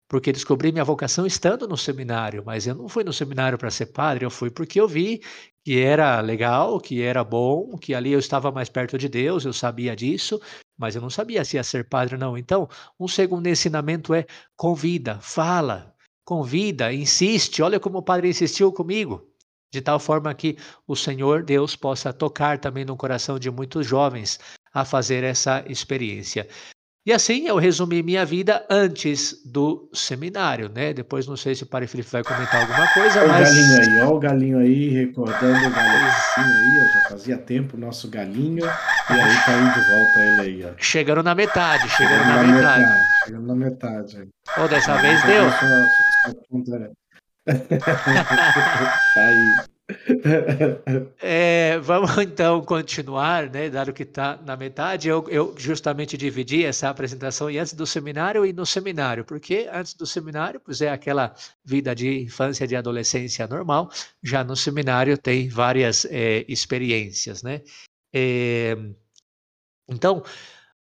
Porque 0.08 0.32
descobri 0.32 0.72
minha 0.72 0.84
vocação 0.84 1.26
estando 1.26 1.68
no 1.68 1.76
seminário, 1.76 2.42
mas 2.44 2.66
eu 2.66 2.74
não 2.74 2.88
fui 2.88 3.04
no 3.04 3.12
seminário 3.12 3.58
para 3.58 3.70
ser 3.70 3.86
padre, 3.86 4.24
eu 4.24 4.30
fui 4.30 4.50
porque 4.50 4.80
eu 4.80 4.88
vi 4.88 5.20
que 5.64 5.78
era 5.78 6.20
legal, 6.20 6.80
que 6.80 7.02
era 7.02 7.22
bom, 7.22 7.76
que 7.76 7.94
ali 7.94 8.12
eu 8.12 8.18
estava 8.18 8.50
mais 8.50 8.70
perto 8.70 8.96
de 8.96 9.08
Deus, 9.08 9.44
eu 9.44 9.52
sabia 9.52 9.94
disso, 9.94 10.40
mas 10.78 10.96
eu 10.96 11.02
não 11.02 11.10
sabia 11.10 11.44
se 11.44 11.56
ia 11.56 11.62
ser 11.62 11.88
padre 11.88 12.14
ou 12.14 12.20
não. 12.20 12.38
Então, 12.38 12.68
um 12.98 13.06
segundo 13.06 13.46
ensinamento 13.46 14.14
é 14.14 14.24
convida, 14.56 15.18
fala, 15.20 15.94
convida, 16.24 16.92
insiste. 16.92 17.62
Olha 17.62 17.78
como 17.78 17.98
o 17.98 18.02
padre 18.02 18.28
insistiu 18.28 18.72
comigo 18.72 19.28
de 19.70 19.80
tal 19.80 19.98
forma 19.98 20.34
que 20.34 20.56
o 20.86 20.96
Senhor 20.96 21.42
Deus 21.42 21.76
possa 21.76 22.12
tocar 22.12 22.58
também 22.58 22.84
no 22.84 22.96
coração 22.96 23.38
de 23.38 23.50
muitos 23.50 23.86
jovens 23.86 24.38
a 24.72 24.84
fazer 24.84 25.24
essa 25.24 25.64
experiência. 25.68 26.48
E 27.08 27.12
assim 27.14 27.48
eu 27.48 27.56
resumi 27.56 28.02
minha 28.02 28.22
vida 28.22 28.66
antes 28.68 29.40
do 29.42 29.88
seminário, 29.94 30.68
né? 30.68 30.92
Depois 30.92 31.26
não 31.26 31.38
sei 31.38 31.54
se 31.54 31.62
o 31.62 31.66
Padre 31.66 31.88
Felipe 31.88 32.10
vai 32.10 32.22
comentar 32.22 32.60
alguma 32.60 32.86
coisa, 32.92 33.20
olha 33.20 33.28
mas... 33.28 33.48
o 33.48 33.54
galinho 33.54 33.80
aí, 33.80 34.00
olha 34.00 34.10
o 34.10 34.18
galinho 34.18 34.58
aí, 34.58 34.88
recordando 34.90 35.56
o 35.56 35.70
galinho 35.70 36.06
aí, 36.36 36.80
ó, 36.82 36.92
já 36.92 37.08
fazia 37.08 37.38
tempo 37.38 37.78
o 37.78 37.80
nosso 37.80 38.10
galinho, 38.10 38.62
e 38.62 39.12
aí 39.14 39.36
tá 39.42 39.52
aí 39.54 39.72
de 39.72 39.80
volta 39.88 40.22
ele 40.22 40.40
aí, 40.42 40.66
ó. 40.70 40.74
Chegando 40.76 41.22
na 41.22 41.34
metade, 41.34 41.88
chegando, 41.88 42.24
chegando 42.24 42.26
na, 42.28 42.42
na 42.42 42.52
metade. 42.52 42.80
metade. 42.82 43.04
Chegando 43.24 43.46
na 43.46 43.54
metade. 43.54 44.28
Ou 44.58 44.68
dessa 44.68 44.96
vez 44.98 45.22
deu. 45.24 45.50
Sua, 45.50 45.88
sua 46.66 46.92
aí. 49.24 49.37
É, 51.20 51.78
vamos 51.78 52.10
então 52.18 52.62
continuar, 52.62 53.50
né? 53.50 53.68
Dado 53.68 53.92
que 53.92 54.02
está 54.02 54.36
na 54.44 54.56
metade, 54.56 55.08
eu, 55.08 55.24
eu, 55.28 55.54
justamente 55.56 56.16
dividi 56.16 56.64
essa 56.64 56.88
apresentação 56.88 57.48
antes 57.48 57.72
do 57.72 57.86
seminário 57.86 58.44
e 58.46 58.52
no 58.52 58.64
seminário, 58.64 59.24
porque 59.24 59.68
antes 59.72 59.94
do 59.94 60.06
seminário, 60.06 60.60
pois 60.60 60.80
é 60.80 60.90
aquela 60.90 61.34
vida 61.64 61.94
de 61.94 62.22
infância, 62.22 62.66
de 62.66 62.76
adolescência 62.76 63.46
normal, 63.46 63.90
já 64.22 64.44
no 64.44 64.56
seminário 64.56 65.16
tem 65.18 65.48
várias 65.48 66.04
é, 66.06 66.44
experiências, 66.48 67.42
né? 67.42 67.62
É, 68.12 68.76
então, 69.88 70.22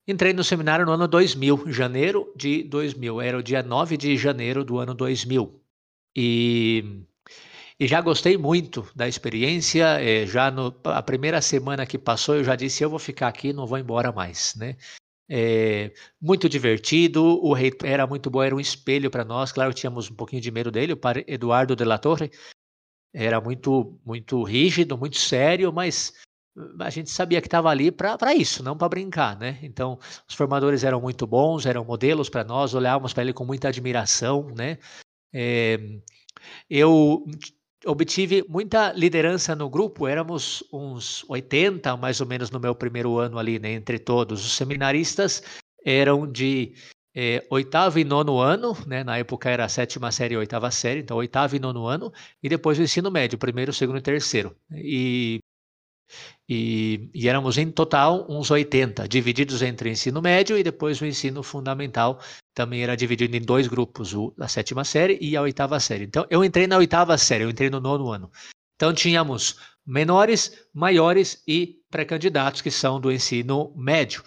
entrei 0.06 0.32
no 0.32 0.44
seminário 0.44 0.86
no 0.86 0.92
ano 0.92 1.08
2000, 1.08 1.70
janeiro 1.72 2.32
de 2.36 2.62
2000, 2.64 3.20
era 3.20 3.38
o 3.38 3.42
dia 3.42 3.62
9 3.62 3.96
de 3.96 4.16
janeiro 4.16 4.64
do 4.64 4.78
ano 4.78 4.94
2000. 4.94 5.60
E, 6.14 7.04
e 7.78 7.86
já 7.86 8.00
gostei 8.00 8.36
muito 8.36 8.86
da 8.94 9.08
experiência. 9.08 10.00
É, 10.00 10.26
já 10.26 10.50
no, 10.50 10.74
a 10.84 11.02
primeira 11.02 11.40
semana 11.40 11.86
que 11.86 11.98
passou, 11.98 12.36
eu 12.36 12.44
já 12.44 12.56
disse: 12.56 12.82
eu 12.82 12.90
vou 12.90 12.98
ficar 12.98 13.28
aqui, 13.28 13.52
não 13.52 13.66
vou 13.66 13.78
embora 13.78 14.12
mais, 14.12 14.54
né? 14.56 14.76
É, 15.28 15.92
muito 16.20 16.48
divertido, 16.48 17.24
o 17.24 17.54
reitor 17.54 17.88
era 17.88 18.06
muito 18.06 18.28
bom, 18.28 18.42
era 18.42 18.54
um 18.54 18.60
espelho 18.60 19.10
para 19.10 19.24
nós. 19.24 19.52
Claro, 19.52 19.72
tínhamos 19.72 20.10
um 20.10 20.14
pouquinho 20.14 20.42
de 20.42 20.50
medo 20.50 20.70
dele, 20.70 20.92
o 20.92 20.96
padre 20.96 21.24
Eduardo 21.26 21.74
de 21.74 21.84
la 21.84 21.98
Torre 21.98 22.30
era 23.14 23.40
muito, 23.40 23.98
muito 24.04 24.42
rígido, 24.42 24.96
muito 24.96 25.18
sério, 25.18 25.72
mas 25.72 26.12
a 26.80 26.90
gente 26.90 27.10
sabia 27.10 27.40
que 27.40 27.46
estava 27.46 27.70
ali 27.70 27.90
para 27.90 28.34
isso, 28.34 28.62
não 28.62 28.76
para 28.76 28.88
brincar, 28.88 29.38
né? 29.38 29.58
Então, 29.62 29.98
os 30.28 30.34
formadores 30.34 30.84
eram 30.84 31.00
muito 31.00 31.26
bons, 31.26 31.66
eram 31.66 31.84
modelos 31.84 32.28
para 32.28 32.44
nós, 32.44 32.74
olhávamos 32.74 33.12
para 33.12 33.22
ele 33.22 33.32
com 33.32 33.44
muita 33.44 33.68
admiração, 33.68 34.48
né? 34.54 34.78
É, 35.32 35.78
eu 36.68 37.24
obtive 37.86 38.44
muita 38.48 38.92
liderança 38.92 39.54
no 39.54 39.68
grupo, 39.68 40.06
éramos 40.06 40.64
uns 40.72 41.24
80 41.28 41.96
mais 41.96 42.20
ou 42.20 42.26
menos 42.26 42.50
no 42.50 42.60
meu 42.60 42.74
primeiro 42.74 43.18
ano 43.18 43.38
ali, 43.38 43.58
né, 43.58 43.72
entre 43.72 43.98
todos. 43.98 44.44
Os 44.44 44.52
seminaristas 44.52 45.42
eram 45.84 46.30
de 46.30 46.74
é, 47.14 47.44
oitavo 47.50 47.98
e 47.98 48.04
nono 48.04 48.38
ano, 48.38 48.76
né, 48.86 49.04
na 49.04 49.18
época 49.18 49.50
era 49.50 49.64
a 49.64 49.68
sétima 49.68 50.10
série 50.10 50.34
e 50.34 50.38
oitava 50.38 50.70
série, 50.70 51.00
então 51.00 51.16
oitavo 51.16 51.56
e 51.56 51.58
nono 51.58 51.86
ano, 51.86 52.12
e 52.42 52.48
depois 52.48 52.78
o 52.78 52.82
ensino 52.82 53.10
médio, 53.10 53.38
primeiro, 53.38 53.72
segundo 53.72 53.98
e 53.98 54.02
terceiro. 54.02 54.56
E 54.72 55.40
e, 56.48 57.08
e, 57.14 57.28
éramos 57.28 57.56
em 57.56 57.70
total 57.70 58.26
uns 58.28 58.50
80, 58.50 59.08
divididos 59.08 59.62
entre 59.62 59.88
o 59.88 59.92
ensino 59.92 60.20
médio 60.20 60.58
e 60.58 60.62
depois 60.62 61.00
o 61.00 61.06
ensino 61.06 61.42
fundamental. 61.42 62.20
Também 62.54 62.82
era 62.82 62.96
dividido 62.96 63.36
em 63.36 63.40
dois 63.40 63.68
grupos, 63.68 64.12
o, 64.12 64.34
a 64.38 64.48
sétima 64.48 64.84
série 64.84 65.18
e 65.20 65.36
a 65.36 65.42
oitava 65.42 65.78
série. 65.80 66.04
Então, 66.04 66.26
eu 66.28 66.44
entrei 66.44 66.66
na 66.66 66.76
oitava 66.76 67.16
série, 67.16 67.44
eu 67.44 67.50
entrei 67.50 67.70
no 67.70 67.80
nono 67.80 68.10
ano. 68.10 68.30
Então, 68.76 68.92
tínhamos 68.92 69.56
menores, 69.86 70.66
maiores 70.74 71.42
e 71.46 71.80
pré-candidatos, 71.90 72.60
que 72.60 72.70
são 72.70 73.00
do 73.00 73.12
ensino 73.12 73.72
médio. 73.76 74.22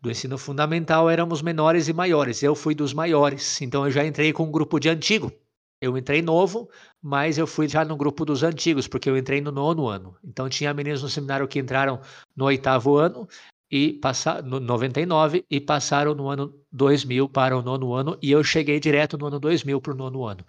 Do 0.00 0.10
ensino 0.10 0.38
fundamental, 0.38 1.10
éramos 1.10 1.42
menores 1.42 1.88
e 1.88 1.92
maiores. 1.92 2.42
Eu 2.42 2.54
fui 2.54 2.74
dos 2.74 2.94
maiores, 2.94 3.60
então 3.60 3.84
eu 3.84 3.90
já 3.90 4.06
entrei 4.06 4.32
com 4.32 4.44
um 4.44 4.50
grupo 4.50 4.78
de 4.78 4.88
antigo. 4.88 5.32
Eu 5.80 5.96
entrei 5.96 6.20
novo, 6.20 6.68
mas 7.00 7.38
eu 7.38 7.46
fui 7.46 7.68
já 7.68 7.84
no 7.84 7.96
grupo 7.96 8.24
dos 8.24 8.42
antigos, 8.42 8.88
porque 8.88 9.08
eu 9.08 9.16
entrei 9.16 9.40
no 9.40 9.52
nono 9.52 9.86
ano. 9.86 10.16
Então 10.24 10.48
tinha 10.48 10.74
meninos 10.74 11.02
no 11.02 11.08
seminário 11.08 11.46
que 11.46 11.58
entraram 11.58 12.00
no 12.36 12.46
oitavo 12.46 12.96
ano 12.96 13.28
e 13.70 13.92
passaram 13.94 14.48
no 14.48 14.60
99 14.60 15.44
e 15.48 15.60
passaram 15.60 16.14
no 16.14 16.28
ano 16.28 16.52
2000 16.72 17.28
para 17.28 17.56
o 17.56 17.62
nono 17.62 17.94
ano 17.94 18.18
e 18.20 18.30
eu 18.32 18.42
cheguei 18.42 18.80
direto 18.80 19.16
no 19.16 19.26
ano 19.26 19.38
2000 19.38 19.80
para 19.80 19.92
o 19.92 19.96
nono 19.96 20.24
ano. 20.24 20.44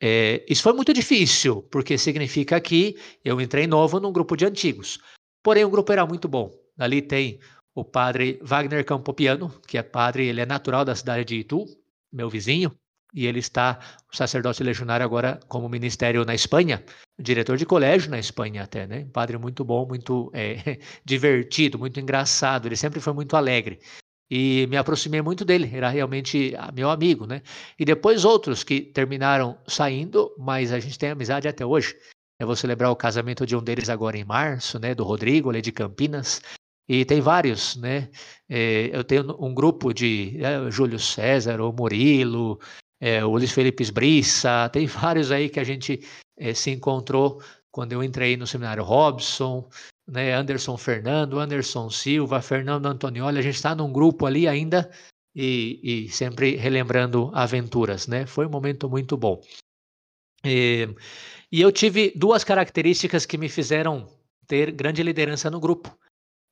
É, 0.00 0.44
isso 0.48 0.62
foi 0.62 0.72
muito 0.72 0.92
difícil, 0.92 1.62
porque 1.70 1.96
significa 1.96 2.60
que 2.60 2.96
eu 3.24 3.40
entrei 3.40 3.66
novo 3.66 4.00
num 4.00 4.12
grupo 4.12 4.36
de 4.36 4.44
antigos. 4.44 4.98
Porém, 5.42 5.64
o 5.64 5.70
grupo 5.70 5.92
era 5.92 6.04
muito 6.04 6.28
bom. 6.28 6.50
Ali 6.78 7.00
tem 7.00 7.38
o 7.74 7.84
padre 7.84 8.38
Wagner 8.42 8.84
Campopiano, 8.84 9.50
que 9.66 9.78
é 9.78 9.82
padre, 9.82 10.26
ele 10.26 10.40
é 10.40 10.46
natural 10.46 10.84
da 10.84 10.94
cidade 10.94 11.24
de 11.24 11.36
Itu, 11.36 11.64
meu 12.12 12.28
vizinho, 12.28 12.72
e 13.14 13.26
ele 13.26 13.38
está, 13.38 13.78
o 14.12 14.16
sacerdote 14.16 14.62
legionário 14.62 15.06
agora 15.06 15.38
como 15.48 15.68
ministério 15.68 16.24
na 16.24 16.34
Espanha, 16.34 16.84
diretor 17.18 17.56
de 17.56 17.64
colégio 17.64 18.10
na 18.10 18.18
Espanha 18.18 18.64
até, 18.64 18.86
né? 18.86 19.04
Um 19.06 19.10
padre 19.10 19.38
muito 19.38 19.64
bom, 19.64 19.86
muito 19.86 20.30
é, 20.34 20.78
divertido, 21.04 21.78
muito 21.78 22.00
engraçado, 22.00 22.66
ele 22.66 22.76
sempre 22.76 23.00
foi 23.00 23.12
muito 23.12 23.36
alegre. 23.36 23.78
E 24.30 24.66
me 24.68 24.76
aproximei 24.76 25.22
muito 25.22 25.44
dele, 25.44 25.70
era 25.72 25.88
realmente 25.88 26.54
ah, 26.58 26.72
meu 26.72 26.90
amigo, 26.90 27.26
né? 27.26 27.42
E 27.78 27.84
depois 27.84 28.24
outros 28.24 28.64
que 28.64 28.80
terminaram 28.80 29.56
saindo, 29.66 30.34
mas 30.38 30.72
a 30.72 30.80
gente 30.80 30.98
tem 30.98 31.10
amizade 31.10 31.46
até 31.46 31.64
hoje. 31.64 31.94
Eu 32.40 32.46
vou 32.46 32.56
celebrar 32.56 32.90
o 32.90 32.96
casamento 32.96 33.46
de 33.46 33.54
um 33.54 33.62
deles 33.62 33.88
agora 33.88 34.16
em 34.18 34.24
março, 34.24 34.78
né? 34.78 34.94
Do 34.94 35.04
Rodrigo, 35.04 35.50
ali 35.50 35.62
de 35.62 35.70
Campinas. 35.70 36.40
E 36.88 37.04
tem 37.04 37.20
vários, 37.20 37.76
né? 37.76 38.10
É, 38.48 38.90
eu 38.92 39.04
tenho 39.04 39.36
um 39.38 39.54
grupo 39.54 39.92
de 39.92 40.38
é, 40.42 40.70
Júlio 40.70 40.98
César, 40.98 41.60
o 41.60 41.72
Murilo, 41.72 42.58
é, 43.00 43.24
o 43.24 43.30
Luiz 43.30 43.52
Felipe 43.52 43.82
Esbriça, 43.82 44.68
tem 44.72 44.86
vários 44.86 45.30
aí 45.30 45.48
que 45.48 45.60
a 45.60 45.64
gente 45.64 46.00
é, 46.36 46.54
se 46.54 46.70
encontrou 46.70 47.42
quando 47.70 47.92
eu 47.92 48.02
entrei 48.02 48.36
no 48.36 48.46
seminário 48.46 48.84
Robson, 48.84 49.68
né? 50.06 50.32
Anderson 50.32 50.76
Fernando, 50.76 51.38
Anderson 51.38 51.90
Silva, 51.90 52.40
Fernando 52.40 52.86
Antonioli, 52.86 53.38
a 53.38 53.42
gente 53.42 53.56
está 53.56 53.74
num 53.74 53.92
grupo 53.92 54.26
ali 54.26 54.46
ainda 54.46 54.90
e, 55.34 55.80
e, 56.06 56.08
sempre 56.10 56.54
relembrando 56.56 57.30
aventuras, 57.34 58.06
né? 58.06 58.26
Foi 58.26 58.46
um 58.46 58.50
momento 58.50 58.88
muito 58.88 59.16
bom. 59.16 59.40
E, 60.44 60.88
e 61.50 61.60
eu 61.60 61.72
tive 61.72 62.12
duas 62.14 62.44
características 62.44 63.26
que 63.26 63.38
me 63.38 63.48
fizeram 63.48 64.06
ter 64.46 64.70
grande 64.70 65.02
liderança 65.02 65.50
no 65.50 65.58
grupo 65.58 65.96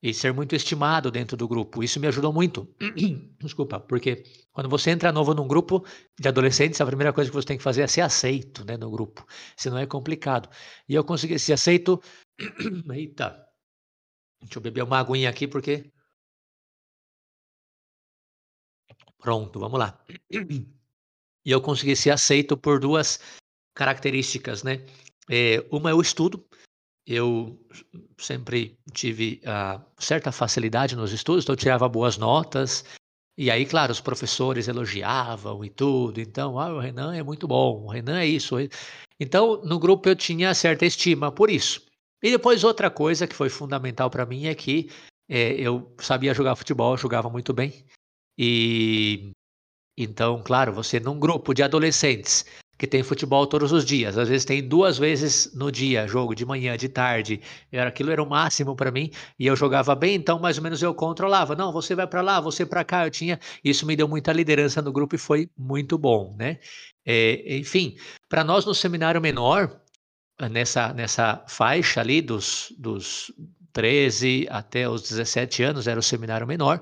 e 0.03 0.13
ser 0.13 0.33
muito 0.33 0.53
estimado 0.53 1.09
dentro 1.09 1.37
do 1.37 1.47
grupo. 1.47 1.81
Isso 1.81 1.97
me 1.97 2.07
ajudou 2.07 2.33
muito. 2.33 2.67
Desculpa, 3.39 3.79
porque 3.79 4.23
quando 4.51 4.69
você 4.69 4.91
entra 4.91 5.13
novo 5.13 5.33
num 5.33 5.47
grupo 5.47 5.85
de 6.19 6.27
adolescentes, 6.27 6.81
a 6.81 6.85
primeira 6.85 7.13
coisa 7.13 7.29
que 7.29 7.35
você 7.35 7.47
tem 7.47 7.57
que 7.57 7.63
fazer 7.63 7.83
é 7.83 7.87
ser 7.87 8.01
aceito 8.01 8.65
né, 8.65 8.75
no 8.75 8.91
grupo. 8.91 9.25
Senão 9.55 9.77
é 9.77 9.87
complicado. 9.87 10.49
E 10.89 10.93
eu 10.93 11.05
consegui 11.05 11.39
ser 11.39 11.53
aceito. 11.53 12.01
Eita! 12.93 13.47
Deixa 14.41 14.59
eu 14.59 14.61
beber 14.61 14.83
uma 14.83 14.99
aguinha 14.99 15.29
aqui, 15.29 15.47
porque. 15.47 15.89
Pronto, 19.17 19.57
vamos 19.57 19.79
lá. 19.79 19.97
E 20.29 21.49
eu 21.49 21.61
consegui 21.61 21.95
ser 21.95 22.09
aceito 22.09 22.57
por 22.57 22.77
duas 22.77 23.21
características, 23.73 24.63
né? 24.63 24.85
É, 25.29 25.65
uma 25.71 25.91
é 25.91 25.93
o 25.93 26.01
estudo, 26.01 26.45
eu 27.05 27.59
sempre 28.17 28.77
tive 28.93 29.41
uh, 29.45 29.81
certa 29.97 30.31
facilidade 30.31 30.95
nos 30.95 31.11
estudos, 31.11 31.43
então 31.43 31.53
eu 31.53 31.57
tirava 31.57 31.87
boas 31.89 32.17
notas. 32.17 32.85
E 33.37 33.49
aí, 33.49 33.65
claro, 33.65 33.91
os 33.91 33.99
professores 33.99 34.67
elogiavam 34.67 35.65
e 35.65 35.69
tudo. 35.69 36.21
Então, 36.21 36.59
ah, 36.59 36.73
o 36.73 36.79
Renan 36.79 37.15
é 37.15 37.23
muito 37.23 37.47
bom, 37.47 37.83
o 37.83 37.89
Renan 37.89 38.19
é 38.19 38.25
isso. 38.25 38.55
Então, 39.19 39.61
no 39.63 39.79
grupo 39.79 40.07
eu 40.07 40.15
tinha 40.15 40.53
certa 40.53 40.85
estima 40.85 41.31
por 41.31 41.49
isso. 41.49 41.81
E 42.21 42.31
depois, 42.31 42.63
outra 42.63 42.89
coisa 42.89 43.27
que 43.27 43.35
foi 43.35 43.49
fundamental 43.49 44.09
para 44.09 44.25
mim 44.25 44.45
é 44.45 44.55
que 44.55 44.89
é, 45.27 45.53
eu 45.53 45.93
sabia 45.99 46.33
jogar 46.33 46.55
futebol, 46.55 46.95
jogava 46.97 47.29
muito 47.29 47.53
bem. 47.53 47.85
E 48.37 49.31
então, 49.97 50.41
claro, 50.43 50.73
você 50.73 50.99
num 50.99 51.19
grupo 51.19 51.53
de 51.53 51.63
adolescentes 51.63 52.45
que 52.77 52.87
tem 52.87 53.03
futebol 53.03 53.45
todos 53.47 53.71
os 53.71 53.85
dias. 53.85 54.17
Às 54.17 54.29
vezes 54.29 54.45
tem 54.45 54.67
duas 54.67 54.97
vezes 54.97 55.51
no 55.53 55.71
dia, 55.71 56.07
jogo 56.07 56.33
de 56.33 56.45
manhã, 56.45 56.75
de 56.75 56.89
tarde. 56.89 57.41
Era 57.71 57.89
aquilo 57.89 58.11
era 58.11 58.21
o 58.21 58.29
máximo 58.29 58.75
para 58.75 58.91
mim 58.91 59.11
e 59.37 59.47
eu 59.47 59.55
jogava 59.55 59.95
bem, 59.95 60.15
então 60.15 60.39
mais 60.39 60.57
ou 60.57 60.63
menos 60.63 60.81
eu 60.81 60.93
controlava. 60.93 61.55
Não, 61.55 61.71
você 61.71 61.95
vai 61.95 62.07
para 62.07 62.21
lá, 62.21 62.39
você 62.39 62.65
para 62.65 62.83
cá. 62.83 63.05
Eu 63.05 63.11
tinha 63.11 63.39
isso 63.63 63.85
me 63.85 63.95
deu 63.95 64.07
muita 64.07 64.31
liderança 64.33 64.81
no 64.81 64.91
grupo 64.91 65.15
e 65.15 65.19
foi 65.19 65.49
muito 65.57 65.97
bom, 65.97 66.35
né? 66.37 66.59
É, 67.05 67.57
enfim, 67.57 67.95
para 68.29 68.43
nós 68.43 68.65
no 68.65 68.73
seminário 68.73 69.21
menor 69.21 69.79
nessa 70.49 70.93
nessa 70.93 71.43
faixa 71.47 72.01
ali 72.01 72.21
dos 72.21 72.73
dos 72.77 73.31
13 73.73 74.47
até 74.49 74.87
os 74.87 75.01
17 75.01 75.63
anos 75.63 75.87
era 75.87 75.99
o 75.99 76.03
seminário 76.03 76.47
menor. 76.47 76.81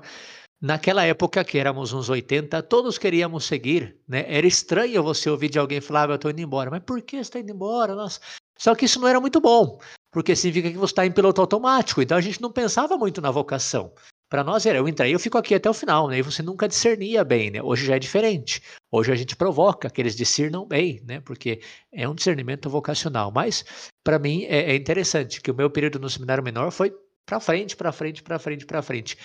Naquela 0.62 1.04
época, 1.04 1.42
que 1.42 1.58
éramos 1.58 1.92
uns 1.92 2.08
80, 2.08 2.62
todos 2.62 2.96
queríamos 2.96 3.44
seguir, 3.44 3.96
né? 4.06 4.24
Era 4.28 4.46
estranho 4.46 5.02
você 5.02 5.28
ouvir 5.28 5.48
de 5.48 5.58
alguém 5.58 5.80
falar, 5.80 6.08
ah, 6.08 6.12
eu 6.12 6.14
estou 6.14 6.30
indo 6.30 6.40
embora. 6.40 6.70
Mas 6.70 6.84
por 6.84 7.02
que 7.02 7.16
você 7.16 7.22
está 7.22 7.40
indo 7.40 7.50
embora? 7.50 7.96
Nossa. 7.96 8.20
Só 8.56 8.72
que 8.72 8.84
isso 8.84 9.00
não 9.00 9.08
era 9.08 9.20
muito 9.20 9.40
bom, 9.40 9.80
porque 10.12 10.36
significa 10.36 10.70
que 10.70 10.78
você 10.78 10.92
está 10.92 11.04
em 11.04 11.10
piloto 11.10 11.40
automático. 11.40 12.00
Então 12.00 12.16
a 12.16 12.20
gente 12.20 12.40
não 12.40 12.52
pensava 12.52 12.96
muito 12.96 13.20
na 13.20 13.32
vocação. 13.32 13.92
Para 14.28 14.44
nós 14.44 14.64
era, 14.64 14.78
eu 14.78 14.86
entrei, 14.86 15.12
eu 15.12 15.18
fico 15.18 15.36
aqui 15.36 15.52
até 15.52 15.68
o 15.68 15.74
final, 15.74 16.06
né? 16.06 16.18
E 16.18 16.22
você 16.22 16.44
nunca 16.44 16.68
discernia 16.68 17.24
bem, 17.24 17.50
né? 17.50 17.60
Hoje 17.60 17.84
já 17.84 17.96
é 17.96 17.98
diferente. 17.98 18.62
Hoje 18.88 19.10
a 19.10 19.16
gente 19.16 19.34
provoca 19.34 19.90
que 19.90 20.00
eles 20.00 20.14
discernam 20.14 20.64
bem, 20.64 21.02
né? 21.04 21.20
Porque 21.22 21.60
é 21.92 22.08
um 22.08 22.14
discernimento 22.14 22.70
vocacional. 22.70 23.32
Mas 23.32 23.64
para 24.04 24.16
mim 24.16 24.44
é, 24.44 24.70
é 24.70 24.76
interessante 24.76 25.40
que 25.40 25.50
o 25.50 25.54
meu 25.54 25.68
período 25.68 25.98
no 25.98 26.08
seminário 26.08 26.44
menor 26.44 26.70
foi 26.70 26.94
para 27.26 27.40
frente, 27.40 27.76
para 27.76 27.92
frente, 27.92 28.22
para 28.22 28.38
frente, 28.38 28.64
para 28.64 28.80
frente. 28.80 29.18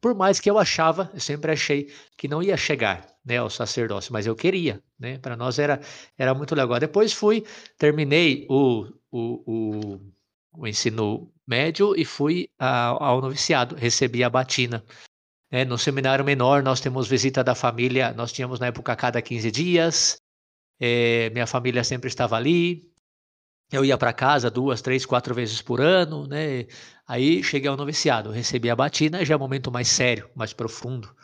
Por 0.00 0.14
mais 0.14 0.38
que 0.38 0.48
eu 0.48 0.58
achava, 0.58 1.10
eu 1.12 1.20
sempre 1.20 1.50
achei 1.50 1.92
que 2.16 2.28
não 2.28 2.42
ia 2.42 2.56
chegar 2.56 3.06
né, 3.24 3.38
ao 3.38 3.50
sacerdócio, 3.50 4.12
mas 4.12 4.26
eu 4.26 4.36
queria, 4.36 4.82
né? 4.98 5.18
Para 5.18 5.36
nós 5.36 5.58
era, 5.58 5.80
era 6.16 6.32
muito 6.34 6.54
legal. 6.54 6.78
Depois 6.78 7.12
fui, 7.12 7.44
terminei 7.76 8.46
o, 8.48 8.86
o, 9.10 9.42
o, 9.46 10.00
o 10.52 10.66
ensino 10.66 11.32
médio 11.46 11.94
e 11.96 12.04
fui 12.04 12.48
ao, 12.58 13.02
ao 13.02 13.20
noviciado, 13.20 13.74
recebi 13.74 14.22
a 14.22 14.30
batina. 14.30 14.84
É, 15.50 15.64
no 15.64 15.78
seminário 15.78 16.24
menor, 16.24 16.62
nós 16.62 16.80
temos 16.80 17.08
visita 17.08 17.42
da 17.42 17.54
família, 17.54 18.12
nós 18.12 18.30
tínhamos 18.32 18.60
na 18.60 18.66
época 18.66 18.92
a 18.92 18.96
cada 18.96 19.20
15 19.22 19.50
dias, 19.50 20.20
é, 20.78 21.30
minha 21.30 21.46
família 21.46 21.82
sempre 21.82 22.08
estava 22.08 22.36
ali, 22.36 22.88
eu 23.72 23.84
ia 23.84 23.98
para 23.98 24.12
casa 24.12 24.50
duas, 24.50 24.80
três, 24.80 25.04
quatro 25.04 25.34
vezes 25.34 25.60
por 25.60 25.80
ano, 25.80 26.26
né? 26.26 26.66
Aí 27.08 27.42
cheguei 27.42 27.70
ao 27.70 27.76
noviciado, 27.76 28.30
recebi 28.30 28.68
a 28.68 28.76
batina, 28.76 29.24
já 29.24 29.32
é 29.32 29.36
um 29.36 29.40
momento 29.40 29.72
mais 29.72 29.88
sério, 29.88 30.28
mais 30.34 30.52
profundo. 30.52 31.16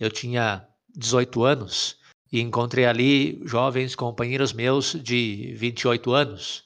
Eu 0.00 0.10
tinha 0.10 0.66
18 0.96 1.44
anos 1.44 1.98
e 2.32 2.40
encontrei 2.40 2.86
ali 2.86 3.40
jovens 3.44 3.94
companheiros 3.94 4.54
meus 4.54 4.92
de 4.92 5.54
28 5.54 6.12
anos. 6.12 6.64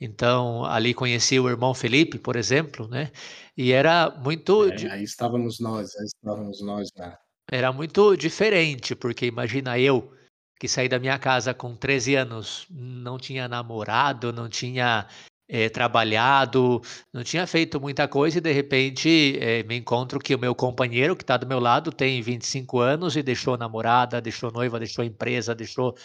Então, 0.00 0.64
ali 0.64 0.94
conheci 0.94 1.38
o 1.38 1.48
irmão 1.48 1.74
Felipe, 1.74 2.18
por 2.18 2.36
exemplo, 2.36 2.88
né? 2.88 3.12
E 3.54 3.70
era 3.70 4.10
muito. 4.10 4.70
É, 4.70 4.92
aí 4.92 5.02
estávamos 5.02 5.60
nós, 5.60 5.94
aí 5.96 6.06
estávamos 6.06 6.62
nós 6.62 6.88
já. 6.96 7.18
Era 7.52 7.70
muito 7.70 8.16
diferente, 8.16 8.94
porque 8.94 9.26
imagina 9.26 9.78
eu 9.78 10.14
que 10.58 10.68
saí 10.68 10.88
da 10.88 10.98
minha 10.98 11.18
casa 11.18 11.52
com 11.52 11.74
13 11.74 12.14
anos, 12.14 12.66
não 12.70 13.18
tinha 13.18 13.48
namorado, 13.48 14.32
não 14.32 14.48
tinha 14.48 15.06
é, 15.50 15.68
trabalhado, 15.68 16.80
não 17.12 17.24
tinha 17.24 17.44
feito 17.46 17.80
muita 17.80 18.06
coisa 18.06 18.38
e 18.38 18.40
de 18.40 18.52
repente 18.52 19.36
é, 19.40 19.64
me 19.64 19.76
encontro 19.76 20.20
que 20.20 20.34
o 20.34 20.38
meu 20.38 20.54
companheiro 20.54 21.16
que 21.16 21.24
está 21.24 21.36
do 21.36 21.46
meu 21.46 21.58
lado 21.58 21.90
tem 21.90 22.22
25 22.22 22.78
anos 22.78 23.16
e 23.16 23.22
deixou 23.22 23.58
namorada, 23.58 24.20
deixou 24.20 24.52
noiva, 24.52 24.78
deixou 24.78 25.04
empresa, 25.04 25.54
deixou. 25.54 25.96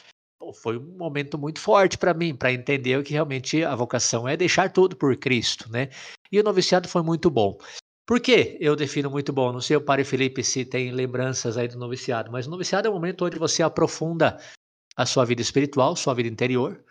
Foi 0.62 0.78
um 0.78 0.98
momento 0.98 1.38
muito 1.38 1.60
forte 1.60 1.98
para 1.98 2.14
mim, 2.14 2.36
para 2.36 2.52
entender 2.52 3.02
que 3.04 3.14
realmente 3.14 3.64
a 3.64 3.76
vocação 3.76 4.28
é 4.28 4.36
deixar 4.36 4.72
tudo 4.72 4.96
por 4.96 5.16
Cristo, 5.16 5.72
né? 5.72 5.90
E 6.32 6.40
o 6.40 6.44
noviciado 6.44 6.88
foi 6.88 7.02
muito 7.02 7.30
bom. 7.30 7.58
Por 8.06 8.20
que 8.20 8.58
eu 8.60 8.76
defino 8.76 9.10
muito 9.10 9.34
bom? 9.34 9.52
Não 9.52 9.62
sei 9.62 9.78
o 9.78 9.82
Padre 9.82 10.06
Felipe 10.06 10.44
se 10.44 10.66
tem 10.66 10.92
lembranças 10.92 11.58
aí 11.58 11.68
do 11.68 11.80
noviciado, 11.80 12.32
mas 12.32 12.46
o 12.46 12.52
noviciado 12.52 12.88
é 12.88 12.92
o 12.92 12.94
momento 12.94 13.26
onde 13.26 13.40
você 13.40 13.64
aprofunda 13.64 14.38
a 14.96 15.06
sua 15.06 15.26
vida 15.26 15.42
espiritual, 15.42 15.96
sua 15.96 16.14
vida 16.14 16.30
interior. 16.30 16.84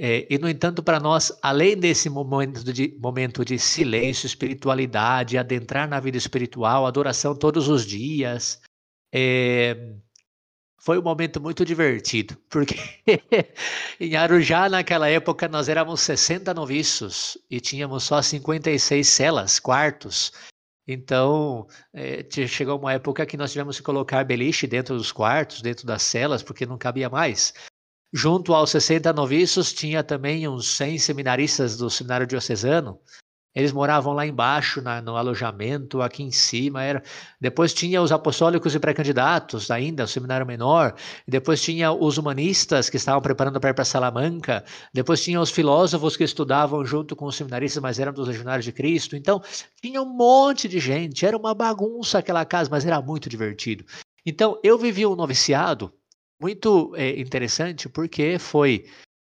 É, 0.00 0.32
e, 0.32 0.38
no 0.38 0.48
entanto, 0.48 0.80
para 0.80 1.00
nós, 1.00 1.36
além 1.42 1.76
desse 1.76 2.08
momento 2.08 2.62
de, 2.72 2.96
momento 3.00 3.44
de 3.44 3.58
silêncio, 3.58 4.28
espiritualidade, 4.28 5.36
adentrar 5.36 5.88
na 5.88 5.98
vida 5.98 6.16
espiritual, 6.16 6.86
adoração 6.86 7.34
todos 7.34 7.66
os 7.68 7.84
dias, 7.84 8.60
é, 9.12 9.96
foi 10.80 11.00
um 11.00 11.02
momento 11.02 11.40
muito 11.40 11.64
divertido, 11.64 12.36
porque 12.48 12.76
em 13.98 14.14
Arujá, 14.14 14.68
naquela 14.68 15.08
época, 15.08 15.48
nós 15.48 15.68
éramos 15.68 16.00
60 16.02 16.54
noviços 16.54 17.36
e 17.50 17.60
tínhamos 17.60 18.04
só 18.04 18.22
56 18.22 19.06
celas, 19.06 19.58
quartos. 19.58 20.32
Então, 20.86 21.66
é, 21.92 22.24
chegou 22.46 22.78
uma 22.78 22.92
época 22.92 23.26
que 23.26 23.36
nós 23.36 23.50
tivemos 23.50 23.78
que 23.78 23.82
colocar 23.82 24.24
beliche 24.24 24.66
dentro 24.66 24.96
dos 24.96 25.10
quartos, 25.10 25.60
dentro 25.60 25.84
das 25.84 26.02
celas, 26.02 26.42
porque 26.42 26.64
não 26.64 26.78
cabia 26.78 27.10
mais. 27.10 27.52
Junto 28.12 28.54
aos 28.54 28.70
60 28.70 29.12
noviços, 29.12 29.72
tinha 29.72 30.02
também 30.02 30.48
uns 30.48 30.68
100 30.76 30.98
seminaristas 30.98 31.76
do 31.76 31.90
seminário 31.90 32.26
diocesano, 32.26 32.98
eles 33.58 33.72
moravam 33.72 34.12
lá 34.12 34.24
embaixo, 34.24 34.80
na, 34.80 35.02
no 35.02 35.16
alojamento, 35.16 36.00
aqui 36.00 36.22
em 36.22 36.30
cima. 36.30 36.80
Era... 36.82 37.02
Depois 37.40 37.74
tinha 37.74 38.00
os 38.00 38.12
apostólicos 38.12 38.72
e 38.72 38.78
pré-candidatos, 38.78 39.68
ainda, 39.70 40.04
o 40.04 40.06
seminário 40.06 40.46
menor. 40.46 40.94
Depois 41.26 41.60
tinha 41.60 41.90
os 41.90 42.18
humanistas 42.18 42.88
que 42.88 42.96
estavam 42.96 43.20
preparando 43.20 43.58
para 43.58 43.70
ir 43.70 43.74
para 43.74 43.84
Salamanca. 43.84 44.64
Depois 44.94 45.20
tinha 45.22 45.40
os 45.40 45.50
filósofos 45.50 46.16
que 46.16 46.22
estudavam 46.22 46.84
junto 46.84 47.16
com 47.16 47.24
os 47.24 47.34
seminaristas, 47.34 47.82
mas 47.82 47.98
eram 47.98 48.12
dos 48.12 48.28
legionários 48.28 48.64
de 48.64 48.70
Cristo. 48.70 49.16
Então, 49.16 49.42
tinha 49.82 50.00
um 50.00 50.16
monte 50.16 50.68
de 50.68 50.78
gente. 50.78 51.26
Era 51.26 51.36
uma 51.36 51.52
bagunça 51.52 52.18
aquela 52.18 52.44
casa, 52.44 52.70
mas 52.70 52.86
era 52.86 53.02
muito 53.02 53.28
divertido. 53.28 53.84
Então, 54.24 54.56
eu 54.62 54.78
vivi 54.78 55.04
um 55.04 55.16
noviciado 55.16 55.92
muito 56.40 56.94
é, 56.96 57.18
interessante, 57.20 57.88
porque 57.88 58.38
foi. 58.38 58.86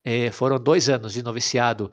É, 0.05 0.31
foram 0.31 0.59
dois 0.59 0.89
anos 0.89 1.15
de 1.15 1.23
noviciado 1.23 1.91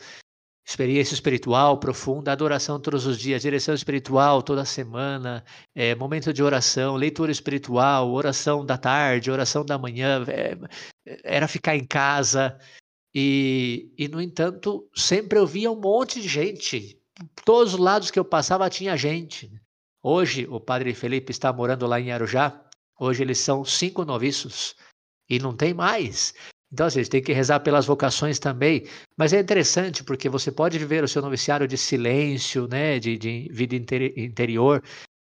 experiência 0.65 1.13
espiritual 1.13 1.77
profunda, 1.77 2.31
adoração 2.31 2.79
todos 2.79 3.05
os 3.05 3.19
dias, 3.19 3.41
direção 3.41 3.75
espiritual 3.75 4.41
toda 4.41 4.63
semana, 4.63 5.43
é, 5.75 5.93
momento 5.93 6.31
de 6.31 6.41
oração, 6.41 6.95
leitura 6.95 7.31
espiritual, 7.31 8.11
oração 8.11 8.65
da 8.65 8.77
tarde, 8.77 9.29
oração 9.29 9.65
da 9.65 9.77
manhã, 9.77 10.23
era 11.23 11.47
ficar 11.47 11.75
em 11.75 11.85
casa. 11.85 12.57
E, 13.13 13.93
e, 13.97 14.07
no 14.07 14.21
entanto, 14.21 14.89
sempre 14.95 15.37
eu 15.37 15.45
via 15.45 15.69
um 15.69 15.79
monte 15.79 16.21
de 16.21 16.27
gente. 16.27 16.99
Todos 17.45 17.73
os 17.73 17.79
lados 17.79 18.09
que 18.09 18.17
eu 18.17 18.25
passava 18.25 18.69
tinha 18.69 18.97
gente. 18.97 19.51
Hoje, 20.01 20.47
o 20.49 20.59
padre 20.59 20.93
Felipe 20.93 21.31
está 21.31 21.51
morando 21.53 21.85
lá 21.85 21.99
em 21.99 22.11
Arujá. 22.11 22.59
Hoje 22.99 23.21
eles 23.21 23.37
são 23.37 23.63
cinco 23.63 24.03
noviços 24.05 24.75
e 25.35 25.39
não 25.39 25.55
tem 25.55 25.73
mais. 25.73 26.33
Então, 26.71 26.87
assim, 26.87 26.99
a 26.99 27.03
gente 27.03 27.11
tem 27.11 27.21
que 27.21 27.33
rezar 27.33 27.59
pelas 27.59 27.85
vocações 27.85 28.39
também. 28.39 28.85
Mas 29.17 29.31
é 29.31 29.39
interessante 29.39 30.03
porque 30.03 30.27
você 30.27 30.51
pode 30.51 30.77
viver 30.79 31.03
o 31.03 31.07
seu 31.07 31.21
noviciário 31.21 31.67
de 31.67 31.77
silêncio, 31.77 32.67
né, 32.67 32.99
de, 32.99 33.17
de 33.17 33.47
vida 33.51 33.75
interior, 33.75 34.83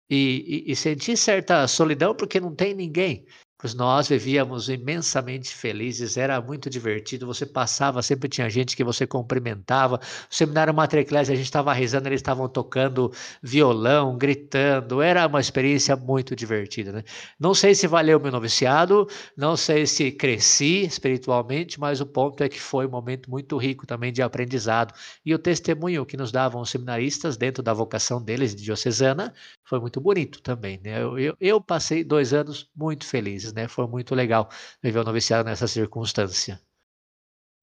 e, 0.09 0.65
e, 0.67 0.71
e 0.71 0.75
sentir 0.75 1.17
certa 1.17 1.67
solidão 1.67 2.15
porque 2.15 2.39
não 2.39 2.53
tem 2.53 2.73
ninguém 2.73 3.25
pois 3.59 3.73
nós 3.73 4.07
vivíamos 4.07 4.69
imensamente 4.69 5.53
felizes, 5.53 6.15
era 6.15 6.39
muito 6.41 6.69
divertido, 6.69 7.27
você 7.27 7.45
passava, 7.45 8.01
sempre 8.01 8.29
tinha 8.29 8.49
gente 8.49 8.73
que 8.73 8.85
você 8.85 9.05
cumprimentava, 9.05 9.97
o 9.97 10.33
seminário 10.33 10.73
Matriclese, 10.73 11.33
a 11.33 11.35
gente 11.35 11.43
estava 11.45 11.73
rezando, 11.73 12.07
eles 12.07 12.19
estavam 12.19 12.47
tocando 12.47 13.11
violão, 13.43 14.17
gritando, 14.17 15.01
era 15.01 15.27
uma 15.27 15.41
experiência 15.41 15.93
muito 15.97 16.33
divertida, 16.37 16.93
né? 16.93 17.03
Não 17.37 17.53
sei 17.53 17.75
se 17.75 17.85
valeu 17.85 18.17
meu 18.17 18.31
noviciado, 18.31 19.05
não 19.35 19.57
sei 19.57 19.85
se 19.85 20.09
cresci 20.09 20.85
espiritualmente, 20.85 21.77
mas 21.77 21.99
o 21.99 22.05
ponto 22.05 22.41
é 22.41 22.47
que 22.47 22.61
foi 22.61 22.87
um 22.87 22.89
momento 22.89 23.29
muito 23.29 23.57
rico 23.57 23.85
também 23.85 24.13
de 24.13 24.21
aprendizado, 24.21 24.93
e 25.25 25.35
o 25.35 25.39
testemunho 25.39 26.05
que 26.05 26.15
nos 26.15 26.31
davam 26.31 26.61
os 26.61 26.69
seminaristas 26.69 27.35
dentro 27.35 27.61
da 27.61 27.73
vocação 27.73 28.21
deles 28.21 28.55
de 28.55 28.63
diocesana 28.63 29.33
foi 29.65 29.81
muito 29.81 29.99
bonito 29.99 30.41
também, 30.41 30.79
né? 30.81 31.01
Eu, 31.03 31.19
eu, 31.19 31.37
eu 31.41 31.61
passei 31.61 32.05
dois 32.05 32.33
anos 32.33 32.69
muito 32.73 33.05
felizes, 33.05 33.48
né? 33.53 33.67
Foi 33.67 33.87
muito 33.87 34.15
legal 34.15 34.49
viver 34.81 34.99
o 34.99 35.03
noviciado 35.03 35.47
nessa 35.47 35.67
circunstância. 35.67 36.59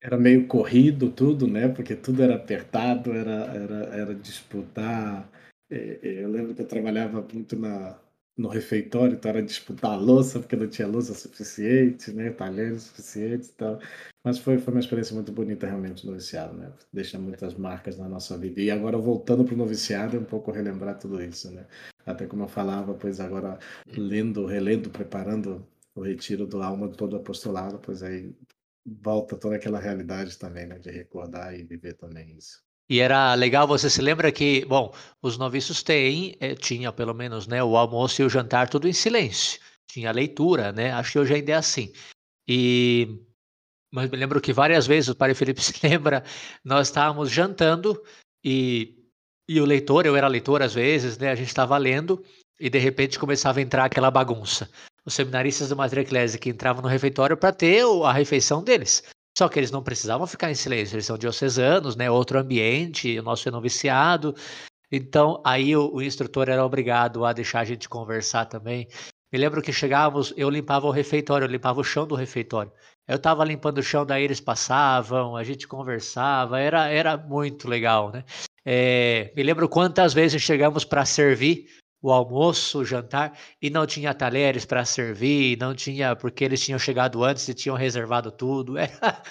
Era 0.02 0.16
meio 0.18 0.46
corrido 0.46 1.10
tudo, 1.10 1.46
né? 1.46 1.68
Porque 1.68 1.96
tudo 1.96 2.22
era 2.22 2.36
apertado, 2.36 3.12
era, 3.12 3.46
era, 3.54 3.74
era 3.96 4.14
disputar. 4.14 5.28
É, 5.70 5.98
é, 6.02 6.24
eu 6.24 6.30
lembro 6.30 6.54
que 6.54 6.62
eu 6.62 6.66
trabalhava 6.66 7.20
muito 7.32 7.56
na, 7.58 7.98
no 8.36 8.48
refeitório, 8.48 9.14
então 9.14 9.30
era 9.30 9.42
disputar 9.42 9.92
a 9.92 9.96
louça, 9.96 10.38
porque 10.38 10.54
não 10.54 10.68
tinha 10.68 10.86
louça 10.86 11.14
suficiente, 11.14 12.12
né? 12.12 12.30
Talheres 12.30 12.82
suficientes 12.82 13.48
e 13.48 13.54
tal. 13.54 13.80
Mas 14.22 14.38
foi, 14.38 14.58
foi 14.58 14.74
uma 14.74 14.80
experiência 14.80 15.14
muito 15.14 15.32
bonita 15.32 15.66
realmente 15.66 16.04
o 16.04 16.10
noviciado, 16.10 16.54
né? 16.56 16.72
Deixa 16.92 17.18
muitas 17.18 17.54
marcas 17.54 17.96
na 17.96 18.08
nossa 18.08 18.36
vida. 18.36 18.60
E 18.60 18.70
agora 18.70 18.98
voltando 18.98 19.44
para 19.44 19.54
o 19.54 19.56
noviciado, 19.56 20.16
é 20.16 20.20
um 20.20 20.24
pouco 20.24 20.50
relembrar 20.50 20.98
tudo 20.98 21.22
isso, 21.22 21.50
né? 21.50 21.66
Até 22.04 22.26
como 22.26 22.44
eu 22.44 22.48
falava, 22.48 22.94
pois 22.94 23.18
agora 23.20 23.58
lendo, 23.96 24.46
relendo, 24.46 24.90
preparando 24.90 25.66
o 25.96 26.02
retiro 26.02 26.46
do 26.46 26.62
alma 26.62 26.88
de 26.88 26.96
todo 26.96 27.16
apostolado, 27.16 27.78
pois 27.78 28.02
aí 28.02 28.32
volta 28.84 29.36
toda 29.36 29.56
aquela 29.56 29.80
realidade 29.80 30.38
também, 30.38 30.66
né, 30.66 30.78
de 30.78 30.90
recordar 30.90 31.58
e 31.58 31.64
viver 31.64 31.94
também 31.94 32.36
isso. 32.36 32.62
E 32.88 33.00
era 33.00 33.34
legal, 33.34 33.66
você 33.66 33.90
se 33.90 34.00
lembra 34.00 34.30
que, 34.30 34.64
bom, 34.66 34.94
os 35.20 35.36
noviços 35.36 35.82
têm, 35.82 36.36
é, 36.38 36.54
tinha 36.54 36.92
pelo 36.92 37.12
menos, 37.12 37.48
né, 37.48 37.64
o 37.64 37.76
almoço 37.76 38.22
e 38.22 38.24
o 38.24 38.28
jantar 38.28 38.68
tudo 38.68 38.86
em 38.86 38.92
silêncio. 38.92 39.60
Tinha 39.88 40.12
leitura, 40.12 40.70
né? 40.70 40.92
Acho 40.92 41.12
que 41.12 41.18
hoje 41.18 41.34
ainda 41.34 41.52
é 41.52 41.54
assim. 41.54 41.92
E 42.46 43.18
mas 43.92 44.10
me 44.10 44.16
lembro 44.16 44.40
que 44.40 44.52
várias 44.52 44.86
vezes 44.86 45.08
o 45.08 45.16
Padre 45.16 45.34
Felipe 45.34 45.60
se 45.62 45.74
lembra, 45.84 46.22
nós 46.64 46.88
estávamos 46.88 47.30
jantando 47.30 48.00
e 48.44 48.94
e 49.48 49.60
o 49.60 49.64
leitor, 49.64 50.04
eu 50.06 50.16
era 50.16 50.26
leitor 50.26 50.60
às 50.60 50.74
vezes, 50.74 51.16
né? 51.18 51.30
A 51.30 51.34
gente 51.34 51.48
estava 51.48 51.78
lendo 51.78 52.22
e 52.60 52.68
de 52.68 52.78
repente 52.78 53.18
começava 53.18 53.58
a 53.60 53.62
entrar 53.62 53.84
aquela 53.84 54.10
bagunça 54.10 54.68
os 55.06 55.14
seminaristas 55.14 55.68
do 55.68 55.76
Madre 55.76 56.00
Eclésia 56.00 56.38
que 56.38 56.50
entravam 56.50 56.82
no 56.82 56.88
refeitório 56.88 57.36
para 57.36 57.52
ter 57.52 57.84
a 58.04 58.12
refeição 58.12 58.62
deles. 58.62 59.04
Só 59.38 59.48
que 59.48 59.58
eles 59.58 59.70
não 59.70 59.82
precisavam 59.82 60.26
ficar 60.26 60.50
em 60.50 60.54
silêncio, 60.54 60.96
eles 60.96 61.06
são 61.06 61.16
diocesanos, 61.16 61.94
né? 61.94 62.10
Outro 62.10 62.38
ambiente, 62.38 63.18
o 63.18 63.22
nosso 63.22 63.48
é 63.48 63.52
noviciado. 63.52 64.34
Então, 64.90 65.40
aí 65.44 65.76
o, 65.76 65.94
o 65.94 66.02
instrutor 66.02 66.48
era 66.48 66.64
obrigado 66.64 67.24
a 67.24 67.32
deixar 67.32 67.60
a 67.60 67.64
gente 67.64 67.88
conversar 67.88 68.46
também. 68.46 68.88
Me 69.32 69.38
lembro 69.38 69.60
que 69.60 69.72
chegávamos, 69.72 70.32
eu 70.36 70.48
limpava 70.48 70.86
o 70.86 70.90
refeitório, 70.90 71.44
eu 71.44 71.50
limpava 71.50 71.80
o 71.80 71.84
chão 71.84 72.06
do 72.06 72.14
refeitório. 72.14 72.72
Eu 73.06 73.16
estava 73.16 73.44
limpando 73.44 73.78
o 73.78 73.82
chão, 73.82 74.06
daí 74.06 74.24
eles 74.24 74.40
passavam, 74.40 75.36
a 75.36 75.44
gente 75.44 75.68
conversava, 75.68 76.58
era, 76.58 76.88
era 76.88 77.16
muito 77.16 77.68
legal, 77.68 78.10
né? 78.10 78.24
É, 78.64 79.32
me 79.36 79.42
lembro 79.42 79.68
quantas 79.68 80.12
vezes 80.14 80.42
chegamos 80.42 80.84
para 80.84 81.04
servir 81.04 81.66
o 82.08 82.12
almoço, 82.12 82.78
o 82.80 82.84
jantar, 82.84 83.36
e 83.60 83.68
não 83.68 83.84
tinha 83.84 84.14
talheres 84.14 84.64
para 84.64 84.84
servir, 84.84 85.58
não 85.58 85.74
tinha, 85.74 86.14
porque 86.14 86.44
eles 86.44 86.64
tinham 86.64 86.78
chegado 86.78 87.24
antes 87.24 87.48
e 87.48 87.54
tinham 87.54 87.76
reservado 87.76 88.30
tudo. 88.30 88.76
Era, 88.78 89.22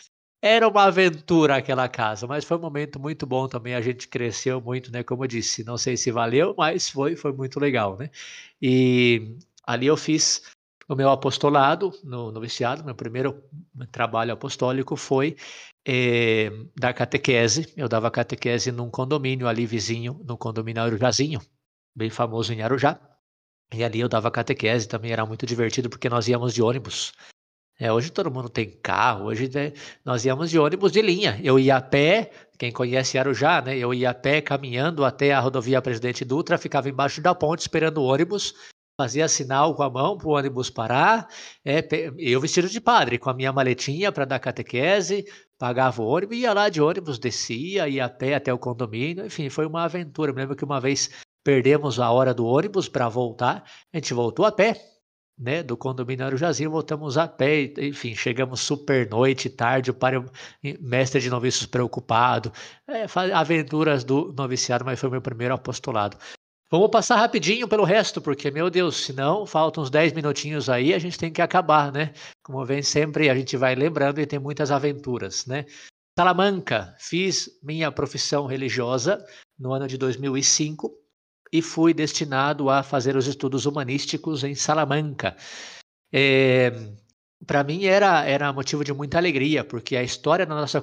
era 0.41 0.67
uma 0.67 0.83
aventura 0.83 1.55
aquela 1.55 1.87
casa, 1.87 2.27
mas 2.27 2.43
foi 2.45 2.57
um 2.57 2.61
momento 2.61 2.99
muito 2.99 3.25
bom 3.25 3.47
também. 3.47 3.73
A 3.75 3.81
gente 3.81 4.07
cresceu 4.07 4.61
muito, 4.61 4.91
né? 4.91 5.03
Como 5.03 5.23
eu 5.23 5.27
disse, 5.27 5.63
não 5.63 5.77
sei 5.77 5.97
se 5.97 6.11
valeu, 6.11 6.53
mas 6.57 6.89
foi, 6.89 7.15
foi 7.15 7.31
muito 7.33 7.59
legal, 7.59 7.97
né? 7.97 8.11
E 8.61 9.37
ali 9.65 9.87
eu 9.87 9.97
fiz 9.97 10.43
o 10.87 10.95
meu 10.95 11.09
apostolado 11.09 11.91
no 12.03 12.31
noviciado, 12.31 12.83
meu 12.83 12.93
primeiro 12.93 13.41
trabalho 13.91 14.33
apostólico 14.33 14.95
foi 14.95 15.35
é, 15.87 16.51
dar 16.77 16.93
catequese. 16.93 17.73
Eu 17.75 17.87
dava 17.87 18.11
catequese 18.11 18.71
num 18.71 18.89
condomínio 18.89 19.47
ali 19.47 19.65
vizinho, 19.65 20.21
no 20.25 20.37
condomínio 20.37 20.83
Arujazinho, 20.83 21.39
bem 21.95 22.09
famoso 22.09 22.53
em 22.53 22.61
Arujá. 22.61 22.99
E 23.73 23.83
ali 23.83 23.99
eu 23.99 24.09
dava 24.09 24.29
catequese, 24.29 24.87
também 24.87 25.11
era 25.11 25.25
muito 25.25 25.45
divertido 25.45 25.89
porque 25.89 26.09
nós 26.09 26.27
íamos 26.27 26.53
de 26.53 26.61
ônibus. 26.61 27.13
É, 27.77 27.91
hoje 27.91 28.09
todo 28.09 28.31
mundo 28.31 28.47
tem 28.47 28.69
carro, 28.81 29.25
hoje 29.25 29.49
né, 29.53 29.73
nós 30.03 30.23
íamos 30.23 30.49
de 30.49 30.57
ônibus 30.57 30.91
de 30.91 31.01
linha. 31.01 31.39
Eu 31.43 31.59
ia 31.59 31.75
a 31.75 31.81
pé, 31.81 32.31
quem 32.57 32.71
conhece 32.71 33.17
Arujá, 33.17 33.61
né? 33.61 33.77
Eu 33.77 33.93
ia 33.93 34.11
a 34.11 34.13
pé 34.13 34.41
caminhando 34.41 35.03
até 35.03 35.33
a 35.33 35.39
rodovia 35.41 35.81
Presidente 35.81 36.23
Dutra, 36.23 36.57
ficava 36.57 36.87
embaixo 36.89 37.21
da 37.21 37.35
ponte 37.35 37.59
esperando 37.59 37.97
o 37.97 38.05
ônibus, 38.05 38.53
fazia 38.97 39.27
sinal 39.27 39.75
com 39.75 39.83
a 39.83 39.89
mão 39.89 40.17
para 40.17 40.27
o 40.27 40.31
ônibus 40.31 40.69
parar. 40.69 41.27
É, 41.65 41.85
eu 42.17 42.39
vestido 42.39 42.69
de 42.69 42.79
padre, 42.79 43.17
com 43.17 43.29
a 43.29 43.33
minha 43.33 43.51
maletinha 43.51 44.09
para 44.09 44.23
dar 44.23 44.39
catequese, 44.39 45.25
pagava 45.57 46.01
o 46.01 46.07
ônibus, 46.07 46.37
ia 46.37 46.53
lá 46.53 46.69
de 46.69 46.81
ônibus, 46.81 47.19
descia, 47.19 47.89
ia 47.89 48.05
a 48.05 48.09
pé 48.09 48.35
até 48.35 48.53
o 48.53 48.57
condomínio. 48.57 49.25
Enfim, 49.25 49.49
foi 49.49 49.65
uma 49.65 49.83
aventura. 49.83 50.31
Eu 50.31 50.35
me 50.35 50.41
lembro 50.41 50.55
que 50.55 50.63
uma 50.63 50.79
vez 50.79 51.09
perdemos 51.45 51.99
a 51.99 52.09
hora 52.11 52.33
do 52.33 52.43
ônibus 52.43 52.89
para 52.89 53.07
voltar, 53.07 53.63
a 53.93 53.97
gente 53.97 54.15
voltou 54.15 54.45
a 54.45 54.51
pé, 54.51 54.81
né, 55.37 55.61
do 55.61 55.77
condomínio 55.77 56.25
Arujazinho, 56.25 56.71
voltamos 56.71 57.17
a 57.19 57.27
pé, 57.27 57.71
enfim, 57.77 58.15
chegamos 58.15 58.61
super 58.61 59.07
noite, 59.07 59.47
tarde, 59.47 59.91
o 59.91 59.93
pai, 59.93 60.13
mestre 60.79 61.21
de 61.21 61.29
noviços 61.29 61.67
preocupado, 61.67 62.51
é, 62.87 63.05
aventuras 63.33 64.03
do 64.03 64.33
noviciado, 64.35 64.83
mas 64.83 64.99
foi 64.99 65.09
meu 65.09 65.21
primeiro 65.21 65.53
apostolado. 65.53 66.17
Vamos 66.71 66.89
passar 66.89 67.17
rapidinho 67.17 67.67
pelo 67.67 67.83
resto, 67.83 68.19
porque, 68.19 68.49
meu 68.49 68.71
Deus, 68.71 68.95
senão 68.97 69.45
faltam 69.45 69.83
uns 69.83 69.91
10 69.91 70.13
minutinhos 70.13 70.67
aí, 70.67 70.95
a 70.95 70.99
gente 70.99 71.17
tem 71.17 71.31
que 71.31 71.41
acabar, 71.41 71.91
né? 71.91 72.11
Como 72.43 72.65
vem 72.65 72.81
sempre, 72.81 73.29
a 73.29 73.35
gente 73.35 73.55
vai 73.55 73.75
lembrando 73.75 74.19
e 74.19 74.25
tem 74.25 74.39
muitas 74.39 74.71
aventuras, 74.71 75.45
né? 75.45 75.65
Salamanca, 76.17 76.95
fiz 76.97 77.49
minha 77.61 77.91
profissão 77.91 78.47
religiosa 78.47 79.23
no 79.59 79.73
ano 79.73 79.87
de 79.87 79.95
2005, 79.97 81.04
e 81.57 81.61
fui 81.61 81.93
destinado 81.93 82.69
a 82.69 82.83
fazer 82.83 83.15
os 83.15 83.27
estudos 83.27 83.65
humanísticos 83.65 84.43
em 84.43 84.53
Salamanca. 84.55 85.37
É, 86.13 86.71
para 87.47 87.63
mim 87.63 87.85
era, 87.85 88.25
era 88.25 88.51
motivo 88.51 88.83
de 88.83 88.91
muita 88.91 89.17
alegria, 89.17 89.63
porque 89.63 89.95
a 89.95 90.03
história 90.03 90.45
da 90.45 90.53
nossa 90.53 90.81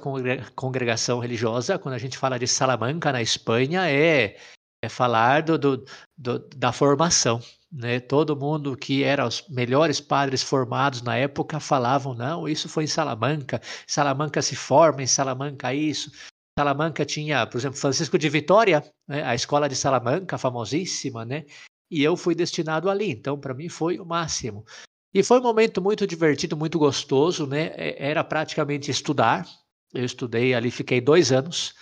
congregação 0.55 1.19
religiosa, 1.19 1.77
quando 1.77 1.93
a 1.93 1.99
gente 1.99 2.17
fala 2.17 2.39
de 2.39 2.47
Salamanca, 2.47 3.11
na 3.11 3.21
Espanha, 3.21 3.87
é, 3.87 4.35
é 4.81 4.89
falar 4.89 5.43
do, 5.43 5.57
do, 5.59 5.85
do, 6.17 6.39
da 6.55 6.71
formação. 6.71 7.39
Né? 7.71 7.99
Todo 7.99 8.35
mundo 8.35 8.75
que 8.75 9.03
era 9.03 9.27
os 9.27 9.47
melhores 9.49 9.99
padres 9.99 10.41
formados 10.41 11.03
na 11.03 11.15
época 11.17 11.59
falavam: 11.59 12.15
não, 12.15 12.47
isso 12.47 12.67
foi 12.67 12.85
em 12.85 12.87
Salamanca, 12.87 13.61
Salamanca 13.87 14.41
se 14.41 14.55
forma, 14.55 15.03
em 15.03 15.07
Salamanca 15.07 15.73
isso. 15.73 16.11
Salamanca 16.57 17.05
tinha, 17.05 17.45
por 17.47 17.57
exemplo, 17.57 17.77
Francisco 17.77 18.17
de 18.17 18.29
Vitória, 18.29 18.83
né, 19.07 19.23
a 19.23 19.33
escola 19.33 19.67
de 19.67 19.75
Salamanca, 19.75 20.37
famosíssima, 20.37 21.25
né? 21.25 21.45
E 21.89 22.03
eu 22.03 22.15
fui 22.15 22.35
destinado 22.35 22.89
ali, 22.89 23.11
então 23.11 23.39
para 23.39 23.53
mim 23.53 23.69
foi 23.69 23.99
o 23.99 24.05
máximo. 24.05 24.65
E 25.13 25.23
foi 25.23 25.39
um 25.39 25.43
momento 25.43 25.81
muito 25.81 26.07
divertido, 26.07 26.57
muito 26.57 26.79
gostoso, 26.79 27.45
né? 27.45 27.71
Era 27.75 28.23
praticamente 28.23 28.89
estudar. 28.89 29.47
Eu 29.93 30.03
estudei 30.03 30.55
ali, 30.55 30.71
fiquei 30.71 30.99
dois 30.99 31.31
anos, 31.31 31.75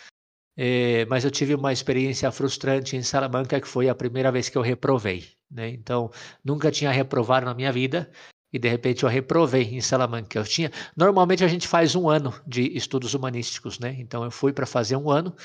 é, 0.57 1.05
mas 1.05 1.23
eu 1.23 1.31
tive 1.31 1.55
uma 1.55 1.71
experiência 1.71 2.29
frustrante 2.31 2.95
em 2.95 3.01
Salamanca, 3.01 3.59
que 3.61 3.67
foi 3.67 3.87
a 3.87 3.95
primeira 3.95 4.31
vez 4.31 4.49
que 4.49 4.57
eu 4.57 4.61
reprovei. 4.61 5.29
Né? 5.49 5.69
Então, 5.69 6.11
nunca 6.43 6.71
tinha 6.71 6.91
reprovado 6.91 7.45
na 7.45 7.53
minha 7.53 7.71
vida 7.71 8.11
e 8.53 8.59
de 8.59 8.67
repente 8.67 9.03
eu 9.03 9.09
reprovei 9.09 9.63
em 9.63 9.81
Salamanca. 9.81 10.37
Eu 10.37 10.43
tinha, 10.43 10.71
normalmente 10.95 11.43
a 11.43 11.47
gente 11.47 11.67
faz 11.67 11.95
um 11.95 12.09
ano 12.09 12.33
de 12.45 12.75
estudos 12.75 13.13
humanísticos, 13.13 13.79
né? 13.79 13.95
Então 13.99 14.23
eu 14.23 14.31
fui 14.31 14.51
para 14.51 14.65
fazer 14.65 14.95
um 14.95 15.09
ano. 15.09 15.35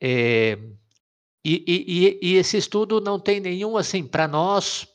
É, 0.00 0.58
e, 1.44 1.64
e, 1.66 2.18
e, 2.22 2.34
esse 2.36 2.56
estudo 2.56 3.00
não 3.00 3.20
tem 3.20 3.40
nenhum, 3.40 3.76
assim, 3.76 4.04
para 4.04 4.26
nós, 4.26 4.86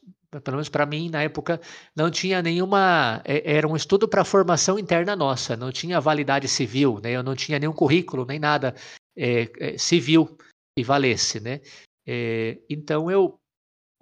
pelo 0.43 0.57
menos 0.57 0.69
para 0.69 0.85
mim 0.85 1.09
na 1.09 1.23
época, 1.23 1.59
não 1.95 2.11
tinha 2.11 2.41
nenhuma. 2.41 3.21
É, 3.25 3.55
era 3.55 3.67
um 3.67 3.75
estudo 3.75 4.07
para 4.07 4.23
formação 4.23 4.77
interna 4.77 5.15
nossa, 5.15 5.55
não 5.57 5.71
tinha 5.71 5.99
validade 5.99 6.47
civil, 6.47 6.99
né? 7.01 7.11
Eu 7.11 7.23
não 7.23 7.35
tinha 7.35 7.59
nenhum 7.59 7.73
currículo, 7.73 8.25
nem 8.25 8.39
nada 8.39 8.75
é, 9.15 9.49
é, 9.59 9.77
civil 9.77 10.37
que 10.77 10.83
valesse, 10.83 11.39
né? 11.39 11.61
É, 12.05 12.57
então 12.69 13.11
eu 13.11 13.37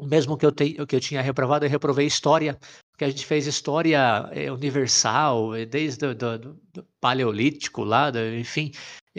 mesmo 0.02 0.38
que 0.38 0.46
eu, 0.46 0.52
te, 0.52 0.74
que 0.86 0.96
eu 0.96 1.00
tinha 1.00 1.22
reprovado, 1.22 1.66
eu 1.66 1.70
reprovei 1.70 2.08
história, 2.08 2.58
porque 3.00 3.06
a 3.06 3.10
gente 3.10 3.26
fez 3.26 3.48
história 3.48 4.30
é, 4.34 4.52
universal, 4.52 5.56
é, 5.56 5.66
desde 5.66 6.06
o 6.06 6.14
do, 6.14 6.38
do, 6.38 6.62
do 6.74 6.86
paleolítico 7.00 7.82
lá, 7.82 8.12
enfim, 8.38 8.74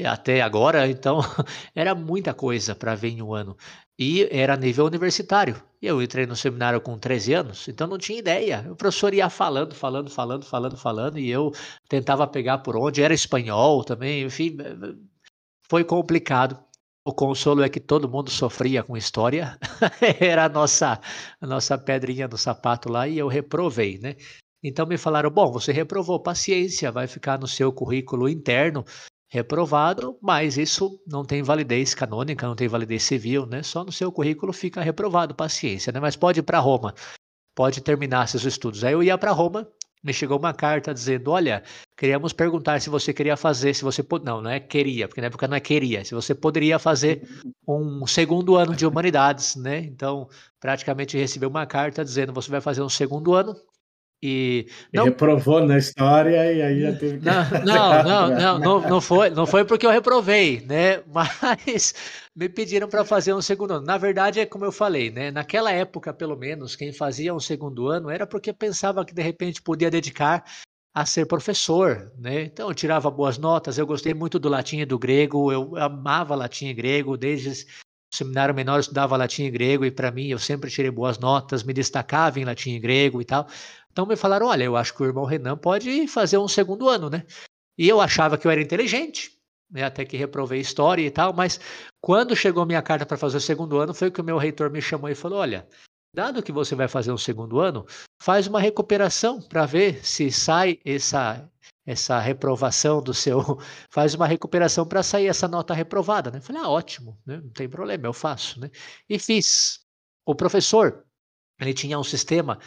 até 0.05 0.43
agora, 0.43 0.87
então 0.91 1.21
era 1.75 1.95
muita 1.95 2.35
coisa 2.35 2.75
para 2.75 2.95
ver 2.95 3.09
em 3.09 3.23
um 3.23 3.33
ano. 3.33 3.57
E 3.99 4.29
era 4.31 4.55
nível 4.55 4.85
universitário. 4.85 5.63
Eu 5.81 6.03
entrei 6.03 6.27
no 6.27 6.37
seminário 6.37 6.79
com 6.79 6.99
13 6.99 7.33
anos, 7.33 7.69
então 7.69 7.87
não 7.87 7.97
tinha 7.97 8.19
ideia. 8.19 8.67
O 8.71 8.77
professor 8.77 9.15
ia 9.15 9.31
falando, 9.31 9.75
falando, 9.75 10.11
falando, 10.11 10.45
falando, 10.45 10.77
falando, 10.77 11.19
e 11.19 11.31
eu 11.31 11.51
tentava 11.89 12.27
pegar 12.27 12.59
por 12.59 12.77
onde. 12.77 13.03
Era 13.03 13.15
espanhol 13.15 13.83
também, 13.83 14.25
enfim, 14.25 14.59
foi 15.71 15.85
complicado. 15.85 16.63
O 17.11 17.13
consolo 17.13 17.65
é 17.65 17.69
que 17.69 17.81
todo 17.81 18.09
mundo 18.09 18.31
sofria 18.31 18.85
com 18.85 18.97
história, 18.97 19.59
era 20.21 20.45
a 20.45 20.49
nossa, 20.49 21.01
a 21.41 21.45
nossa 21.45 21.77
pedrinha 21.77 22.29
no 22.29 22.39
sapato 22.39 22.89
lá 22.89 23.09
e 23.09 23.19
eu 23.19 23.27
reprovei, 23.27 23.99
né? 23.99 24.15
Então 24.63 24.87
me 24.87 24.97
falaram: 24.97 25.29
bom, 25.29 25.51
você 25.51 25.73
reprovou, 25.73 26.23
paciência, 26.23 26.93
vai 26.93 27.09
ficar 27.09 27.37
no 27.37 27.49
seu 27.49 27.73
currículo 27.73 28.29
interno 28.29 28.85
reprovado, 29.29 30.17
mas 30.23 30.57
isso 30.57 31.03
não 31.05 31.25
tem 31.25 31.43
validez 31.43 31.95
canônica, 31.95 32.47
não 32.47 32.55
tem 32.55 32.69
validez 32.69 33.03
civil, 33.03 33.45
né? 33.45 33.61
Só 33.65 33.83
no 33.83 33.91
seu 33.91 34.13
currículo 34.13 34.53
fica 34.53 34.81
reprovado, 34.81 35.35
paciência, 35.35 35.93
né? 35.93 35.99
Mas 35.99 36.15
pode 36.15 36.39
ir 36.39 36.45
para 36.45 36.61
Roma, 36.61 36.95
pode 37.57 37.81
terminar 37.81 38.29
seus 38.29 38.45
estudos. 38.45 38.85
Aí 38.85 38.93
eu 38.93 39.03
ia 39.03 39.19
para 39.19 39.33
Roma, 39.33 39.69
me 40.01 40.13
chegou 40.13 40.39
uma 40.39 40.55
carta 40.55 40.95
dizendo: 40.95 41.33
Olha, 41.33 41.65
queríamos 42.01 42.33
perguntar 42.33 42.81
se 42.81 42.89
você 42.89 43.13
queria 43.13 43.37
fazer, 43.37 43.75
se 43.75 43.85
você 43.85 44.03
pode. 44.03 44.25
Não, 44.25 44.41
não 44.41 44.51
é 44.51 44.59
queria, 44.59 45.07
porque 45.07 45.21
na 45.21 45.27
época 45.27 45.47
não 45.47 45.55
é 45.55 45.61
queria, 45.61 46.03
se 46.03 46.15
você 46.15 46.35
poderia 46.35 46.79
fazer 46.79 47.29
um 47.69 48.07
segundo 48.07 48.57
ano 48.57 48.75
de 48.75 48.87
humanidades, 48.87 49.55
né? 49.55 49.81
Então, 49.81 50.27
praticamente 50.59 51.19
recebeu 51.19 51.51
uma 51.51 51.67
carta 51.67 52.03
dizendo: 52.03 52.33
Você 52.33 52.51
vai 52.51 52.63
fazer 52.63 52.81
um 52.81 52.89
segundo 52.89 53.35
ano 53.35 53.55
e 54.23 54.67
não... 54.95 55.05
reprovou 55.05 55.63
na 55.67 55.77
história 55.77 56.51
e 56.51 56.63
aí 56.63 56.81
já 56.81 56.93
teve 56.95 57.19
que... 57.19 57.25
não, 57.27 57.51
não, 57.51 58.03
não, 58.03 58.29
não, 58.41 58.59
não, 58.59 58.89
não, 58.89 59.01
foi, 59.01 59.29
não 59.29 59.47
foi 59.47 59.67
porque 59.67 59.85
eu 59.85 59.91
reprovei, 59.91 60.63
né? 60.63 61.03
Mas 61.13 61.95
me 62.35 62.49
pediram 62.49 62.89
para 62.89 63.05
fazer 63.05 63.35
um 63.35 63.43
segundo 63.43 63.75
ano. 63.75 63.85
Na 63.85 63.99
verdade, 63.99 64.41
é 64.41 64.47
como 64.47 64.65
eu 64.65 64.73
falei, 64.73 65.11
né? 65.11 65.31
Naquela 65.31 65.71
época, 65.71 66.15
pelo 66.15 66.35
menos, 66.35 66.75
quem 66.75 66.95
fazia 66.95 67.35
um 67.35 67.41
segundo 67.41 67.89
ano 67.89 68.09
era 68.09 68.27
porque 68.27 68.55
pensava 68.55 69.05
que 69.05 69.13
de 69.13 69.21
repente 69.21 69.61
podia 69.61 69.91
dedicar 69.91 70.43
a 70.95 71.07
ser 71.07 71.27
professor, 71.27 72.13
né? 72.19 72.43
Então 72.43 72.69
eu 72.69 72.75
tirava 72.75 73.11
boas 73.11 73.39
notas, 73.39 73.79
eu 73.79 73.87
gostei 73.87 74.13
muito 74.13 74.39
do 74.39 74.49
latim 74.49 74.79
e 74.81 74.85
do 74.85 74.99
grego, 74.99 75.53
eu 75.53 75.77
amava 75.77 76.35
latim 76.35 76.67
e 76.67 76.75
grego, 76.75 77.17
desde 77.17 77.51
o 78.13 78.17
seminário 78.17 78.55
menor 78.55 78.75
eu 78.75 78.81
estudava 78.81 79.17
latim 79.17 79.45
e 79.45 79.51
grego 79.51 79.85
e 79.85 79.91
para 79.91 80.11
mim 80.11 80.29
eu 80.29 80.39
sempre 80.39 80.71
tirei 80.71 80.91
boas 80.91 81.19
notas, 81.19 81.63
me 81.63 81.73
destacava 81.73 82.41
em 82.41 82.45
latim 82.45 82.73
e 82.73 82.81
grego 82.81 83.21
e 83.21 83.25
tal. 83.25 83.47
Então 83.93 84.05
me 84.05 84.17
falaram: 84.17 84.47
olha, 84.47 84.65
eu 84.65 84.77
acho 84.77 84.95
que 84.95 85.03
o 85.03 85.07
irmão 85.07 85.25
Renan 85.25 85.57
pode 85.57 86.09
fazer 86.09 86.39
um 86.39 86.49
segundo 86.49 86.89
ano, 86.89 87.09
né? 87.09 87.25
E 87.79 87.89
eu 87.89 88.01
achava 88.01 88.37
que 88.37 88.47
eu 88.47 88.51
era 88.51 88.61
inteligente, 88.61 89.31
né? 89.71 89.85
até 89.85 90.05
que 90.05 90.17
reprovei 90.17 90.61
história 90.61 91.03
e 91.03 91.11
tal, 91.11 91.33
mas 91.33 91.61
quando 92.01 92.37
chegou 92.37 92.67
minha 92.67 92.83
carta 92.83 93.07
para 93.07 93.17
fazer 93.17 93.37
o 93.37 93.41
segundo 93.41 93.79
ano, 93.79 93.95
foi 93.95 94.11
que 94.11 94.21
o 94.21 94.25
meu 94.25 94.39
reitor 94.39 94.71
me 94.71 94.83
chamou 94.83 95.09
e 95.09 95.15
falou: 95.15 95.39
olha. 95.39 95.67
Dado 96.15 96.43
que 96.43 96.51
você 96.51 96.75
vai 96.75 96.89
fazer 96.89 97.13
um 97.13 97.19
segundo 97.19 97.61
ano, 97.61 97.87
faz 98.21 98.47
uma 98.47 98.61
recuperação 98.61 99.41
para 99.41 99.65
ver 99.65 100.05
se 100.05 100.31
sai 100.31 100.79
essa 100.85 101.49
essa 101.87 102.19
reprovação 102.21 103.03
do 103.03 103.13
seu, 103.13 103.41
faz 103.91 104.15
uma 104.15 104.27
recuperação 104.27 104.87
para 104.87 105.03
sair 105.03 105.27
essa 105.27 105.49
nota 105.49 105.75
reprovada, 105.75 106.31
né? 106.31 106.41
Falei, 106.41 106.63
ah, 106.63 106.69
ótimo, 106.69 107.19
né? 107.27 107.41
não 107.43 107.51
tem 107.51 107.69
problema, 107.69 108.07
eu 108.07 108.13
faço, 108.13 108.61
né? 108.61 108.71
E 109.09 109.19
fiz. 109.19 109.81
O 110.25 110.35
professor, 110.35 111.05
ele 111.61 111.75
tinha 111.75 111.99
um 111.99 112.05
sistema 112.05 112.61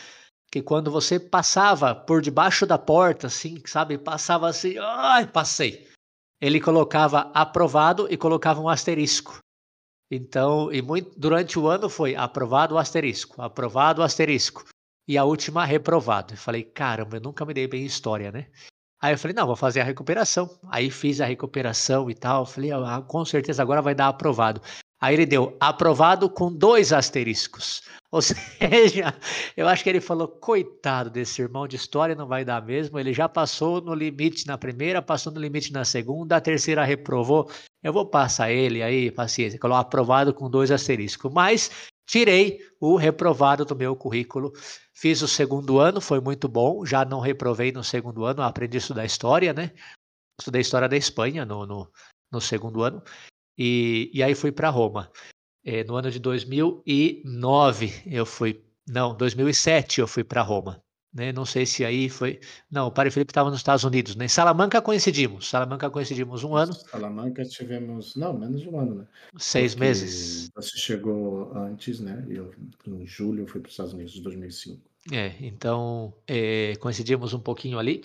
que 0.51 0.61
quando 0.61 0.91
você 0.91 1.19
passava 1.19 1.95
por 1.95 2.21
debaixo 2.21 2.65
da 2.65 2.77
porta, 2.77 3.27
assim, 3.27 3.61
sabe, 3.65 3.97
passava 3.97 4.49
assim, 4.49 4.77
ai, 4.77 5.25
passei. 5.25 5.87
Ele 6.41 6.59
colocava 6.59 7.31
aprovado 7.33 8.07
e 8.11 8.17
colocava 8.17 8.59
um 8.59 8.67
asterisco. 8.67 9.42
Então, 10.11 10.71
e 10.71 10.81
muito, 10.81 11.17
durante 11.17 11.57
o 11.57 11.67
ano 11.67 11.89
foi 11.89 12.15
aprovado 12.15 12.75
o 12.75 12.77
asterisco, 12.77 13.41
aprovado 13.41 14.01
o 14.01 14.03
asterisco. 14.03 14.65
E 15.07 15.17
a 15.17 15.23
última 15.25 15.65
reprovado. 15.65 16.33
Eu 16.33 16.37
falei, 16.37 16.63
caramba, 16.63 17.17
eu 17.17 17.21
nunca 17.21 17.45
me 17.45 17.53
dei 17.53 17.67
bem 17.67 17.83
em 17.83 17.85
história, 17.85 18.31
né? 18.31 18.47
Aí 19.01 19.13
eu 19.13 19.17
falei, 19.17 19.35
não, 19.35 19.45
vou 19.45 19.55
fazer 19.55 19.81
a 19.81 19.83
recuperação. 19.83 20.49
Aí 20.69 20.89
fiz 20.89 21.19
a 21.19 21.25
recuperação 21.25 22.09
e 22.09 22.15
tal. 22.15 22.45
Falei, 22.45 22.71
ah, 22.71 23.03
com 23.05 23.25
certeza 23.25 23.61
agora 23.61 23.81
vai 23.81 23.93
dar 23.93 24.07
aprovado. 24.07 24.61
Aí 25.03 25.15
ele 25.15 25.25
deu 25.25 25.57
aprovado 25.59 26.29
com 26.29 26.49
dois 26.49 26.93
asteriscos. 26.93 27.81
Ou 28.09 28.21
seja, 28.23 29.13
eu 29.57 29.67
acho 29.67 29.83
que 29.83 29.89
ele 29.89 29.99
falou: 29.99 30.29
coitado 30.29 31.09
desse 31.09 31.41
irmão 31.41 31.67
de 31.67 31.75
história, 31.75 32.15
não 32.15 32.25
vai 32.25 32.45
dar 32.45 32.65
mesmo. 32.65 32.97
Ele 32.97 33.11
já 33.11 33.27
passou 33.27 33.81
no 33.81 33.93
limite 33.93 34.47
na 34.47 34.57
primeira, 34.57 35.01
passou 35.01 35.33
no 35.33 35.41
limite 35.41 35.73
na 35.73 35.83
segunda, 35.83 36.37
a 36.37 36.41
terceira 36.41 36.85
reprovou. 36.85 37.51
Eu 37.83 37.91
vou 37.91 38.05
passar 38.05 38.49
ele 38.49 38.81
aí, 38.81 39.11
paciência. 39.11 39.59
Colocou 39.59 39.81
aprovado 39.81 40.33
com 40.33 40.49
dois 40.49 40.71
asteriscos. 40.71 41.33
Mas 41.33 41.69
tirei 42.07 42.59
o 42.79 42.95
reprovado 42.95 43.65
do 43.65 43.75
meu 43.75 43.97
currículo. 43.97 44.53
Fiz 44.93 45.21
o 45.21 45.27
segundo 45.27 45.79
ano, 45.79 45.99
foi 45.99 46.21
muito 46.21 46.47
bom. 46.47 46.85
Já 46.85 47.03
não 47.03 47.19
reprovei 47.19 47.73
no 47.73 47.83
segundo 47.83 48.23
ano, 48.23 48.41
aprendi 48.41 48.77
a 48.77 48.79
estudar 48.79 49.03
história, 49.03 49.51
né? 49.51 49.73
Estudei 50.39 50.61
história 50.61 50.87
da 50.87 50.95
Espanha 50.95 51.45
no, 51.45 51.65
no, 51.65 51.91
no 52.31 52.39
segundo 52.39 52.83
ano. 52.83 53.03
E, 53.57 54.09
e 54.13 54.23
aí 54.23 54.35
fui 54.35 54.51
para 54.51 54.69
Roma. 54.69 55.11
É, 55.63 55.83
no 55.83 55.95
ano 55.95 56.11
de 56.11 56.19
2009 56.19 58.03
eu 58.05 58.25
fui, 58.25 58.61
não, 58.87 59.15
2007 59.15 60.01
eu 60.01 60.07
fui 60.07 60.23
para 60.23 60.41
Roma. 60.41 60.83
Né? 61.13 61.31
Não 61.31 61.45
sei 61.45 61.65
se 61.65 61.85
aí 61.85 62.09
foi. 62.09 62.39
Não, 62.71 62.87
o 62.87 62.91
Padre 62.91 63.11
Felipe 63.11 63.29
estava 63.29 63.51
nos 63.51 63.59
Estados 63.59 63.83
Unidos. 63.83 64.15
Né? 64.15 64.25
Em 64.25 64.29
Salamanca 64.29 64.81
coincidimos. 64.81 65.47
Salamanca 65.47 65.89
coincidimos 65.89 66.43
um 66.43 66.55
ano. 66.55 66.73
Salamanca 66.73 67.45
tivemos. 67.45 68.15
Não, 68.15 68.33
menos 68.33 68.61
de 68.61 68.69
um 68.69 68.79
ano, 68.79 68.95
né? 68.95 69.07
Seis 69.37 69.75
Porque 69.75 69.85
meses. 69.85 70.49
Você 70.55 70.75
chegou 70.75 71.55
antes, 71.55 71.99
né? 71.99 72.25
Eu, 72.27 72.51
em 72.87 73.05
julho, 73.05 73.43
eu 73.43 73.47
fui 73.47 73.61
para 73.61 73.67
os 73.67 73.73
Estados 73.73 73.93
Unidos, 73.93 74.15
em 74.15 74.23
2005. 74.23 74.81
É, 75.11 75.35
então 75.39 76.13
é, 76.27 76.73
coincidimos 76.79 77.33
um 77.33 77.39
pouquinho 77.39 77.77
ali. 77.77 78.01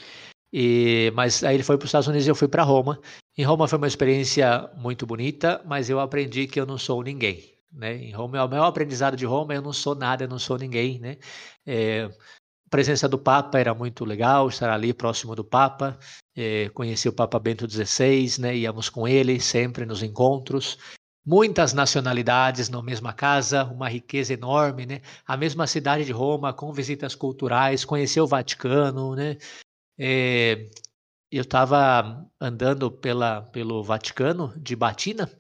E, 0.53 1.11
mas 1.15 1.43
aí 1.43 1.55
ele 1.55 1.63
foi 1.63 1.79
para 1.79 1.85
os 1.85 1.89
Estados 1.89 2.09
Unidos 2.09 2.27
e 2.27 2.31
eu 2.31 2.35
fui 2.35 2.49
para 2.49 2.63
Roma. 2.63 3.01
Em 3.39 3.45
Roma 3.45 3.68
foi 3.68 3.78
uma 3.78 3.86
experiência 3.86 4.68
muito 4.74 5.07
bonita, 5.07 5.62
mas 5.64 5.89
eu 5.89 6.01
aprendi 6.01 6.49
que 6.49 6.59
eu 6.59 6.66
não 6.66 6.76
sou 6.76 7.05
ninguém. 7.05 7.57
Né? 7.72 7.95
Em 7.95 8.11
Roma, 8.11 8.45
o 8.45 8.49
meu 8.49 8.64
aprendizado 8.64 9.16
de 9.16 9.24
Roma, 9.24 9.55
eu 9.55 9.62
não 9.62 9.72
sou 9.72 9.95
nada, 9.95 10.24
eu 10.24 10.28
não 10.28 10.41
sou 10.41 10.59
ninguém. 10.59 10.99
Né? 10.99 11.18
É, 11.64 12.07
a 12.07 12.68
presença 12.68 13.09
do 13.09 13.16
Papa 13.16 13.61
era 13.61 13.72
muito 13.72 14.05
legal, 14.05 14.49
estar 14.49 14.68
ali 14.68 14.93
próximo 14.93 15.36
do 15.36 15.45
Papa. 15.45 15.97
É, 16.36 16.68
conheci 16.70 17.09
o 17.09 17.12
Papa 17.12 17.39
Bento 17.39 17.64
XVI, 17.70 18.41
né? 18.41 18.57
íamos 18.57 18.89
com 18.89 19.07
ele 19.07 19.39
sempre 19.39 19.86
nos 19.86 20.03
encontros. 20.03 20.76
Muitas 21.24 21.72
nacionalidades 21.72 22.68
na 22.68 22.82
mesma 22.82 23.12
casa, 23.12 23.62
uma 23.62 23.89
riqueza 23.89 24.32
enorme, 24.32 24.86
né? 24.86 25.03
A 25.26 25.36
mesma 25.36 25.66
cidade 25.66 26.05
de 26.07 26.11
Roma, 26.11 26.55
com 26.55 26.72
visitas 26.72 27.14
culturais, 27.14 27.84
conhecer 27.84 28.20
o 28.20 28.26
Vaticano, 28.26 29.14
né? 29.14 29.36
É, 29.99 30.70
eu 31.31 31.43
estava 31.43 32.26
andando 32.41 32.91
pela, 32.91 33.43
pelo 33.43 33.83
Vaticano 33.83 34.53
de 34.59 34.74
batina 34.74 35.31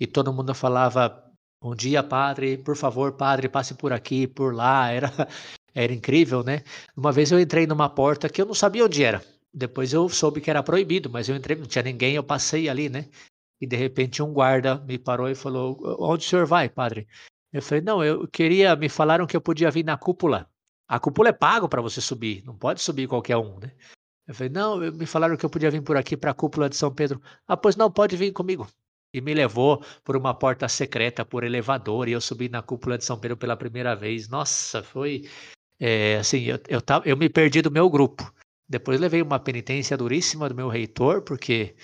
e 0.00 0.06
todo 0.06 0.32
mundo 0.32 0.54
falava 0.54 1.24
Bom 1.60 1.74
dia, 1.74 2.04
padre. 2.04 2.56
Por 2.56 2.76
favor, 2.76 3.12
padre, 3.14 3.48
passe 3.48 3.74
por 3.74 3.92
aqui, 3.92 4.28
por 4.28 4.54
lá. 4.54 4.90
Era, 4.92 5.10
era 5.74 5.92
incrível, 5.92 6.42
né? 6.44 6.62
Uma 6.96 7.12
vez 7.12 7.32
eu 7.32 7.38
entrei 7.40 7.66
numa 7.66 7.88
porta 7.88 8.28
que 8.28 8.40
eu 8.40 8.46
não 8.46 8.54
sabia 8.54 8.84
onde 8.84 9.02
era. 9.02 9.22
Depois 9.52 9.92
eu 9.92 10.08
soube 10.08 10.40
que 10.40 10.50
era 10.50 10.62
proibido, 10.62 11.10
mas 11.10 11.28
eu 11.28 11.36
entrei, 11.36 11.56
não 11.56 11.66
tinha 11.66 11.82
ninguém, 11.82 12.14
eu 12.14 12.22
passei 12.24 12.68
ali, 12.68 12.88
né? 12.88 13.08
E 13.60 13.66
de 13.66 13.76
repente 13.76 14.22
um 14.22 14.32
guarda 14.32 14.76
me 14.76 14.98
parou 14.98 15.28
e 15.28 15.34
falou: 15.34 15.78
Onde 16.00 16.24
o 16.24 16.28
senhor 16.28 16.46
vai, 16.46 16.68
padre? 16.68 17.06
Eu 17.52 17.62
falei: 17.62 17.82
Não, 17.82 18.04
eu 18.04 18.26
queria. 18.28 18.74
Me 18.76 18.88
falaram 18.88 19.26
que 19.26 19.36
eu 19.36 19.40
podia 19.40 19.70
vir 19.70 19.84
na 19.84 19.96
cúpula. 19.96 20.48
A 20.88 20.98
cúpula 20.98 21.30
é 21.30 21.32
pago 21.32 21.68
para 21.68 21.82
você 21.82 22.00
subir, 22.00 22.42
não 22.44 22.56
pode 22.56 22.80
subir 22.80 23.08
qualquer 23.08 23.36
um, 23.36 23.58
né? 23.58 23.72
Eu 24.28 24.34
falei, 24.34 24.52
não, 24.52 24.78
me 24.92 25.06
falaram 25.06 25.38
que 25.38 25.44
eu 25.46 25.48
podia 25.48 25.70
vir 25.70 25.80
por 25.80 25.96
aqui 25.96 26.14
para 26.14 26.32
a 26.32 26.34
cúpula 26.34 26.68
de 26.68 26.76
São 26.76 26.94
Pedro. 26.94 27.20
Ah, 27.46 27.56
pois 27.56 27.76
não, 27.76 27.90
pode 27.90 28.14
vir 28.14 28.30
comigo. 28.30 28.68
E 29.12 29.22
me 29.22 29.32
levou 29.32 29.82
por 30.04 30.18
uma 30.18 30.34
porta 30.34 30.68
secreta, 30.68 31.24
por 31.24 31.42
elevador, 31.42 32.08
e 32.08 32.12
eu 32.12 32.20
subi 32.20 32.46
na 32.46 32.60
cúpula 32.60 32.98
de 32.98 33.06
São 33.06 33.18
Pedro 33.18 33.38
pela 33.38 33.56
primeira 33.56 33.96
vez. 33.96 34.28
Nossa, 34.28 34.82
foi 34.82 35.26
é, 35.80 36.18
assim, 36.18 36.42
eu, 36.42 36.58
eu, 36.68 36.82
eu 37.06 37.16
me 37.16 37.30
perdi 37.30 37.62
do 37.62 37.70
meu 37.70 37.88
grupo. 37.88 38.30
Depois 38.68 39.00
levei 39.00 39.22
uma 39.22 39.40
penitência 39.40 39.96
duríssima 39.96 40.46
do 40.46 40.54
meu 40.54 40.68
reitor, 40.68 41.22
porque 41.22 41.74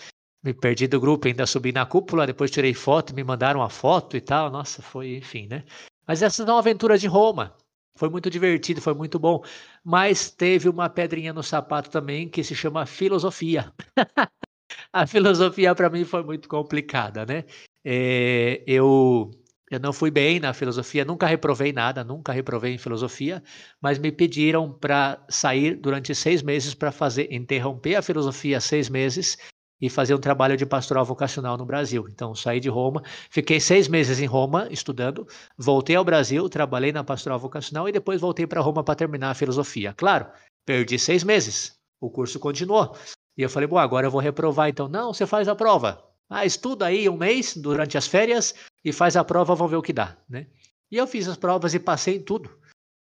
me 0.43 0.53
perdi 0.53 0.87
do 0.87 1.01
grupo, 1.01 1.27
ainda 1.27 1.47
subi 1.47 1.73
na 1.73 1.87
cúpula, 1.87 2.27
depois 2.27 2.51
tirei 2.51 2.75
foto, 2.75 3.15
me 3.15 3.25
mandaram 3.25 3.61
uma 3.61 3.71
foto 3.71 4.19
e 4.19 4.21
tal. 4.21 4.51
Nossa, 4.51 4.83
foi, 4.83 5.17
enfim, 5.17 5.47
né? 5.47 5.65
Mas 6.07 6.21
essas 6.21 6.45
são 6.45 6.59
aventuras 6.59 7.01
de 7.01 7.07
Roma. 7.07 7.57
Foi 7.97 8.09
muito 8.11 8.29
divertido, 8.31 8.81
foi 8.81 8.95
muito 8.95 9.19
bom. 9.19 9.43
Mas 9.85 10.31
teve 10.31 10.69
uma 10.69 10.89
pedrinha 10.91 11.33
no 11.33 11.43
sapato 11.43 11.91
também 11.91 12.29
que 12.29 12.43
se 12.43 12.55
chama 12.55 12.87
filosofia. 12.87 13.73
a 14.93 15.07
filosofia 15.07 15.75
para 15.75 15.91
mim 15.91 16.05
foi 16.05 16.23
muito 16.25 16.49
complicada, 16.49 17.27
né? 17.27 17.45
É, 17.85 18.63
eu 18.67 19.31
Eu 19.71 19.81
não 19.81 19.93
fui 19.93 20.11
bem 20.11 20.41
na 20.41 20.55
filosofia, 20.55 21.05
nunca 21.05 21.27
reprovei 21.27 21.73
nada, 21.73 22.05
nunca 22.05 22.33
reprovei 22.33 22.75
em 22.75 22.79
filosofia, 22.79 23.43
mas 23.81 23.99
me 23.99 24.13
pediram 24.13 24.73
para 24.73 25.25
sair 25.29 25.77
durante 25.77 26.15
seis 26.15 26.43
meses 26.43 26.75
para 26.75 26.93
fazer, 26.93 27.33
interromper 27.33 27.97
a 27.97 28.03
filosofia 28.03 28.61
seis 28.61 28.89
meses 28.89 29.39
e 29.81 29.91
fazer 29.91 30.15
um 30.15 30.19
trabalho 30.19 30.57
de 30.57 30.65
pastoral 30.65 31.05
vocacional 31.05 31.57
no 31.57 31.67
Brasil. 31.67 32.07
Então, 32.09 32.35
saí 32.35 32.61
de 32.61 32.69
Roma, 32.69 33.03
fiquei 33.31 33.61
seis 33.61 33.89
meses 33.89 34.21
em 34.21 34.27
Roma 34.27 34.69
estudando, 34.71 35.27
voltei 35.57 35.97
ao 35.97 36.05
Brasil, 36.05 36.49
trabalhei 36.49 36.93
na 36.93 37.05
pastoral 37.05 37.39
vocacional 37.39 37.89
e 37.89 37.93
depois 37.93 38.21
voltei 38.21 38.47
para 38.47 38.61
Roma 38.61 38.83
para 38.83 38.95
terminar 38.95 39.31
a 39.31 39.35
filosofia. 39.35 39.93
Claro, 39.97 40.27
perdi 40.65 40.99
seis 40.99 41.25
meses, 41.25 41.77
o 42.01 42.11
curso 42.11 42.39
continuou. 42.39 42.97
E 43.37 43.43
eu 43.43 43.51
falei, 43.51 43.67
bom, 43.67 43.79
agora 43.79 44.07
eu 44.07 44.11
vou 44.11 44.21
reprovar. 44.21 44.69
Então, 44.69 44.89
não, 44.89 45.13
você 45.13 45.27
faz 45.27 45.49
a 45.49 45.55
prova. 45.55 46.03
Ah, 46.29 46.47
estuda 46.47 46.87
aí 46.87 47.09
um 47.09 47.17
mês 47.17 47.57
durante 47.57 47.99
as 47.99 48.07
férias 48.07 48.55
e 48.85 48.93
faz 48.93 49.17
a 49.17 49.25
prova, 49.25 49.55
vamos 49.55 49.71
ver 49.71 49.77
o 49.77 49.83
que 49.83 49.93
dá, 49.93 50.17
né? 50.29 50.47
E 50.91 50.97
eu 50.97 51.07
fiz 51.07 51.29
as 51.29 51.37
provas 51.37 51.75
e 51.75 51.79
passei 51.79 52.17
em 52.17 52.23
tudo. 52.23 52.51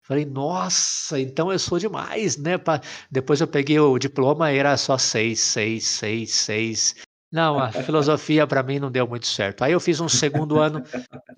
Falei, 0.03 0.25
nossa, 0.25 1.21
então 1.21 1.53
eu 1.53 1.59
sou 1.59 1.79
demais, 1.79 2.37
né? 2.37 2.53
Depois 3.11 3.41
eu 3.41 3.47
peguei 3.47 3.79
o 3.79 3.99
diploma 3.99 4.51
era 4.51 4.77
só 4.77 4.99
seis, 4.99 5.41
seis, 5.41 5.87
seis, 5.87 6.33
seis. 6.33 6.97
Não, 7.31 7.59
a 7.59 7.71
filosofia 7.73 8.47
para 8.47 8.63
mim 8.63 8.81
não 8.81 8.91
deu 8.91 9.07
muito 9.07 9.27
certo. 9.27 9.63
Aí 9.63 9.73
eu 9.73 9.81
fiz 9.81 10.01
um 10.01 10.09
segundo 10.09 10.59
ano 10.59 10.83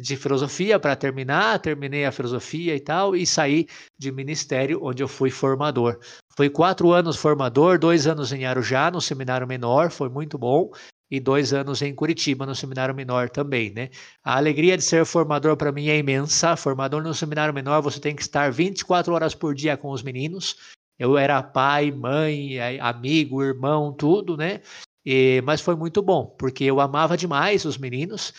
de 0.00 0.16
filosofia 0.16 0.80
para 0.80 0.96
terminar, 0.96 1.60
terminei 1.60 2.06
a 2.06 2.10
filosofia 2.10 2.74
e 2.74 2.80
tal, 2.80 3.14
e 3.14 3.26
saí 3.26 3.66
de 3.98 4.10
ministério, 4.10 4.80
onde 4.82 5.02
eu 5.02 5.08
fui 5.08 5.30
formador. 5.30 5.98
Fui 6.34 6.48
quatro 6.48 6.90
anos 6.90 7.16
formador, 7.16 7.78
dois 7.78 8.06
anos 8.06 8.32
em 8.32 8.46
Arujá, 8.46 8.90
no 8.90 9.00
seminário 9.00 9.46
menor, 9.46 9.90
foi 9.90 10.08
muito 10.08 10.38
bom 10.38 10.70
e 11.11 11.20
dois 11.20 11.52
anos 11.52 11.82
em 11.82 11.94
Curitiba, 11.94 12.46
no 12.46 12.55
seminário 12.55 12.94
menor 12.94 13.30
também, 13.30 13.70
né? 13.70 13.90
A 14.22 14.36
alegria 14.36 14.76
de 14.76 14.82
ser 14.82 15.05
formador 15.05 15.57
para 15.57 15.72
mim 15.72 15.88
é 15.88 15.98
imensa. 15.98 16.57
Formador 16.57 17.02
no 17.02 17.14
seminário 17.14 17.55
menor, 17.55 17.80
você 17.80 18.00
tem 18.00 18.16
que 18.16 18.22
estar 18.22 18.50
24 18.50 19.12
horas 19.12 19.34
por 19.34 19.55
dia 19.55 19.76
com 19.76 19.90
os 19.90 20.02
meninos. 20.02 20.57
Eu 20.98 21.18
era 21.18 21.42
pai, 21.42 21.90
mãe, 21.90 22.59
amigo, 22.80 23.42
irmão, 23.42 23.92
tudo, 23.92 24.36
né? 24.36 24.61
E, 25.05 25.42
mas 25.44 25.61
foi 25.61 25.76
muito 25.76 26.00
bom, 26.00 26.34
porque 26.38 26.64
eu 26.64 26.80
amava 26.80 27.16
demais 27.16 27.64
os 27.64 27.76
meninos 27.76 28.32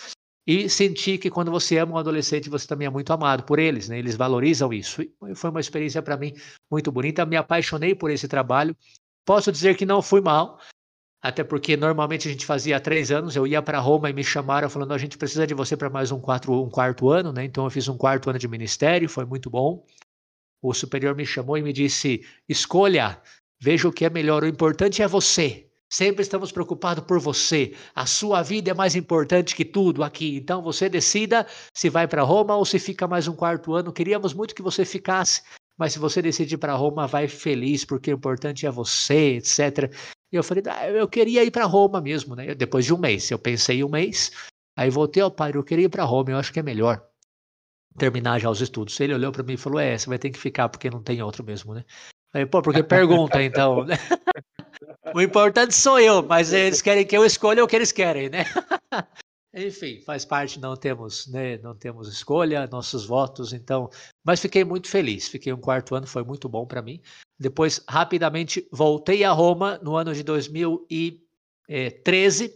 e 0.48 0.70
senti 0.70 1.18
que 1.18 1.30
quando 1.30 1.50
você 1.50 1.78
ama 1.80 1.94
um 1.94 1.98
adolescente, 1.98 2.50
você 2.50 2.68
também 2.68 2.86
é 2.86 2.90
muito 2.90 3.12
amado 3.12 3.44
por 3.44 3.58
eles, 3.58 3.90
né? 3.90 3.98
Eles 3.98 4.16
valorizam 4.16 4.72
isso. 4.72 5.02
E 5.02 5.36
foi 5.36 5.50
uma 5.50 5.60
experiência 5.60 6.02
para 6.04 6.16
mim 6.16 6.34
muito 6.70 6.92
bonita. 6.92 7.26
Me 7.26 7.36
apaixonei 7.36 7.96
por 7.96 8.12
esse 8.12 8.28
trabalho. 8.28 8.78
Posso 9.26 9.52
dizer 9.52 9.76
que 9.76 9.88
não 9.88 10.04
fui 10.04 10.22
mal, 10.22 10.60
até 11.26 11.44
porque 11.44 11.76
normalmente 11.76 12.28
a 12.28 12.32
gente 12.32 12.46
fazia 12.46 12.80
três 12.80 13.10
anos, 13.10 13.36
eu 13.36 13.48
ia 13.48 13.60
para 13.60 13.80
Roma 13.80 14.12
e 14.12 14.14
me 14.14 14.24
chamaram 14.24 14.70
falando, 14.70 14.94
a 14.94 14.98
gente 15.00 15.18
precisa 15.18 15.48
de 15.48 15.56
você 15.56 15.76
para 15.76 15.90
mais 15.90 16.12
um, 16.12 16.20
quatro, 16.20 16.64
um 16.64 16.70
quarto 16.70 17.10
ano, 17.10 17.34
né? 17.34 17.44
Então 17.44 17.64
eu 17.64 17.72
fiz 17.72 17.88
um 17.88 17.98
quarto 17.98 18.30
ano 18.30 18.38
de 18.38 18.48
ministério, 18.48 19.10
foi 19.10 19.26
muito 19.26 19.50
bom. 19.50 19.84
O 20.62 20.72
superior 20.72 21.16
me 21.16 21.26
chamou 21.26 21.58
e 21.58 21.64
me 21.64 21.74
disse, 21.74 22.24
escolha, 22.48 23.20
veja 23.60 23.88
o 23.88 23.92
que 23.92 24.06
é 24.06 24.10
melhor, 24.10 24.44
o 24.44 24.48
importante 24.48 25.02
é 25.02 25.08
você. 25.08 25.68
Sempre 25.92 26.22
estamos 26.22 26.52
preocupados 26.52 27.04
por 27.06 27.20
você. 27.20 27.74
A 27.96 28.06
sua 28.06 28.44
vida 28.44 28.70
é 28.70 28.74
mais 28.76 28.96
importante 28.96 29.56
que 29.56 29.66
tudo 29.66 30.04
aqui. 30.04 30.36
Então 30.36 30.62
você 30.62 30.88
decida 30.88 31.48
se 31.74 31.90
vai 31.90 32.08
para 32.08 32.22
Roma 32.22 32.56
ou 32.56 32.66
se 32.66 32.78
fica 32.78 33.08
mais 33.08 33.28
um 33.28 33.36
quarto 33.36 33.74
ano. 33.74 33.92
Queríamos 33.92 34.32
muito 34.32 34.54
que 34.54 34.62
você 34.62 34.86
ficasse, 34.86 35.42
mas 35.78 35.94
se 35.94 36.00
você 36.00 36.22
decidir 36.22 36.58
para 36.58 36.74
Roma, 36.74 37.08
vai 37.08 37.28
feliz, 37.28 37.84
porque 37.84 38.12
o 38.12 38.16
importante 38.16 38.66
é 38.66 38.72
você, 38.72 39.38
etc. 39.38 39.92
E 40.32 40.36
eu 40.36 40.44
falei, 40.44 40.64
ah, 40.68 40.90
eu 40.90 41.08
queria 41.08 41.44
ir 41.44 41.52
para 41.52 41.66
Roma 41.66 42.02
mesmo, 42.02 42.36
né? 42.36 42.56
Depois 42.56 42.86
de 42.86 42.94
um 42.94 42.98
mês. 42.98 43.30
Eu 43.30 43.40
pensei 43.40 43.84
um 43.84 43.90
mês, 43.90 44.32
aí 44.78 44.90
voltei 44.90 45.22
ao 45.22 45.32
pai, 45.32 45.52
eu 45.54 45.64
queria 45.64 45.86
ir 45.86 45.90
para 45.90 46.04
Roma, 46.04 46.32
eu 46.32 46.38
acho 46.38 46.54
que 46.54 46.60
é 46.60 46.64
melhor 46.64 47.04
terminar 47.98 48.40
já 48.40 48.50
os 48.50 48.62
estudos. 48.62 49.00
Ele 49.00 49.14
olhou 49.14 49.32
para 49.32 49.44
mim 49.44 49.54
e 49.54 49.58
falou: 49.58 49.80
É, 49.80 49.98
você 49.98 50.08
vai 50.08 50.20
ter 50.20 50.30
que 50.30 50.40
ficar 50.40 50.70
porque 50.70 50.90
não 50.90 51.02
tem 51.02 51.22
outro 51.22 51.44
mesmo, 51.44 51.74
né? 51.74 51.84
Aí, 52.34 52.46
pô, 52.46 52.62
porque 52.62 52.84
pergunta 52.84 53.42
então, 53.42 53.86
né? 53.86 53.96
o 55.16 55.22
importante 55.22 55.74
sou 55.74 56.00
eu, 56.00 56.22
mas 56.22 56.52
eles 56.52 56.82
querem 56.82 57.06
que 57.06 57.16
eu 57.16 57.26
escolha 57.26 57.64
o 57.64 57.68
que 57.68 57.76
eles 57.76 57.92
querem, 57.92 58.30
né? 58.30 58.44
Enfim, 59.56 60.02
faz 60.02 60.26
parte, 60.26 60.60
não 60.60 60.76
temos, 60.76 61.28
né, 61.28 61.58
não 61.60 61.74
temos 61.74 62.10
escolha, 62.10 62.68
nossos 62.68 63.06
votos, 63.06 63.54
então, 63.54 63.90
mas 64.22 64.42
fiquei 64.42 64.66
muito 64.66 64.90
feliz. 64.90 65.30
Fiquei 65.30 65.54
um 65.54 65.58
quarto 65.58 65.96
ano, 65.96 66.06
foi 66.06 66.26
muito 66.26 66.50
bom 66.50 66.66
para 66.66 66.82
mim. 66.82 67.00
Depois, 67.40 67.82
rapidamente, 67.88 68.68
voltei 68.70 69.24
a 69.24 69.32
Roma 69.32 69.80
no 69.82 69.96
ano 69.96 70.14
de 70.14 70.24
2013. 70.24 72.54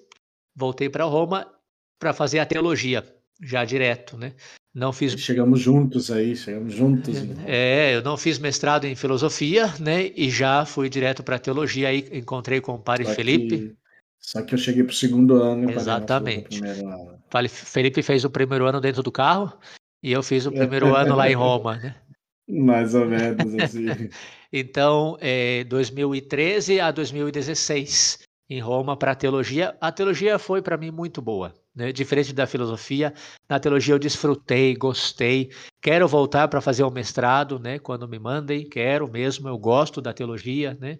Voltei 0.54 0.90
para 0.90 1.06
Roma 1.06 1.50
para 1.98 2.12
fazer 2.12 2.40
a 2.40 2.46
teologia, 2.46 3.06
já 3.42 3.64
direto, 3.64 4.18
né? 4.18 4.34
Não 4.74 4.92
fiz. 4.92 5.14
Chegamos 5.14 5.62
juntos 5.62 6.12
aí, 6.12 6.36
chegamos 6.36 6.74
juntos. 6.74 7.16
É, 7.48 7.96
eu 7.96 8.04
não 8.04 8.18
fiz 8.18 8.38
mestrado 8.38 8.84
em 8.86 8.96
filosofia, 8.96 9.74
né? 9.80 10.12
E 10.16 10.30
já 10.30 10.64
fui 10.66 10.90
direto 10.90 11.24
para 11.24 11.40
teologia. 11.40 11.88
Aí 11.88 12.08
encontrei 12.12 12.62
com 12.62 12.74
o 12.74 12.80
padre 12.80 13.06
Felipe. 13.06 13.76
Só 14.30 14.44
que 14.44 14.54
eu 14.54 14.60
cheguei 14.60 14.84
para 14.84 14.92
o 14.92 14.96
segundo 14.96 15.42
ano. 15.42 15.72
Exatamente. 15.72 16.64
Ano. 16.64 17.20
Felipe 17.50 18.04
fez 18.04 18.24
o 18.24 18.30
primeiro 18.30 18.68
ano 18.68 18.80
dentro 18.80 19.02
do 19.02 19.12
carro 19.12 19.58
e 20.04 20.12
eu 20.12 20.22
fiz 20.22 20.46
o 20.46 20.52
primeiro 20.52 20.94
ano 20.96 21.16
lá 21.16 21.28
em 21.28 21.34
Roma, 21.34 21.78
né? 21.78 21.96
Mais 22.48 22.94
ou 22.94 23.08
menos 23.08 23.56
assim. 23.56 23.86
então, 24.54 25.18
é, 25.20 25.64
2013 25.64 26.80
a 26.80 26.92
2016 26.92 28.20
em 28.48 28.60
Roma 28.60 28.96
para 28.96 29.14
a 29.14 29.16
teologia. 29.16 29.76
A 29.82 29.92
teologia 29.92 30.38
foi 30.38 30.62
para 30.62 30.78
mim 30.78 30.92
muito 30.92 31.24
boa, 31.24 31.52
né? 31.76 31.92
diferente 31.92 32.32
da 32.32 32.46
filosofia. 32.46 33.12
Na 33.50 33.60
teologia 33.60 33.96
eu 33.96 34.00
desfrutei, 34.00 34.76
gostei. 34.76 35.50
Quero 35.82 36.08
voltar 36.08 36.48
para 36.50 36.62
fazer 36.62 36.84
o 36.84 36.92
mestrado, 36.92 37.58
né? 37.58 37.80
Quando 37.80 38.08
me 38.08 38.20
mandem, 38.20 38.70
quero 38.70 39.10
mesmo. 39.10 39.50
Eu 39.50 39.58
gosto 39.58 40.00
da 40.00 40.14
teologia, 40.14 40.78
né? 40.80 41.00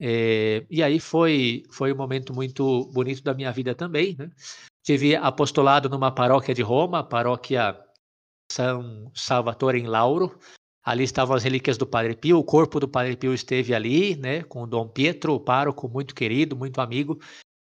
É, 0.00 0.64
e 0.70 0.82
aí 0.82 1.00
foi, 1.00 1.64
foi 1.70 1.92
um 1.92 1.96
momento 1.96 2.32
muito 2.32 2.86
bonito 2.92 3.22
da 3.22 3.34
minha 3.34 3.50
vida 3.50 3.74
também. 3.74 4.14
Né? 4.16 4.30
Tive 4.82 5.16
apostolado 5.16 5.88
numa 5.88 6.10
paróquia 6.10 6.54
de 6.54 6.62
Roma, 6.62 7.02
paróquia 7.02 7.78
São 8.50 9.10
Salvatore 9.14 9.78
em 9.78 9.86
Lauro. 9.86 10.38
Ali 10.84 11.04
estavam 11.04 11.36
as 11.36 11.42
relíquias 11.42 11.76
do 11.76 11.86
Padre 11.86 12.16
Pio, 12.16 12.38
o 12.38 12.44
corpo 12.44 12.80
do 12.80 12.88
Padre 12.88 13.14
Pio 13.14 13.34
esteve 13.34 13.74
ali, 13.74 14.16
né, 14.16 14.42
com 14.44 14.66
Dom 14.66 14.88
Pietro, 14.88 15.34
o 15.34 15.40
pároco, 15.40 15.86
muito 15.86 16.14
querido, 16.14 16.56
muito 16.56 16.80
amigo. 16.80 17.20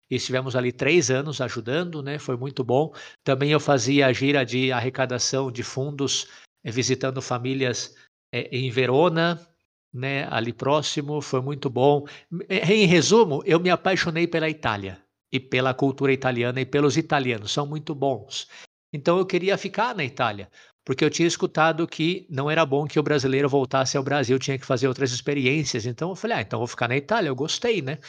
E 0.09 0.15
estivemos 0.15 0.55
ali 0.55 0.71
três 0.71 1.11
anos 1.11 1.41
ajudando, 1.41 2.01
né, 2.01 2.17
foi 2.17 2.37
muito 2.37 2.63
bom. 2.63 2.93
Também 3.25 3.51
eu 3.51 3.59
fazia 3.59 4.07
a 4.07 4.13
gira 4.13 4.45
de 4.45 4.71
arrecadação 4.71 5.51
de 5.51 5.61
fundos, 5.61 6.27
eh, 6.63 6.71
visitando 6.71 7.21
famílias 7.21 7.93
é, 8.33 8.47
em 8.55 8.69
Verona, 8.71 9.45
né, 9.93 10.27
ali 10.29 10.53
próximo, 10.53 11.21
foi 11.21 11.41
muito 11.41 11.69
bom. 11.69 12.05
Em 12.49 12.85
resumo, 12.85 13.41
eu 13.45 13.59
me 13.59 13.69
apaixonei 13.69 14.27
pela 14.27 14.49
Itália 14.49 15.01
e 15.31 15.39
pela 15.39 15.73
cultura 15.73 16.13
italiana 16.13 16.61
e 16.61 16.65
pelos 16.65 16.97
italianos, 16.97 17.51
são 17.51 17.65
muito 17.65 17.93
bons. 17.93 18.47
Então 18.93 19.17
eu 19.17 19.25
queria 19.25 19.57
ficar 19.57 19.93
na 19.93 20.03
Itália, 20.03 20.49
porque 20.85 21.03
eu 21.03 21.09
tinha 21.09 21.27
escutado 21.27 21.87
que 21.87 22.25
não 22.29 22.49
era 22.49 22.65
bom 22.65 22.87
que 22.87 22.99
o 22.99 23.03
brasileiro 23.03 23.49
voltasse 23.49 23.97
ao 23.97 24.03
Brasil, 24.03 24.39
tinha 24.39 24.57
que 24.57 24.65
fazer 24.65 24.87
outras 24.87 25.11
experiências. 25.11 25.85
Então 25.85 26.09
eu 26.09 26.15
falei, 26.15 26.37
ah, 26.37 26.41
então 26.41 26.59
vou 26.59 26.67
ficar 26.67 26.87
na 26.87 26.95
Itália, 26.95 27.29
eu 27.29 27.35
gostei, 27.35 27.81
né? 27.81 27.99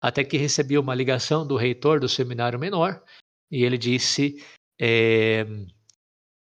Até 0.00 0.22
que 0.22 0.36
recebi 0.36 0.78
uma 0.78 0.94
ligação 0.94 1.46
do 1.46 1.56
reitor 1.56 1.98
do 1.98 2.08
seminário 2.08 2.58
menor 2.58 3.02
e 3.50 3.64
ele 3.64 3.76
disse: 3.76 4.42
é, 4.80 5.44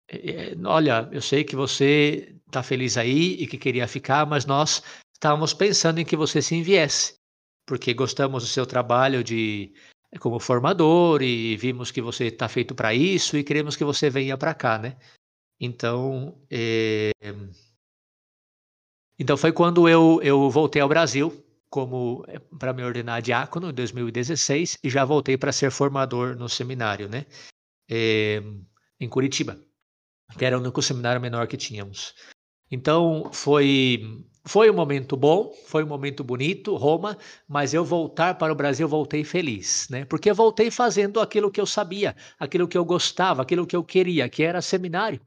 é, 0.09 0.55
Olha, 0.65 1.09
eu 1.13 1.21
sei 1.21 1.45
que 1.45 1.55
você 1.55 2.37
está 2.53 2.63
feliz 2.63 2.97
aí 2.99 3.35
e 3.35 3.47
que 3.47 3.57
queria 3.57 3.89
ficar, 3.89 4.27
mas 4.27 4.45
nós 4.45 4.83
estávamos 5.15 5.55
pensando 5.55 5.99
em 5.99 6.05
que 6.05 6.17
você 6.17 6.43
se 6.43 6.55
enviesse, 6.55 7.15
porque 7.67 7.95
gostamos 7.95 8.43
do 8.43 8.49
seu 8.49 8.67
trabalho 8.67 9.25
de 9.25 9.73
como 10.21 10.39
formador 10.39 11.23
e 11.23 11.57
vimos 11.57 11.91
que 11.91 12.03
você 12.03 12.27
está 12.27 12.47
feito 12.49 12.75
para 12.75 12.93
isso 12.93 13.37
e 13.37 13.43
queremos 13.43 13.77
que 13.77 13.85
você 13.85 14.11
venha 14.11 14.37
para 14.37 14.53
cá, 14.53 14.79
né? 14.79 14.99
Então, 15.59 16.39
é... 16.51 17.13
então 19.19 19.37
foi 19.37 19.53
quando 19.53 19.89
eu, 19.89 20.21
eu 20.23 20.51
voltei 20.51 20.83
ao 20.83 20.89
Brasil 20.89 21.33
como 21.71 22.23
eh, 22.29 22.39
para 22.59 22.75
me 22.75 22.83
ordenar 22.83 23.23
diácono 23.23 23.71
em 23.71 23.73
2016 23.73 24.79
e 24.85 24.91
já 24.91 25.07
voltei 25.07 25.39
para 25.39 25.53
ser 25.53 25.71
formador 25.71 26.37
no 26.37 26.49
seminário, 26.49 27.09
né? 27.09 27.25
É... 27.89 28.43
em 29.01 29.09
Curitiba, 29.09 29.59
que 30.37 30.45
era 30.45 30.59
o 30.59 30.61
único 30.61 30.83
seminário 30.83 31.21
menor 31.21 31.47
que 31.47 31.57
tínhamos. 31.57 32.15
Então 32.73 33.29
foi 33.33 34.25
foi 34.45 34.69
um 34.71 34.75
momento 34.75 35.17
bom, 35.17 35.53
foi 35.67 35.85
um 35.85 35.87
momento 35.87 36.25
bonito, 36.25 36.75
Roma, 36.75 37.17
mas 37.47 37.73
eu 37.75 37.85
voltar 37.85 38.35
para 38.37 38.53
o 38.53 38.57
Brasil 38.57 38.89
voltei 38.89 39.23
feliz, 39.23 39.87
né? 39.89 40.05
Porque 40.05 40.33
voltei 40.33 40.69
fazendo 40.71 41.21
aquilo 41.21 41.51
que 41.51 41.61
eu 41.61 41.67
sabia, 41.67 42.17
aquilo 42.41 42.67
que 42.67 42.77
eu 42.77 42.85
gostava, 42.85 43.43
aquilo 43.43 43.67
que 43.67 43.77
eu 43.77 43.85
queria, 43.85 44.29
que 44.29 44.43
era 44.43 44.61
seminário. 44.61 45.21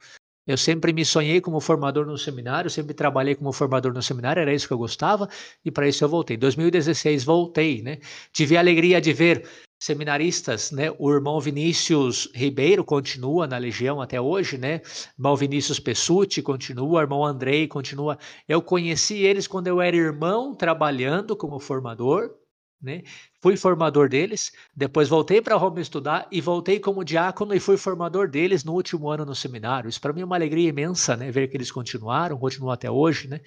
Eu 0.47 0.57
sempre 0.57 0.91
me 0.93 1.05
sonhei 1.05 1.39
como 1.39 1.59
formador 1.61 2.05
no 2.05 2.17
seminário, 2.17 2.69
sempre 2.69 2.93
trabalhei 2.93 3.35
como 3.35 3.53
formador 3.53 3.93
no 3.93 4.01
seminário, 4.01 4.41
era 4.41 4.53
isso 4.53 4.67
que 4.67 4.73
eu 4.73 4.77
gostava, 4.77 5.29
e 5.63 5.71
para 5.71 5.87
isso 5.87 6.03
eu 6.03 6.09
voltei. 6.09 6.35
Em 6.35 6.39
2016 6.39 7.23
voltei, 7.23 7.81
né? 7.81 7.99
Tive 8.33 8.57
a 8.57 8.59
alegria 8.59 8.99
de 8.99 9.13
ver 9.13 9.47
seminaristas, 9.79 10.71
né? 10.71 10.91
O 10.97 11.11
irmão 11.11 11.39
Vinícius 11.39 12.29
Ribeiro 12.33 12.83
continua 12.83 13.45
na 13.45 13.57
Legião 13.57 14.01
até 14.01 14.19
hoje, 14.19 14.57
né? 14.57 14.81
O 15.17 15.21
irmão 15.21 15.35
Vinícius 15.35 15.79
Pessuti 15.79 16.41
continua, 16.41 16.99
o 16.99 17.01
irmão 17.01 17.25
Andrei 17.25 17.67
continua. 17.67 18.17
Eu 18.47 18.61
conheci 18.61 19.15
eles 19.17 19.47
quando 19.47 19.67
eu 19.67 19.81
era 19.81 19.95
irmão, 19.95 20.55
trabalhando 20.55 21.35
como 21.35 21.59
formador, 21.59 22.33
né? 22.81 23.03
Fui 23.41 23.57
formador 23.57 24.09
deles, 24.09 24.51
depois 24.75 25.09
voltei 25.09 25.41
para 25.41 25.55
Roma 25.55 25.81
estudar 25.81 26.27
e 26.31 26.41
voltei 26.41 26.79
como 26.79 27.03
diácono 27.03 27.53
e 27.53 27.59
fui 27.59 27.77
formador 27.77 28.27
deles 28.29 28.63
no 28.63 28.73
último 28.73 29.09
ano 29.09 29.25
no 29.25 29.35
seminário. 29.35 29.89
Isso 29.89 30.01
para 30.01 30.13
mim 30.13 30.21
é 30.21 30.25
uma 30.25 30.35
alegria 30.35 30.69
imensa, 30.69 31.15
né? 31.15 31.31
Ver 31.31 31.47
que 31.47 31.57
eles 31.57 31.71
continuaram, 31.71 32.37
continuam 32.37 32.71
até 32.71 32.89
hoje, 32.89 33.27
né? 33.27 33.41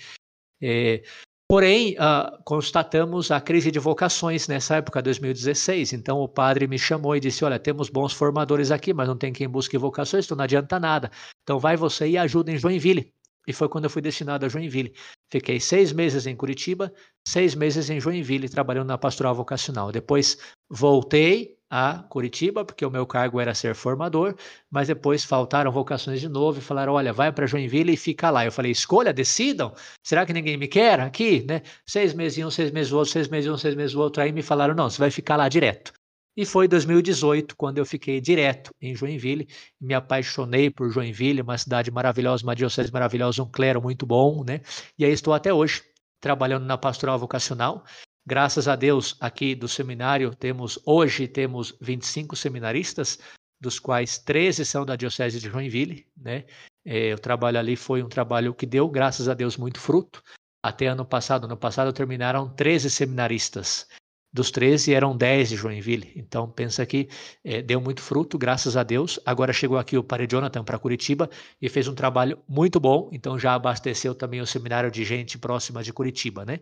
É, 0.61 1.03
Porém, 1.51 1.94
uh, 1.94 2.42
constatamos 2.44 3.30
a 3.30 3.40
crise 3.40 3.70
de 3.70 3.78
vocações 3.78 4.46
nessa 4.46 4.76
época, 4.76 5.01
2016. 5.01 5.94
Então, 5.94 6.20
o 6.20 6.28
padre 6.28 6.66
me 6.66 6.78
chamou 6.78 7.16
e 7.16 7.20
disse: 7.20 7.42
Olha, 7.42 7.59
temos 7.59 7.88
bons 7.88 8.12
formadores 8.12 8.70
aqui, 8.70 8.92
mas 8.92 9.09
não 9.09 9.16
tem 9.16 9.32
quem 9.32 9.49
busque 9.49 9.78
vocações, 9.78 10.26
então 10.26 10.36
não 10.36 10.44
adianta 10.44 10.78
nada. 10.78 11.11
Então, 11.42 11.59
vai 11.59 11.74
você 11.74 12.07
e 12.07 12.18
ajuda 12.18 12.53
em 12.53 12.59
Joinville. 12.59 13.14
E 13.46 13.53
foi 13.55 13.66
quando 13.66 13.84
eu 13.84 13.90
fui 13.90 14.03
destinado 14.03 14.44
a 14.44 14.49
Joinville. 14.49 14.92
Fiquei 15.32 15.59
seis 15.59 15.90
meses 15.90 16.26
em 16.26 16.36
Curitiba, 16.36 16.92
seis 17.26 17.55
meses 17.55 17.88
em 17.88 17.99
Joinville, 17.99 18.46
trabalhando 18.46 18.88
na 18.88 18.99
pastoral 18.99 19.34
vocacional. 19.34 19.90
Depois 19.90 20.36
voltei 20.68 21.58
a 21.71 22.03
Curitiba, 22.09 22.64
porque 22.64 22.85
o 22.85 22.91
meu 22.91 23.07
cargo 23.07 23.41
era 23.41 23.55
ser 23.55 23.75
formador, 23.75 24.35
mas 24.71 24.89
depois 24.89 25.25
faltaram 25.25 25.71
vocações 25.71 26.21
de 26.21 26.29
novo 26.29 26.59
e 26.59 26.62
falaram: 26.62 26.95
olha, 26.95 27.12
vai 27.12 27.31
para 27.33 27.47
Joinville 27.47 27.93
e 27.93 27.97
fica 27.97 28.31
lá. 28.31 28.45
Eu 28.45 28.53
falei: 28.53 28.73
escolha, 28.73 29.12
decidam. 29.12 29.75
Será 30.03 30.25
que 30.25 30.33
ninguém 30.33 30.57
me 30.57 30.69
quer 30.69 31.01
aqui? 31.01 31.45
Né? 31.47 31.62
Seis 31.87 32.14
meses 32.14 32.45
um, 32.45 32.51
seis 32.51 32.71
meses 32.71 32.93
outro, 32.93 33.12
seis 33.12 33.29
meses 33.29 33.51
um, 33.51 33.57
seis 33.57 33.75
meses 33.75 33.95
outro. 33.95 34.23
Aí 34.23 34.33
me 34.33 34.43
falaram: 34.43 34.75
não, 34.75 34.89
você 34.89 34.99
vai 34.99 35.11
ficar 35.11 35.37
lá 35.37 35.49
direto. 35.49 35.93
E 36.37 36.47
foi 36.47 36.69
2018 36.69 37.57
quando 37.57 37.79
eu 37.79 37.85
fiquei 37.85 38.21
direto 38.21 38.71
em 38.81 38.95
Joinville. 38.95 39.49
Me 39.81 39.93
apaixonei 39.93 40.71
por 40.71 40.89
Joinville, 40.89 41.43
uma 41.43 41.59
cidade 41.59 41.91
maravilhosa, 41.91 42.45
uma 42.45 42.55
diocese 42.55 42.93
maravilhosa, 42.93 43.43
um 43.43 43.51
clero 43.51 43.83
muito 43.83 44.07
bom, 44.07 44.45
né? 44.45 44.61
E 44.97 45.05
aí 45.05 45.11
estou 45.11 45.35
até 45.35 45.53
hoje 45.53 45.83
trabalhando 46.21 46.64
na 46.64 46.79
pastoral 46.79 47.19
vocacional. 47.19 47.85
Graças 48.29 48.68
a 48.68 48.76
Deus, 48.76 49.16
aqui 49.20 49.55
do 49.55 49.66
seminário 49.66 50.35
temos 50.35 50.79
hoje 50.85 51.26
temos 51.26 51.74
25 51.81 52.37
seminaristas, 52.37 53.18
dos 53.59 53.79
quais 53.79 54.18
13 54.18 54.66
são 54.66 54.85
da 54.85 54.97
Diocese 54.97 55.41
de 55.41 55.49
Joinville, 55.49 56.07
né? 56.14 56.45
É, 56.85 57.14
o 57.14 57.18
trabalho 57.18 57.59
ali 57.59 57.74
foi 57.74 58.03
um 58.03 58.09
trabalho 58.09 58.53
que 58.53 58.66
deu, 58.66 58.87
graças 58.87 59.31
a 59.31 59.35
Deus, 59.35 59.57
muito 59.57 59.81
fruto. 59.81 60.22
Até 60.62 60.89
ano 60.89 61.07
passado, 61.07 61.47
ano 61.47 61.57
passado 61.57 61.91
terminaram 61.91 62.51
13 62.55 62.91
seminaristas. 62.91 63.87
Dos 64.31 64.51
13 64.51 64.93
eram 64.93 65.16
10 65.16 65.49
de 65.49 65.57
Joinville. 65.57 66.12
Então 66.14 66.51
pensa 66.51 66.85
que 66.85 67.09
é, 67.43 67.62
deu 67.62 67.81
muito 67.81 68.03
fruto, 68.03 68.37
graças 68.37 68.76
a 68.76 68.83
Deus. 68.83 69.18
Agora 69.24 69.55
chegou 69.55 69.79
aqui 69.79 69.97
o 69.97 70.05
Padre 70.05 70.26
Jonathan 70.31 70.62
para 70.62 70.79
Curitiba 70.79 71.31
e 71.62 71.70
fez 71.70 71.89
um 71.89 71.95
trabalho 71.95 72.39
muito 72.47 72.79
bom. 72.79 73.09
Então 73.11 73.39
já 73.39 73.55
abasteceu 73.55 74.14
também 74.14 74.43
o 74.43 74.47
seminário 74.47 74.91
de 74.91 75.03
gente 75.03 75.39
próxima 75.39 75.83
de 75.83 75.95
Curitiba, 75.95 76.45
né? 76.45 76.61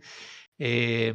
É, 0.61 1.15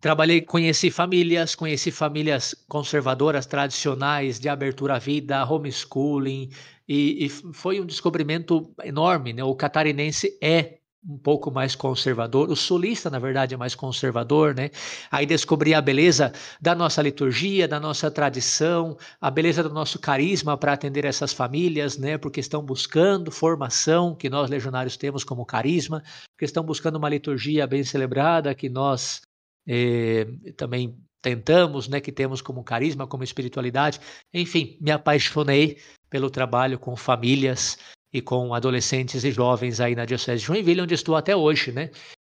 Trabalhei, 0.00 0.40
conheci 0.40 0.90
famílias, 0.92 1.56
conheci 1.56 1.90
famílias 1.90 2.54
conservadoras, 2.68 3.46
tradicionais, 3.46 4.38
de 4.38 4.48
abertura 4.48 4.94
à 4.94 4.98
vida, 4.98 5.44
homeschooling, 5.44 6.50
e, 6.88 7.26
e 7.26 7.28
foi 7.28 7.80
um 7.80 7.86
descobrimento 7.86 8.72
enorme. 8.84 9.32
Né? 9.32 9.42
O 9.42 9.56
catarinense 9.56 10.38
é 10.40 10.78
um 11.06 11.18
pouco 11.18 11.50
mais 11.50 11.74
conservador, 11.74 12.50
o 12.50 12.56
sulista, 12.56 13.08
na 13.08 13.18
verdade, 13.18 13.54
é 13.54 13.56
mais 13.56 13.74
conservador, 13.74 14.54
né? 14.54 14.70
Aí 15.10 15.24
descobri 15.24 15.72
a 15.72 15.80
beleza 15.80 16.32
da 16.60 16.74
nossa 16.74 17.00
liturgia, 17.00 17.68
da 17.68 17.78
nossa 17.78 18.10
tradição, 18.10 18.96
a 19.20 19.30
beleza 19.30 19.62
do 19.62 19.70
nosso 19.70 19.98
carisma 19.98 20.56
para 20.56 20.72
atender 20.72 21.04
essas 21.04 21.32
famílias, 21.32 21.96
né? 21.96 22.18
Porque 22.18 22.40
estão 22.40 22.62
buscando 22.62 23.30
formação, 23.30 24.14
que 24.14 24.28
nós 24.28 24.50
legionários 24.50 24.96
temos 24.96 25.24
como 25.24 25.46
carisma, 25.46 26.02
porque 26.32 26.44
estão 26.44 26.64
buscando 26.64 26.96
uma 26.96 27.08
liturgia 27.08 27.66
bem 27.66 27.84
celebrada, 27.84 28.54
que 28.54 28.68
nós 28.68 29.22
eh, 29.68 30.26
também 30.56 30.96
tentamos, 31.20 31.88
né, 31.88 32.00
que 32.00 32.12
temos 32.12 32.40
como 32.40 32.64
carisma, 32.64 33.06
como 33.06 33.22
espiritualidade. 33.22 34.00
Enfim, 34.32 34.78
me 34.80 34.90
apaixonei 34.90 35.78
pelo 36.08 36.30
trabalho 36.30 36.78
com 36.78 36.96
famílias 36.96 37.78
e 38.12 38.22
com 38.22 38.54
adolescentes 38.54 39.24
e 39.24 39.30
jovens 39.30 39.80
aí 39.80 39.94
na 39.94 40.04
Diocese 40.04 40.40
de 40.40 40.46
Joinville, 40.46 40.80
onde 40.80 40.94
estou 40.94 41.16
até 41.16 41.36
hoje, 41.36 41.72
né? 41.72 41.90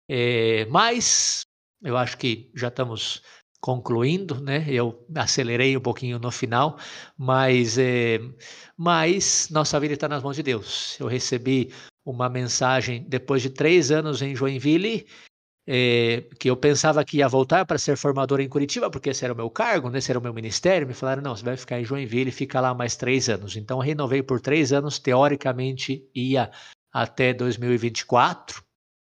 É, 0.09 0.65
mas 0.65 1.45
eu 1.83 1.97
acho 1.97 2.17
que 2.17 2.49
já 2.55 2.69
estamos 2.69 3.21
concluindo, 3.59 4.39
né? 4.39 4.63
Eu 4.69 5.05
acelerei 5.15 5.75
um 5.75 5.81
pouquinho 5.81 6.19
no 6.19 6.31
final, 6.31 6.77
mas, 7.17 7.77
é, 7.77 8.19
mas 8.77 9.49
nossa 9.49 9.79
vida 9.79 9.95
está 9.95 10.07
nas 10.07 10.23
mãos 10.23 10.35
de 10.35 10.43
Deus. 10.43 10.97
Eu 10.99 11.07
recebi 11.07 11.73
uma 12.05 12.29
mensagem 12.29 13.03
depois 13.09 13.41
de 13.41 13.49
três 13.49 13.91
anos 13.91 14.21
em 14.21 14.35
Joinville 14.35 15.07
é, 15.67 16.23
que 16.39 16.49
eu 16.49 16.55
pensava 16.55 17.03
que 17.03 17.17
ia 17.17 17.27
voltar 17.27 17.65
para 17.65 17.77
ser 17.77 17.97
formador 17.97 18.39
em 18.39 18.47
Curitiba, 18.49 18.89
porque 18.89 19.09
esse 19.09 19.23
era 19.23 19.33
o 19.33 19.37
meu 19.37 19.49
cargo, 19.49 19.89
né, 19.89 19.97
esse 19.97 20.11
era 20.11 20.19
o 20.19 20.21
meu 20.21 20.33
ministério, 20.33 20.87
me 20.87 20.93
falaram, 20.93 21.21
não, 21.21 21.35
você 21.35 21.43
vai 21.43 21.57
ficar 21.57 21.79
em 21.79 21.85
Joinville 21.85 22.29
e 22.29 22.33
fica 22.33 22.59
lá 22.61 22.73
mais 22.73 22.95
três 22.95 23.29
anos. 23.29 23.55
Então, 23.55 23.79
renovei 23.79 24.21
por 24.21 24.39
três 24.39 24.71
anos, 24.71 24.99
teoricamente 24.99 26.07
ia 26.13 26.51
até 26.93 27.33
2024, 27.33 28.63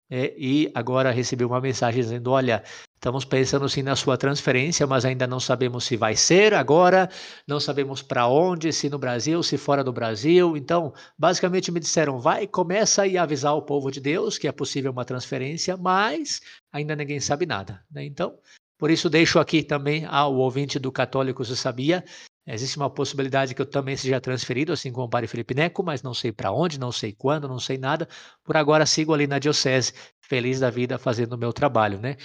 é, 0.10 0.34
e 0.38 0.70
agora 0.76 1.10
recebi 1.10 1.46
uma 1.46 1.62
mensagem 1.62 2.02
dizendo: 2.02 2.32
olha, 2.32 2.64
estamos 3.02 3.26
pensando 3.26 3.68
sim 3.68 3.82
na 3.82 3.96
sua 3.96 4.16
transferência, 4.16 4.86
mas 4.86 5.04
ainda 5.06 5.26
não 5.26 5.40
sabemos 5.40 5.86
se 5.86 5.98
vai 5.98 6.16
ser 6.16 6.54
agora, 6.54 7.10
não 7.48 7.60
sabemos 7.60 8.04
para 8.04 8.28
onde, 8.28 8.72
se 8.72 8.92
no 8.92 9.00
Brasil, 9.00 9.42
se 9.42 9.58
fora 9.58 9.84
do 9.84 9.92
Brasil. 9.92 10.56
Então, 10.56 10.94
basicamente 11.18 11.72
me 11.72 11.80
disseram: 11.80 12.20
vai, 12.20 12.46
começa 12.46 13.02
a 13.04 13.24
avisar 13.24 13.56
o 13.56 13.64
povo 13.64 13.90
de 13.90 14.00
Deus 14.00 14.38
que 14.38 14.48
é 14.48 14.52
possível 14.52 14.92
uma 14.92 15.04
transferência, 15.04 15.76
mas 15.76 16.42
ainda 16.72 16.96
ninguém 16.96 17.20
sabe 17.20 17.48
nada. 17.48 17.84
Né? 17.92 18.06
Então, 18.06 18.38
por 18.78 18.92
isso 18.92 19.10
deixo 19.10 19.40
aqui 19.40 19.64
também 19.64 20.06
ao 20.06 20.36
ouvinte 20.36 20.78
do 20.78 20.92
Católico 20.92 21.44
se 21.44 21.58
sabia 21.58 22.06
Existe 22.46 22.76
uma 22.78 22.90
possibilidade 22.90 23.54
que 23.54 23.62
eu 23.62 23.66
também 23.68 23.96
seja 23.96 24.20
transferido, 24.20 24.74
assim 24.74 24.92
como 24.92 25.06
o 25.06 25.10
Padre 25.10 25.28
Felipe 25.28 25.54
Neco, 25.54 25.84
mas 25.84 26.02
não 26.02 26.14
sei 26.14 26.32
para 26.32 26.52
onde, 26.52 26.80
não 26.80 26.92
sei 26.92 27.14
quando, 27.14 27.48
não 27.48 27.60
sei 27.60 27.78
nada. 27.78 28.08
Por 28.44 28.58
agora 28.58 28.84
sigo 28.86 29.14
ali 29.14 29.28
na 29.28 29.38
Diocese, 29.38 29.94
feliz 30.32 30.62
da 30.62 30.70
vida 30.70 30.98
fazendo 30.98 31.34
o 31.34 31.38
meu 31.38 31.52
trabalho. 31.52 32.00
Né? 32.00 32.16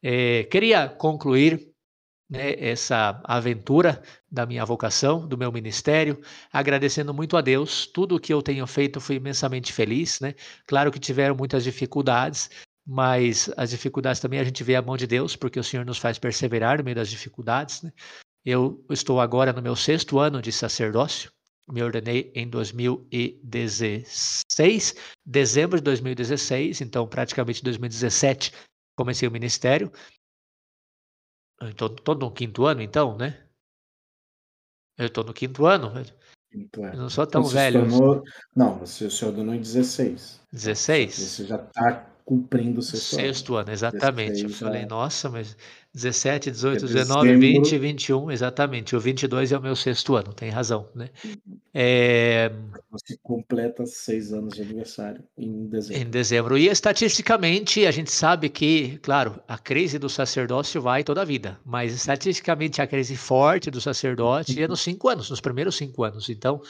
É, 0.00 0.44
queria 0.44 0.88
concluir 0.88 1.68
né, 2.30 2.54
essa 2.60 3.20
aventura 3.24 4.00
da 4.30 4.46
minha 4.46 4.64
vocação, 4.64 5.26
do 5.26 5.36
meu 5.36 5.50
ministério, 5.50 6.20
agradecendo 6.52 7.12
muito 7.12 7.36
a 7.36 7.40
Deus. 7.40 7.84
Tudo 7.84 8.14
o 8.14 8.20
que 8.20 8.32
eu 8.32 8.40
tenho 8.40 8.64
feito 8.68 9.00
fui 9.00 9.16
imensamente 9.16 9.72
feliz. 9.72 10.20
Né? 10.20 10.34
Claro 10.64 10.92
que 10.92 11.00
tiveram 11.00 11.34
muitas 11.34 11.64
dificuldades, 11.64 12.50
mas 12.86 13.50
as 13.56 13.70
dificuldades 13.70 14.20
também 14.20 14.38
a 14.38 14.44
gente 14.44 14.62
vê 14.62 14.76
a 14.76 14.82
mão 14.82 14.96
de 14.96 15.08
Deus, 15.08 15.34
porque 15.34 15.58
o 15.58 15.64
Senhor 15.64 15.84
nos 15.84 15.98
faz 15.98 16.20
perseverar 16.20 16.78
no 16.78 16.84
meio 16.84 16.94
das 16.94 17.10
dificuldades. 17.10 17.82
Né? 17.82 17.92
Eu 18.44 18.84
estou 18.90 19.20
agora 19.20 19.52
no 19.52 19.60
meu 19.60 19.74
sexto 19.74 20.20
ano 20.20 20.40
de 20.40 20.52
sacerdócio. 20.52 21.32
Me 21.68 21.82
ordenei 21.82 22.30
em 22.34 22.48
2016, 22.48 24.94
dezembro 25.24 25.78
de 25.78 25.84
2016, 25.84 26.80
então 26.80 27.08
praticamente 27.08 27.62
2017 27.62 28.52
comecei 28.96 29.28
o 29.28 29.32
ministério. 29.32 29.92
Estou 31.62 31.88
todo 31.88 32.26
no 32.26 32.32
quinto 32.32 32.66
ano, 32.66 32.82
então, 32.82 33.16
né? 33.16 33.46
Eu 34.96 35.06
estou 35.06 35.24
no 35.24 35.34
quinto 35.34 35.66
ano. 35.66 35.92
Quinto 36.50 36.84
ano. 36.84 36.94
Eu 36.94 37.00
não 37.00 37.10
sou 37.10 37.26
tão 37.26 37.42
você 37.42 37.54
velho. 37.54 37.90
Formou... 37.90 38.22
Não, 38.54 38.78
você 38.78 39.10
se 39.10 39.24
ordenou 39.24 39.52
em 39.54 39.60
16. 39.60 40.40
16? 40.52 41.14
Você 41.14 41.46
já 41.46 41.56
está 41.56 42.15
cumprindo 42.26 42.80
o 42.80 42.82
sexto, 42.82 43.14
sexto 43.14 43.54
ano. 43.54 43.62
ano 43.62 43.72
exatamente. 43.72 44.42
eu 44.42 44.50
falei, 44.50 44.82
é. 44.82 44.86
nossa, 44.86 45.30
mas 45.30 45.56
17, 45.94 46.50
18, 46.50 46.84
é 46.84 46.88
19, 46.88 47.28
dezembro... 47.28 47.40
20, 47.40 47.78
21, 47.78 48.30
exatamente. 48.32 48.96
O 48.96 49.00
22 49.00 49.52
é 49.52 49.56
o 49.56 49.62
meu 49.62 49.76
sexto 49.76 50.16
ano, 50.16 50.32
tem 50.32 50.50
razão, 50.50 50.88
né? 50.92 51.08
Uhum. 51.24 51.58
É... 51.72 52.50
Você 52.90 53.16
completa 53.22 53.86
seis 53.86 54.32
anos 54.32 54.54
de 54.54 54.62
aniversário 54.62 55.22
em 55.38 55.68
dezembro. 55.68 56.02
Em 56.02 56.10
dezembro. 56.10 56.58
E 56.58 56.66
estatisticamente, 56.66 57.86
a 57.86 57.92
gente 57.92 58.10
sabe 58.10 58.48
que, 58.48 58.98
claro, 58.98 59.40
a 59.46 59.56
crise 59.56 59.96
do 59.96 60.08
sacerdócio 60.08 60.82
vai 60.82 61.04
toda 61.04 61.22
a 61.22 61.24
vida, 61.24 61.60
mas 61.64 61.94
estatisticamente 61.94 62.82
a 62.82 62.88
crise 62.88 63.16
forte 63.16 63.70
do 63.70 63.80
sacerdote 63.80 64.60
é 64.60 64.66
nos 64.66 64.80
cinco 64.80 65.08
anos, 65.08 65.30
nos 65.30 65.40
primeiros 65.40 65.76
cinco 65.76 66.02
anos. 66.02 66.28
Então, 66.28 66.60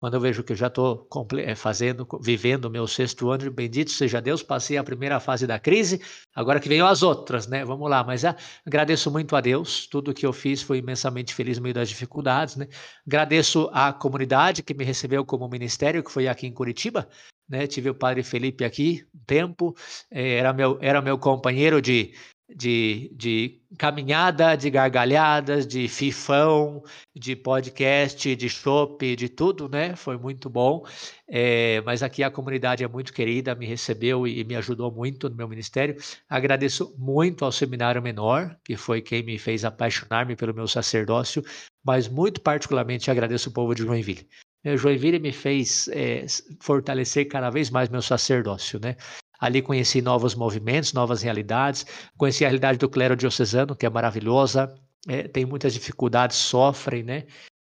quando 0.00 0.14
eu 0.14 0.20
vejo 0.20 0.42
que 0.42 0.52
eu 0.52 0.56
já 0.56 0.66
estou 0.66 1.08
eh, 1.38 1.54
fazendo, 1.54 2.06
vivendo 2.20 2.66
o 2.66 2.70
meu 2.70 2.86
sexto 2.86 3.30
ano, 3.30 3.50
bendito 3.50 3.90
seja 3.90 4.20
Deus, 4.20 4.42
passei 4.42 4.76
a 4.76 4.84
primeira 4.84 5.18
fase 5.18 5.46
da 5.46 5.58
crise, 5.58 6.00
agora 6.34 6.60
que 6.60 6.68
venham 6.68 6.86
as 6.86 7.02
outras, 7.02 7.46
né? 7.46 7.64
Vamos 7.64 7.88
lá, 7.88 8.04
mas 8.04 8.24
ah, 8.24 8.36
agradeço 8.66 9.10
muito 9.10 9.34
a 9.34 9.40
Deus, 9.40 9.86
tudo 9.86 10.12
que 10.12 10.26
eu 10.26 10.32
fiz 10.32 10.60
foi 10.62 10.78
imensamente 10.78 11.34
feliz 11.34 11.56
no 11.56 11.62
meio 11.62 11.74
das 11.74 11.88
dificuldades, 11.88 12.56
né? 12.56 12.68
Agradeço 13.06 13.70
à 13.72 13.92
comunidade 13.92 14.62
que 14.62 14.74
me 14.74 14.84
recebeu 14.84 15.24
como 15.24 15.48
ministério, 15.48 16.02
que 16.04 16.10
foi 16.10 16.28
aqui 16.28 16.46
em 16.46 16.52
Curitiba, 16.52 17.08
né? 17.48 17.66
Tive 17.66 17.90
o 17.90 17.94
padre 17.94 18.22
Felipe 18.22 18.64
aqui 18.64 19.06
um 19.14 19.24
tempo, 19.26 19.74
eh, 20.10 20.36
era 20.36 20.52
meu, 20.52 20.78
era 20.80 21.00
meu 21.00 21.18
companheiro 21.18 21.80
de, 21.80 22.14
de, 22.48 23.10
de 23.14 23.62
caminhada, 23.78 24.54
de 24.54 24.70
gargalhadas, 24.70 25.66
de 25.66 25.88
fifão, 25.88 26.82
de 27.14 27.34
podcast, 27.34 28.36
de 28.36 28.48
chopp, 28.48 29.16
de 29.16 29.28
tudo, 29.28 29.68
né? 29.68 29.96
Foi 29.96 30.16
muito 30.18 30.50
bom. 30.50 30.84
É, 31.26 31.80
mas 31.82 32.02
aqui 32.02 32.22
a 32.22 32.30
comunidade 32.30 32.84
é 32.84 32.88
muito 32.88 33.12
querida, 33.12 33.54
me 33.54 33.66
recebeu 33.66 34.26
e, 34.26 34.40
e 34.40 34.44
me 34.44 34.56
ajudou 34.56 34.92
muito 34.92 35.28
no 35.28 35.36
meu 35.36 35.48
ministério. 35.48 35.96
Agradeço 36.28 36.94
muito 36.98 37.44
ao 37.44 37.52
Seminário 37.52 38.02
Menor, 38.02 38.56
que 38.64 38.76
foi 38.76 39.00
quem 39.00 39.22
me 39.22 39.38
fez 39.38 39.64
apaixonar-me 39.64 40.36
pelo 40.36 40.54
meu 40.54 40.68
sacerdócio, 40.68 41.42
mas 41.84 42.08
muito 42.08 42.40
particularmente 42.40 43.10
agradeço 43.10 43.48
o 43.48 43.52
povo 43.52 43.74
de 43.74 43.82
Joinville. 43.82 44.28
Joinville 44.76 45.18
me 45.18 45.32
fez 45.32 45.88
é, 45.88 46.24
fortalecer 46.60 47.28
cada 47.28 47.50
vez 47.50 47.68
mais 47.68 47.90
meu 47.90 48.00
sacerdócio, 48.00 48.80
né? 48.80 48.96
Ali 49.44 49.60
conheci 49.60 50.00
novos 50.00 50.34
movimentos, 50.34 50.94
novas 50.94 51.20
realidades, 51.20 51.84
conheci 52.16 52.46
a 52.46 52.48
realidade 52.48 52.78
do 52.78 52.88
clero 52.88 53.14
diocesano, 53.14 53.76
que 53.76 53.84
é 53.84 53.90
maravilhosa, 53.90 54.74
é, 55.06 55.28
tem 55.28 55.44
muitas 55.44 55.74
dificuldades, 55.74 56.38
sofrem, 56.38 57.02
né? 57.02 57.26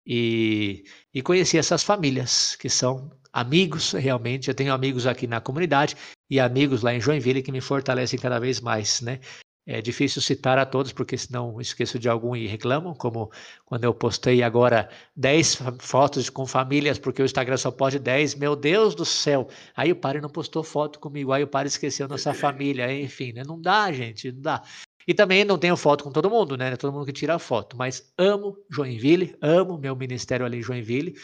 E, 0.07 0.85
e 1.13 1.21
conheci 1.21 1.59
essas 1.59 1.83
famílias, 1.83 2.55
que 2.55 2.69
são 2.71 3.11
amigos 3.33 3.91
realmente. 3.91 4.47
Eu 4.47 4.55
tenho 4.55 4.73
amigos 4.73 5.05
aqui 5.05 5.27
na 5.27 5.41
comunidade 5.41 5.97
e 6.31 6.39
amigos 6.39 6.81
lá 6.81 6.95
em 6.95 7.01
Joinville 7.01 7.43
que 7.43 7.51
me 7.51 7.61
fortalecem 7.61 8.21
cada 8.21 8.39
vez 8.39 8.61
mais, 8.61 9.01
né? 9.01 9.19
É 9.67 9.81
difícil 9.81 10.21
citar 10.21 10.59
a 10.59 10.67
todos, 10.67 10.93
porque 10.93 11.17
senão 11.17 11.59
esqueço 11.59 11.99
de 11.99 12.07
algum 12.07 12.37
e 12.37 12.47
reclamam, 12.47 12.95
como 12.95 13.31
quando 13.65 13.85
eu 13.85 13.95
postei 13.95 14.43
agora 14.43 14.91
10 15.17 15.59
fotos 15.81 16.29
com 16.29 16.47
famílias, 16.47 16.99
porque 16.99 17.23
o 17.23 17.25
Instagram 17.25 17.57
só 17.57 17.71
pode 17.71 17.99
10, 17.99 18.35
meu 18.35 18.55
Deus 18.55 18.95
do 18.95 19.07
céu. 19.07 19.49
Aí 19.75 19.91
o 19.91 19.97
padre 19.97 20.21
não 20.21 20.29
postou 20.29 20.63
foto 20.63 21.01
comigo, 21.01 21.33
aí 21.33 21.43
o 21.43 21.49
padre 21.49 21.69
esqueceu 21.69 22.07
nossa 22.07 22.33
família, 22.35 22.93
enfim, 22.93 23.33
né? 23.33 23.43
Não 23.47 23.59
dá, 23.59 23.91
gente, 23.91 24.31
não 24.31 24.43
dá. 24.43 24.63
E 25.07 25.15
também 25.15 25.45
não 25.45 25.59
tenho 25.59 25.77
foto 25.77 26.05
com 26.05 26.13
todo 26.13 26.31
mundo, 26.31 26.57
né? 26.57 26.77
Todo 26.77 26.93
mundo 26.93 27.07
que 27.07 27.13
tira 27.13 27.39
foto, 27.39 27.77
mas 27.77 28.13
amo 28.19 28.59
Joinville, 28.71 29.35
amo 29.41 29.79
meu 29.79 29.97
ministério 29.97 30.45
ali 30.45 30.59
em 30.59 30.63
Joinville. 30.63 31.15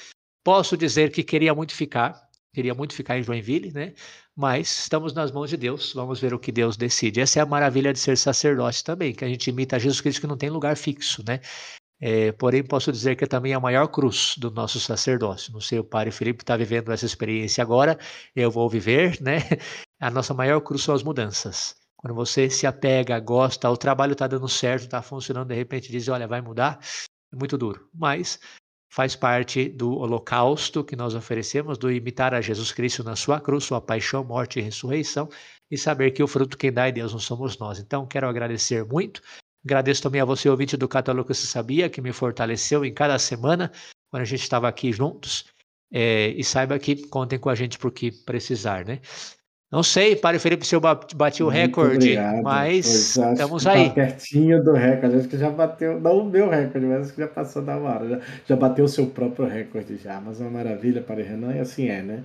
Posso 0.42 0.76
dizer 0.76 1.10
que 1.10 1.22
queria 1.22 1.54
muito 1.54 1.74
ficar, 1.74 2.29
queria 2.52 2.74
muito 2.74 2.94
ficar 2.94 3.18
em 3.18 3.22
Joinville, 3.22 3.72
né? 3.72 3.94
Mas 4.34 4.80
estamos 4.80 5.12
nas 5.12 5.30
mãos 5.30 5.50
de 5.50 5.56
Deus, 5.56 5.92
vamos 5.92 6.20
ver 6.20 6.34
o 6.34 6.38
que 6.38 6.50
Deus 6.50 6.76
decide. 6.76 7.20
Essa 7.20 7.40
é 7.40 7.42
a 7.42 7.46
maravilha 7.46 7.92
de 7.92 7.98
ser 7.98 8.16
sacerdote 8.16 8.82
também, 8.82 9.14
que 9.14 9.24
a 9.24 9.28
gente 9.28 9.48
imita 9.50 9.78
Jesus 9.78 10.00
Cristo 10.00 10.20
que 10.20 10.26
não 10.26 10.36
tem 10.36 10.50
lugar 10.50 10.76
fixo, 10.76 11.22
né? 11.26 11.40
É, 12.02 12.32
porém, 12.32 12.64
posso 12.64 12.90
dizer 12.90 13.14
que 13.14 13.24
é 13.24 13.26
também 13.26 13.52
a 13.52 13.60
maior 13.60 13.86
cruz 13.88 14.34
do 14.38 14.50
nosso 14.50 14.80
sacerdócio. 14.80 15.52
Não 15.52 15.60
sei, 15.60 15.78
o 15.78 15.84
Padre 15.84 16.10
Felipe 16.10 16.42
está 16.42 16.56
vivendo 16.56 16.90
essa 16.90 17.04
experiência 17.04 17.62
agora, 17.62 17.98
eu 18.34 18.50
vou 18.50 18.68
viver, 18.70 19.20
né? 19.20 19.40
A 20.00 20.10
nossa 20.10 20.32
maior 20.32 20.60
cruz 20.62 20.82
são 20.82 20.94
as 20.94 21.02
mudanças. 21.02 21.76
Quando 21.96 22.14
você 22.14 22.48
se 22.48 22.66
apega, 22.66 23.20
gosta, 23.20 23.68
o 23.68 23.76
trabalho 23.76 24.12
está 24.14 24.26
dando 24.26 24.48
certo, 24.48 24.84
está 24.84 25.02
funcionando, 25.02 25.48
de 25.48 25.54
repente 25.54 25.92
diz, 25.92 26.08
olha, 26.08 26.26
vai 26.26 26.40
mudar, 26.40 26.80
é 27.30 27.36
muito 27.36 27.58
duro. 27.58 27.86
Mas 27.92 28.40
faz 28.90 29.14
parte 29.14 29.68
do 29.68 29.96
holocausto 29.96 30.82
que 30.82 30.96
nós 30.96 31.14
oferecemos, 31.14 31.78
do 31.78 31.90
imitar 31.90 32.34
a 32.34 32.40
Jesus 32.40 32.72
Cristo 32.72 33.04
na 33.04 33.14
sua 33.14 33.40
cruz, 33.40 33.64
sua 33.64 33.80
paixão, 33.80 34.24
morte 34.24 34.58
e 34.58 34.62
ressurreição, 34.62 35.28
e 35.70 35.78
saber 35.78 36.10
que 36.10 36.22
o 36.22 36.26
fruto 36.26 36.58
quem 36.58 36.72
dá 36.72 36.88
é 36.88 36.92
Deus, 36.92 37.12
não 37.12 37.20
somos 37.20 37.56
nós. 37.56 37.78
Então, 37.78 38.04
quero 38.04 38.28
agradecer 38.28 38.84
muito. 38.84 39.22
Agradeço 39.64 40.02
também 40.02 40.20
a 40.20 40.24
você, 40.24 40.48
ouvinte 40.48 40.76
do 40.76 40.88
Católico 40.88 41.32
Se 41.32 41.46
Sabia, 41.46 41.88
que 41.88 42.00
me 42.00 42.12
fortaleceu 42.12 42.84
em 42.84 42.92
cada 42.92 43.18
semana, 43.18 43.70
quando 44.10 44.22
a 44.22 44.26
gente 44.26 44.42
estava 44.42 44.68
aqui 44.68 44.92
juntos. 44.92 45.46
É, 45.92 46.28
e 46.28 46.42
saiba 46.42 46.78
que 46.78 47.06
contem 47.08 47.38
com 47.38 47.48
a 47.48 47.54
gente 47.54 47.78
por 47.78 47.92
que 47.92 48.10
precisar, 48.10 48.84
né? 48.84 49.00
Não 49.70 49.84
sei, 49.84 50.16
Padre 50.16 50.40
Felipe, 50.40 50.66
se 50.66 50.74
eu 50.74 50.80
bati 50.80 51.42
o 51.42 51.46
Muito 51.46 51.48
recorde, 51.50 51.94
obrigado. 51.94 52.42
mas 52.42 53.16
estamos 53.16 53.64
aí. 53.68 53.88
Tá 53.88 53.94
pertinho 53.94 54.64
do 54.64 54.72
recorde, 54.72 55.16
acho 55.16 55.28
que 55.28 55.38
já 55.38 55.48
bateu, 55.48 56.00
não 56.00 56.18
o 56.18 56.28
meu 56.28 56.48
recorde, 56.48 56.86
mas 56.86 57.02
acho 57.02 57.14
que 57.14 57.20
já 57.20 57.28
passou 57.28 57.62
da 57.62 57.76
hora, 57.78 58.08
já, 58.08 58.20
já 58.48 58.56
bateu 58.56 58.84
o 58.84 58.88
seu 58.88 59.06
próprio 59.06 59.46
recorde 59.46 59.96
já, 59.96 60.20
mas 60.20 60.40
é 60.40 60.44
uma 60.44 60.50
maravilha, 60.50 61.00
Padre 61.00 61.22
Renan, 61.22 61.54
e 61.54 61.60
assim 61.60 61.88
é, 61.88 62.02
né? 62.02 62.24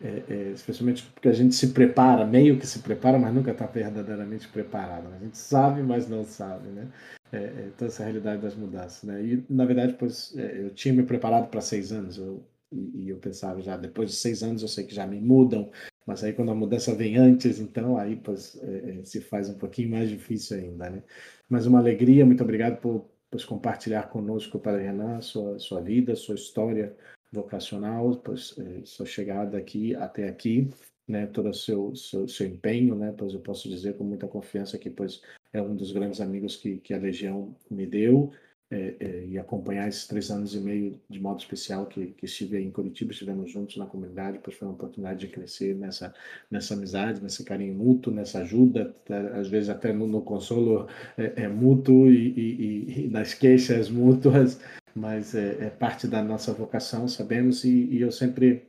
É, 0.00 0.22
é, 0.28 0.50
especialmente 0.54 1.02
porque 1.14 1.28
a 1.28 1.32
gente 1.32 1.54
se 1.54 1.68
prepara, 1.68 2.24
meio 2.24 2.58
que 2.58 2.66
se 2.66 2.78
prepara, 2.78 3.18
mas 3.18 3.34
nunca 3.34 3.50
está 3.50 3.66
verdadeiramente 3.66 4.48
preparado. 4.48 5.08
A 5.14 5.18
gente 5.22 5.36
sabe, 5.36 5.82
mas 5.82 6.08
não 6.08 6.24
sabe, 6.24 6.68
né? 6.68 6.88
É, 7.30 7.36
é, 7.36 7.70
então 7.74 7.88
essa 7.88 8.04
realidade 8.04 8.40
das 8.40 8.54
mudanças, 8.54 9.02
né? 9.02 9.22
E 9.22 9.44
na 9.50 9.66
verdade, 9.66 9.96
pois, 9.98 10.34
é, 10.36 10.60
eu 10.62 10.70
tinha 10.70 10.94
me 10.94 11.02
preparado 11.02 11.48
para 11.48 11.60
seis 11.60 11.92
anos, 11.92 12.16
eu, 12.16 12.42
e, 12.72 13.04
e 13.04 13.08
eu 13.10 13.16
pensava 13.18 13.60
já 13.60 13.76
depois 13.76 14.10
de 14.10 14.16
seis 14.16 14.42
anos 14.42 14.62
eu 14.62 14.68
sei 14.68 14.84
que 14.84 14.94
já 14.94 15.06
me 15.06 15.20
mudam 15.20 15.70
mas 16.06 16.22
aí 16.22 16.32
quando 16.32 16.52
a 16.52 16.54
mudança 16.54 16.94
vem 16.94 17.16
antes, 17.16 17.58
então 17.58 17.98
aí 17.98 18.16
pois, 18.16 18.56
é, 18.62 19.00
é, 19.00 19.04
se 19.04 19.20
faz 19.20 19.50
um 19.50 19.58
pouquinho 19.58 19.90
mais 19.90 20.08
difícil 20.08 20.56
ainda, 20.58 20.88
né? 20.88 21.02
Mas 21.48 21.66
uma 21.66 21.78
alegria, 21.80 22.24
muito 22.24 22.42
obrigado 22.44 22.80
por 22.80 23.04
pois, 23.30 23.44
compartilhar 23.44 24.04
conosco, 24.08 24.58
Padre 24.58 24.84
Renan, 24.84 25.20
sua, 25.20 25.58
sua 25.58 25.80
vida, 25.80 26.14
sua 26.14 26.36
história 26.36 26.96
vocacional, 27.32 28.16
pois, 28.16 28.56
é, 28.58 28.84
sua 28.84 29.04
chegada 29.06 29.58
aqui 29.58 29.94
até 29.96 30.28
aqui, 30.28 30.70
né? 31.08 31.26
Todo 31.26 31.50
o 31.50 31.54
seu, 31.54 31.94
seu, 31.96 32.28
seu 32.28 32.46
empenho, 32.46 32.94
né? 32.94 33.12
Pois 33.16 33.34
eu 33.34 33.40
posso 33.40 33.68
dizer 33.68 33.96
com 33.96 34.04
muita 34.04 34.28
confiança 34.28 34.78
que 34.78 34.90
pois 34.90 35.20
é 35.52 35.60
um 35.60 35.74
dos 35.74 35.92
grandes 35.92 36.20
amigos 36.20 36.56
que, 36.56 36.78
que 36.78 36.94
a 36.94 36.98
Legião 36.98 37.54
me 37.70 37.86
deu 37.86 38.32
é, 38.70 38.96
é, 38.98 39.26
e 39.26 39.38
acompanhar 39.38 39.88
esses 39.88 40.06
três 40.06 40.30
anos 40.30 40.54
e 40.54 40.58
meio 40.58 41.00
de 41.08 41.20
modo 41.20 41.38
especial 41.38 41.86
que, 41.86 42.06
que 42.06 42.24
estive 42.26 42.60
em 42.60 42.70
Curitiba, 42.70 43.12
estivemos 43.12 43.50
juntos 43.50 43.76
na 43.76 43.86
comunidade, 43.86 44.40
pois 44.42 44.56
foi 44.56 44.66
uma 44.66 44.74
oportunidade 44.74 45.20
de 45.20 45.28
crescer 45.28 45.74
nessa, 45.76 46.12
nessa 46.50 46.74
amizade, 46.74 47.22
nesse 47.22 47.44
carinho 47.44 47.74
mútuo, 47.74 48.12
nessa 48.12 48.40
ajuda, 48.40 48.94
às 49.34 49.48
vezes 49.48 49.68
até 49.68 49.92
no, 49.92 50.06
no 50.06 50.20
consolo 50.20 50.88
é, 51.16 51.44
é 51.44 51.48
mútuo 51.48 52.10
e, 52.10 52.28
e, 52.30 53.04
e, 53.04 53.08
nas 53.08 53.34
queixas 53.34 53.88
mútuas, 53.88 54.60
mas 54.94 55.34
é, 55.34 55.66
é, 55.66 55.70
parte 55.70 56.08
da 56.08 56.22
nossa 56.22 56.52
vocação, 56.52 57.06
sabemos, 57.06 57.64
e, 57.64 57.70
e 57.70 58.00
eu 58.00 58.10
sempre 58.10 58.66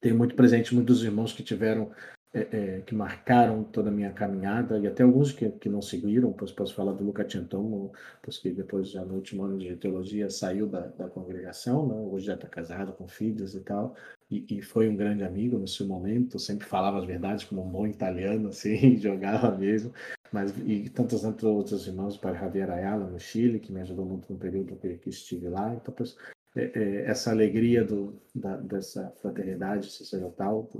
tenho 0.00 0.18
muito 0.18 0.34
presente 0.34 0.74
muitos 0.74 1.04
irmãos 1.04 1.32
que 1.32 1.44
tiveram 1.44 1.92
é, 2.34 2.48
é, 2.50 2.80
que 2.80 2.94
marcaram 2.94 3.62
toda 3.62 3.90
a 3.90 3.92
minha 3.92 4.10
caminhada 4.10 4.78
e 4.78 4.86
até 4.86 5.02
alguns 5.02 5.32
que, 5.32 5.50
que 5.50 5.68
não 5.68 5.82
seguiram, 5.82 6.32
pois 6.32 6.50
posso 6.50 6.74
falar 6.74 6.92
do 6.92 7.04
Luca 7.04 7.24
Tintomo, 7.24 7.92
pois 8.22 8.38
que 8.38 8.50
depois 8.50 8.90
já 8.90 9.04
no 9.04 9.14
último 9.14 9.44
ano 9.44 9.58
de 9.58 9.76
teologia 9.76 10.30
saiu 10.30 10.66
da, 10.66 10.80
da 10.80 11.08
congregação, 11.08 11.86
né? 11.86 11.94
hoje 11.94 12.26
já 12.26 12.34
está 12.34 12.48
casado 12.48 12.92
com 12.94 13.06
filhos 13.06 13.54
e 13.54 13.60
tal, 13.60 13.94
e, 14.30 14.46
e, 14.48 14.62
foi 14.62 14.88
um 14.88 14.96
grande 14.96 15.22
amigo 15.22 15.66
seu 15.68 15.86
momento, 15.86 16.38
sempre 16.38 16.66
falava 16.66 16.98
as 16.98 17.04
verdades 17.04 17.44
como 17.44 17.62
um 17.62 17.70
bom 17.70 17.86
italiano, 17.86 18.48
assim, 18.50 18.96
jogava 18.96 19.54
mesmo, 19.56 19.92
mas 20.32 20.54
e 20.64 20.88
tantos, 20.88 21.24
outros 21.44 21.86
irmãos, 21.86 22.16
pai 22.16 22.32
Javier 22.32 22.70
Ayala 22.70 23.10
no 23.10 23.20
Chile, 23.20 23.60
que 23.60 23.70
me 23.70 23.82
ajudou 23.82 24.06
muito 24.06 24.32
no 24.32 24.38
período 24.38 24.76
que, 24.76 24.96
que 24.96 25.10
estive 25.10 25.48
lá, 25.48 25.74
então 25.74 25.92
pois, 25.94 26.16
é, 26.56 26.72
é, 26.74 27.10
essa 27.10 27.30
alegria 27.30 27.84
do, 27.84 28.18
da, 28.34 28.56
dessa 28.56 29.10
fraternidade 29.20 29.90
sacerdotal, 29.90 30.70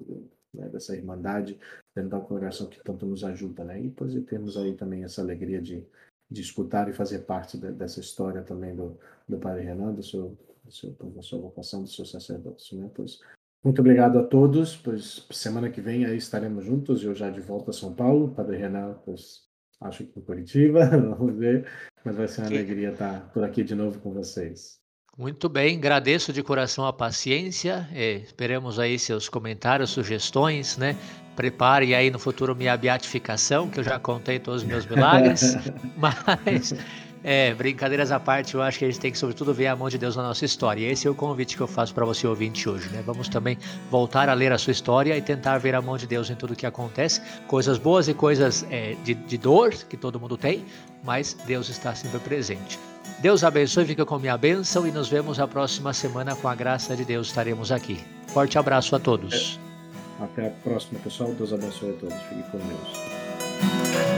né, 0.54 0.68
dessa 0.68 0.96
irmandade 0.96 1.58
dentro 1.94 2.10
da 2.10 2.20
congregação 2.20 2.68
que 2.68 2.82
tanto 2.82 3.06
nos 3.06 3.24
ajuda, 3.24 3.64
né? 3.64 3.80
E 3.80 3.88
depois 3.88 4.14
temos 4.24 4.56
aí 4.56 4.74
também 4.74 5.04
essa 5.04 5.22
alegria 5.22 5.60
de, 5.60 5.86
de 6.30 6.40
escutar 6.40 6.88
e 6.88 6.92
fazer 6.92 7.20
parte 7.20 7.58
de, 7.58 7.72
dessa 7.72 8.00
história 8.00 8.42
também 8.42 8.74
do, 8.74 8.98
do 9.28 9.38
Padre 9.38 9.64
Renan, 9.64 9.94
do 9.94 10.02
seu, 10.02 10.36
do 10.64 10.72
seu, 10.72 10.90
da 10.90 11.22
sua 11.22 11.40
vocação, 11.40 11.82
do 11.82 11.88
seu 11.88 12.04
sacerdócio, 12.04 12.78
né? 12.78 12.90
Pois, 12.94 13.20
muito 13.64 13.80
obrigado 13.80 14.18
a 14.18 14.24
todos, 14.24 14.76
pois 14.76 15.26
semana 15.30 15.70
que 15.70 15.80
vem 15.80 16.04
aí 16.04 16.16
estaremos 16.16 16.64
juntos, 16.64 17.04
eu 17.04 17.14
já 17.14 17.30
de 17.30 17.40
volta 17.40 17.70
a 17.70 17.74
São 17.74 17.94
Paulo, 17.94 18.34
Padre 18.34 18.56
Renan, 18.56 18.98
pois 19.04 19.48
acho 19.80 20.04
que 20.04 20.18
em 20.18 20.22
Curitiba, 20.22 20.84
vamos 21.16 21.36
ver, 21.36 21.68
mas 22.04 22.16
vai 22.16 22.28
ser 22.28 22.42
uma 22.42 22.48
alegria 22.48 22.90
estar 22.90 23.32
por 23.32 23.44
aqui 23.44 23.62
de 23.62 23.74
novo 23.74 24.00
com 24.00 24.12
vocês. 24.12 24.81
Muito 25.18 25.46
bem, 25.46 25.76
agradeço 25.76 26.32
de 26.32 26.42
coração 26.42 26.86
a 26.86 26.92
paciência. 26.92 27.86
É, 27.92 28.14
esperamos 28.14 28.78
aí 28.78 28.98
seus 28.98 29.28
comentários, 29.28 29.90
sugestões, 29.90 30.78
né? 30.78 30.96
Prepare 31.36 31.94
aí 31.94 32.10
no 32.10 32.18
futuro 32.18 32.56
minha 32.56 32.74
beatificação, 32.78 33.68
que 33.68 33.78
eu 33.78 33.84
já 33.84 33.98
contei 33.98 34.38
todos 34.38 34.62
os 34.62 34.66
meus 34.66 34.86
milagres. 34.86 35.54
Mas, 35.98 36.74
é, 37.22 37.52
brincadeiras 37.52 38.10
à 38.10 38.18
parte, 38.18 38.54
eu 38.54 38.62
acho 38.62 38.78
que 38.78 38.86
a 38.86 38.88
gente 38.88 39.00
tem 39.00 39.12
que, 39.12 39.18
sobretudo, 39.18 39.52
ver 39.52 39.66
a 39.66 39.76
mão 39.76 39.90
de 39.90 39.98
Deus 39.98 40.16
na 40.16 40.22
nossa 40.22 40.46
história. 40.46 40.80
E 40.80 40.90
esse 40.90 41.06
é 41.06 41.10
o 41.10 41.14
convite 41.14 41.56
que 41.58 41.62
eu 41.62 41.68
faço 41.68 41.92
para 41.92 42.06
você 42.06 42.26
ouvinte 42.26 42.66
hoje, 42.66 42.88
né? 42.88 43.02
Vamos 43.04 43.28
também 43.28 43.58
voltar 43.90 44.30
a 44.30 44.32
ler 44.32 44.50
a 44.50 44.56
sua 44.56 44.70
história 44.70 45.14
e 45.14 45.20
tentar 45.20 45.58
ver 45.58 45.74
a 45.74 45.82
mão 45.82 45.98
de 45.98 46.06
Deus 46.06 46.30
em 46.30 46.34
tudo 46.34 46.56
que 46.56 46.64
acontece. 46.64 47.20
Coisas 47.46 47.76
boas 47.76 48.08
e 48.08 48.14
coisas 48.14 48.64
é, 48.70 48.96
de, 49.04 49.12
de 49.12 49.36
dor, 49.36 49.74
que 49.74 49.96
todo 49.98 50.18
mundo 50.18 50.38
tem, 50.38 50.64
mas 51.04 51.34
Deus 51.46 51.68
está 51.68 51.94
sempre 51.94 52.18
presente. 52.18 52.78
Deus 53.22 53.44
abençoe, 53.44 53.86
fica 53.86 54.04
com 54.04 54.18
minha 54.18 54.36
bênção 54.36 54.84
e 54.84 54.90
nos 54.90 55.08
vemos 55.08 55.38
a 55.38 55.46
próxima 55.46 55.92
semana 55.92 56.34
com 56.34 56.48
a 56.48 56.56
graça 56.56 56.96
de 56.96 57.04
Deus. 57.04 57.28
Estaremos 57.28 57.70
aqui. 57.70 58.04
Forte 58.26 58.58
abraço 58.58 58.96
a 58.96 58.98
todos. 58.98 59.60
Até 60.20 60.48
a 60.48 60.50
próxima, 60.50 60.98
pessoal. 60.98 61.32
Deus 61.32 61.52
abençoe 61.52 61.90
a 61.90 62.00
todos. 62.00 62.20
Fique 62.22 62.42
com 62.50 62.58
Deus. 62.58 64.11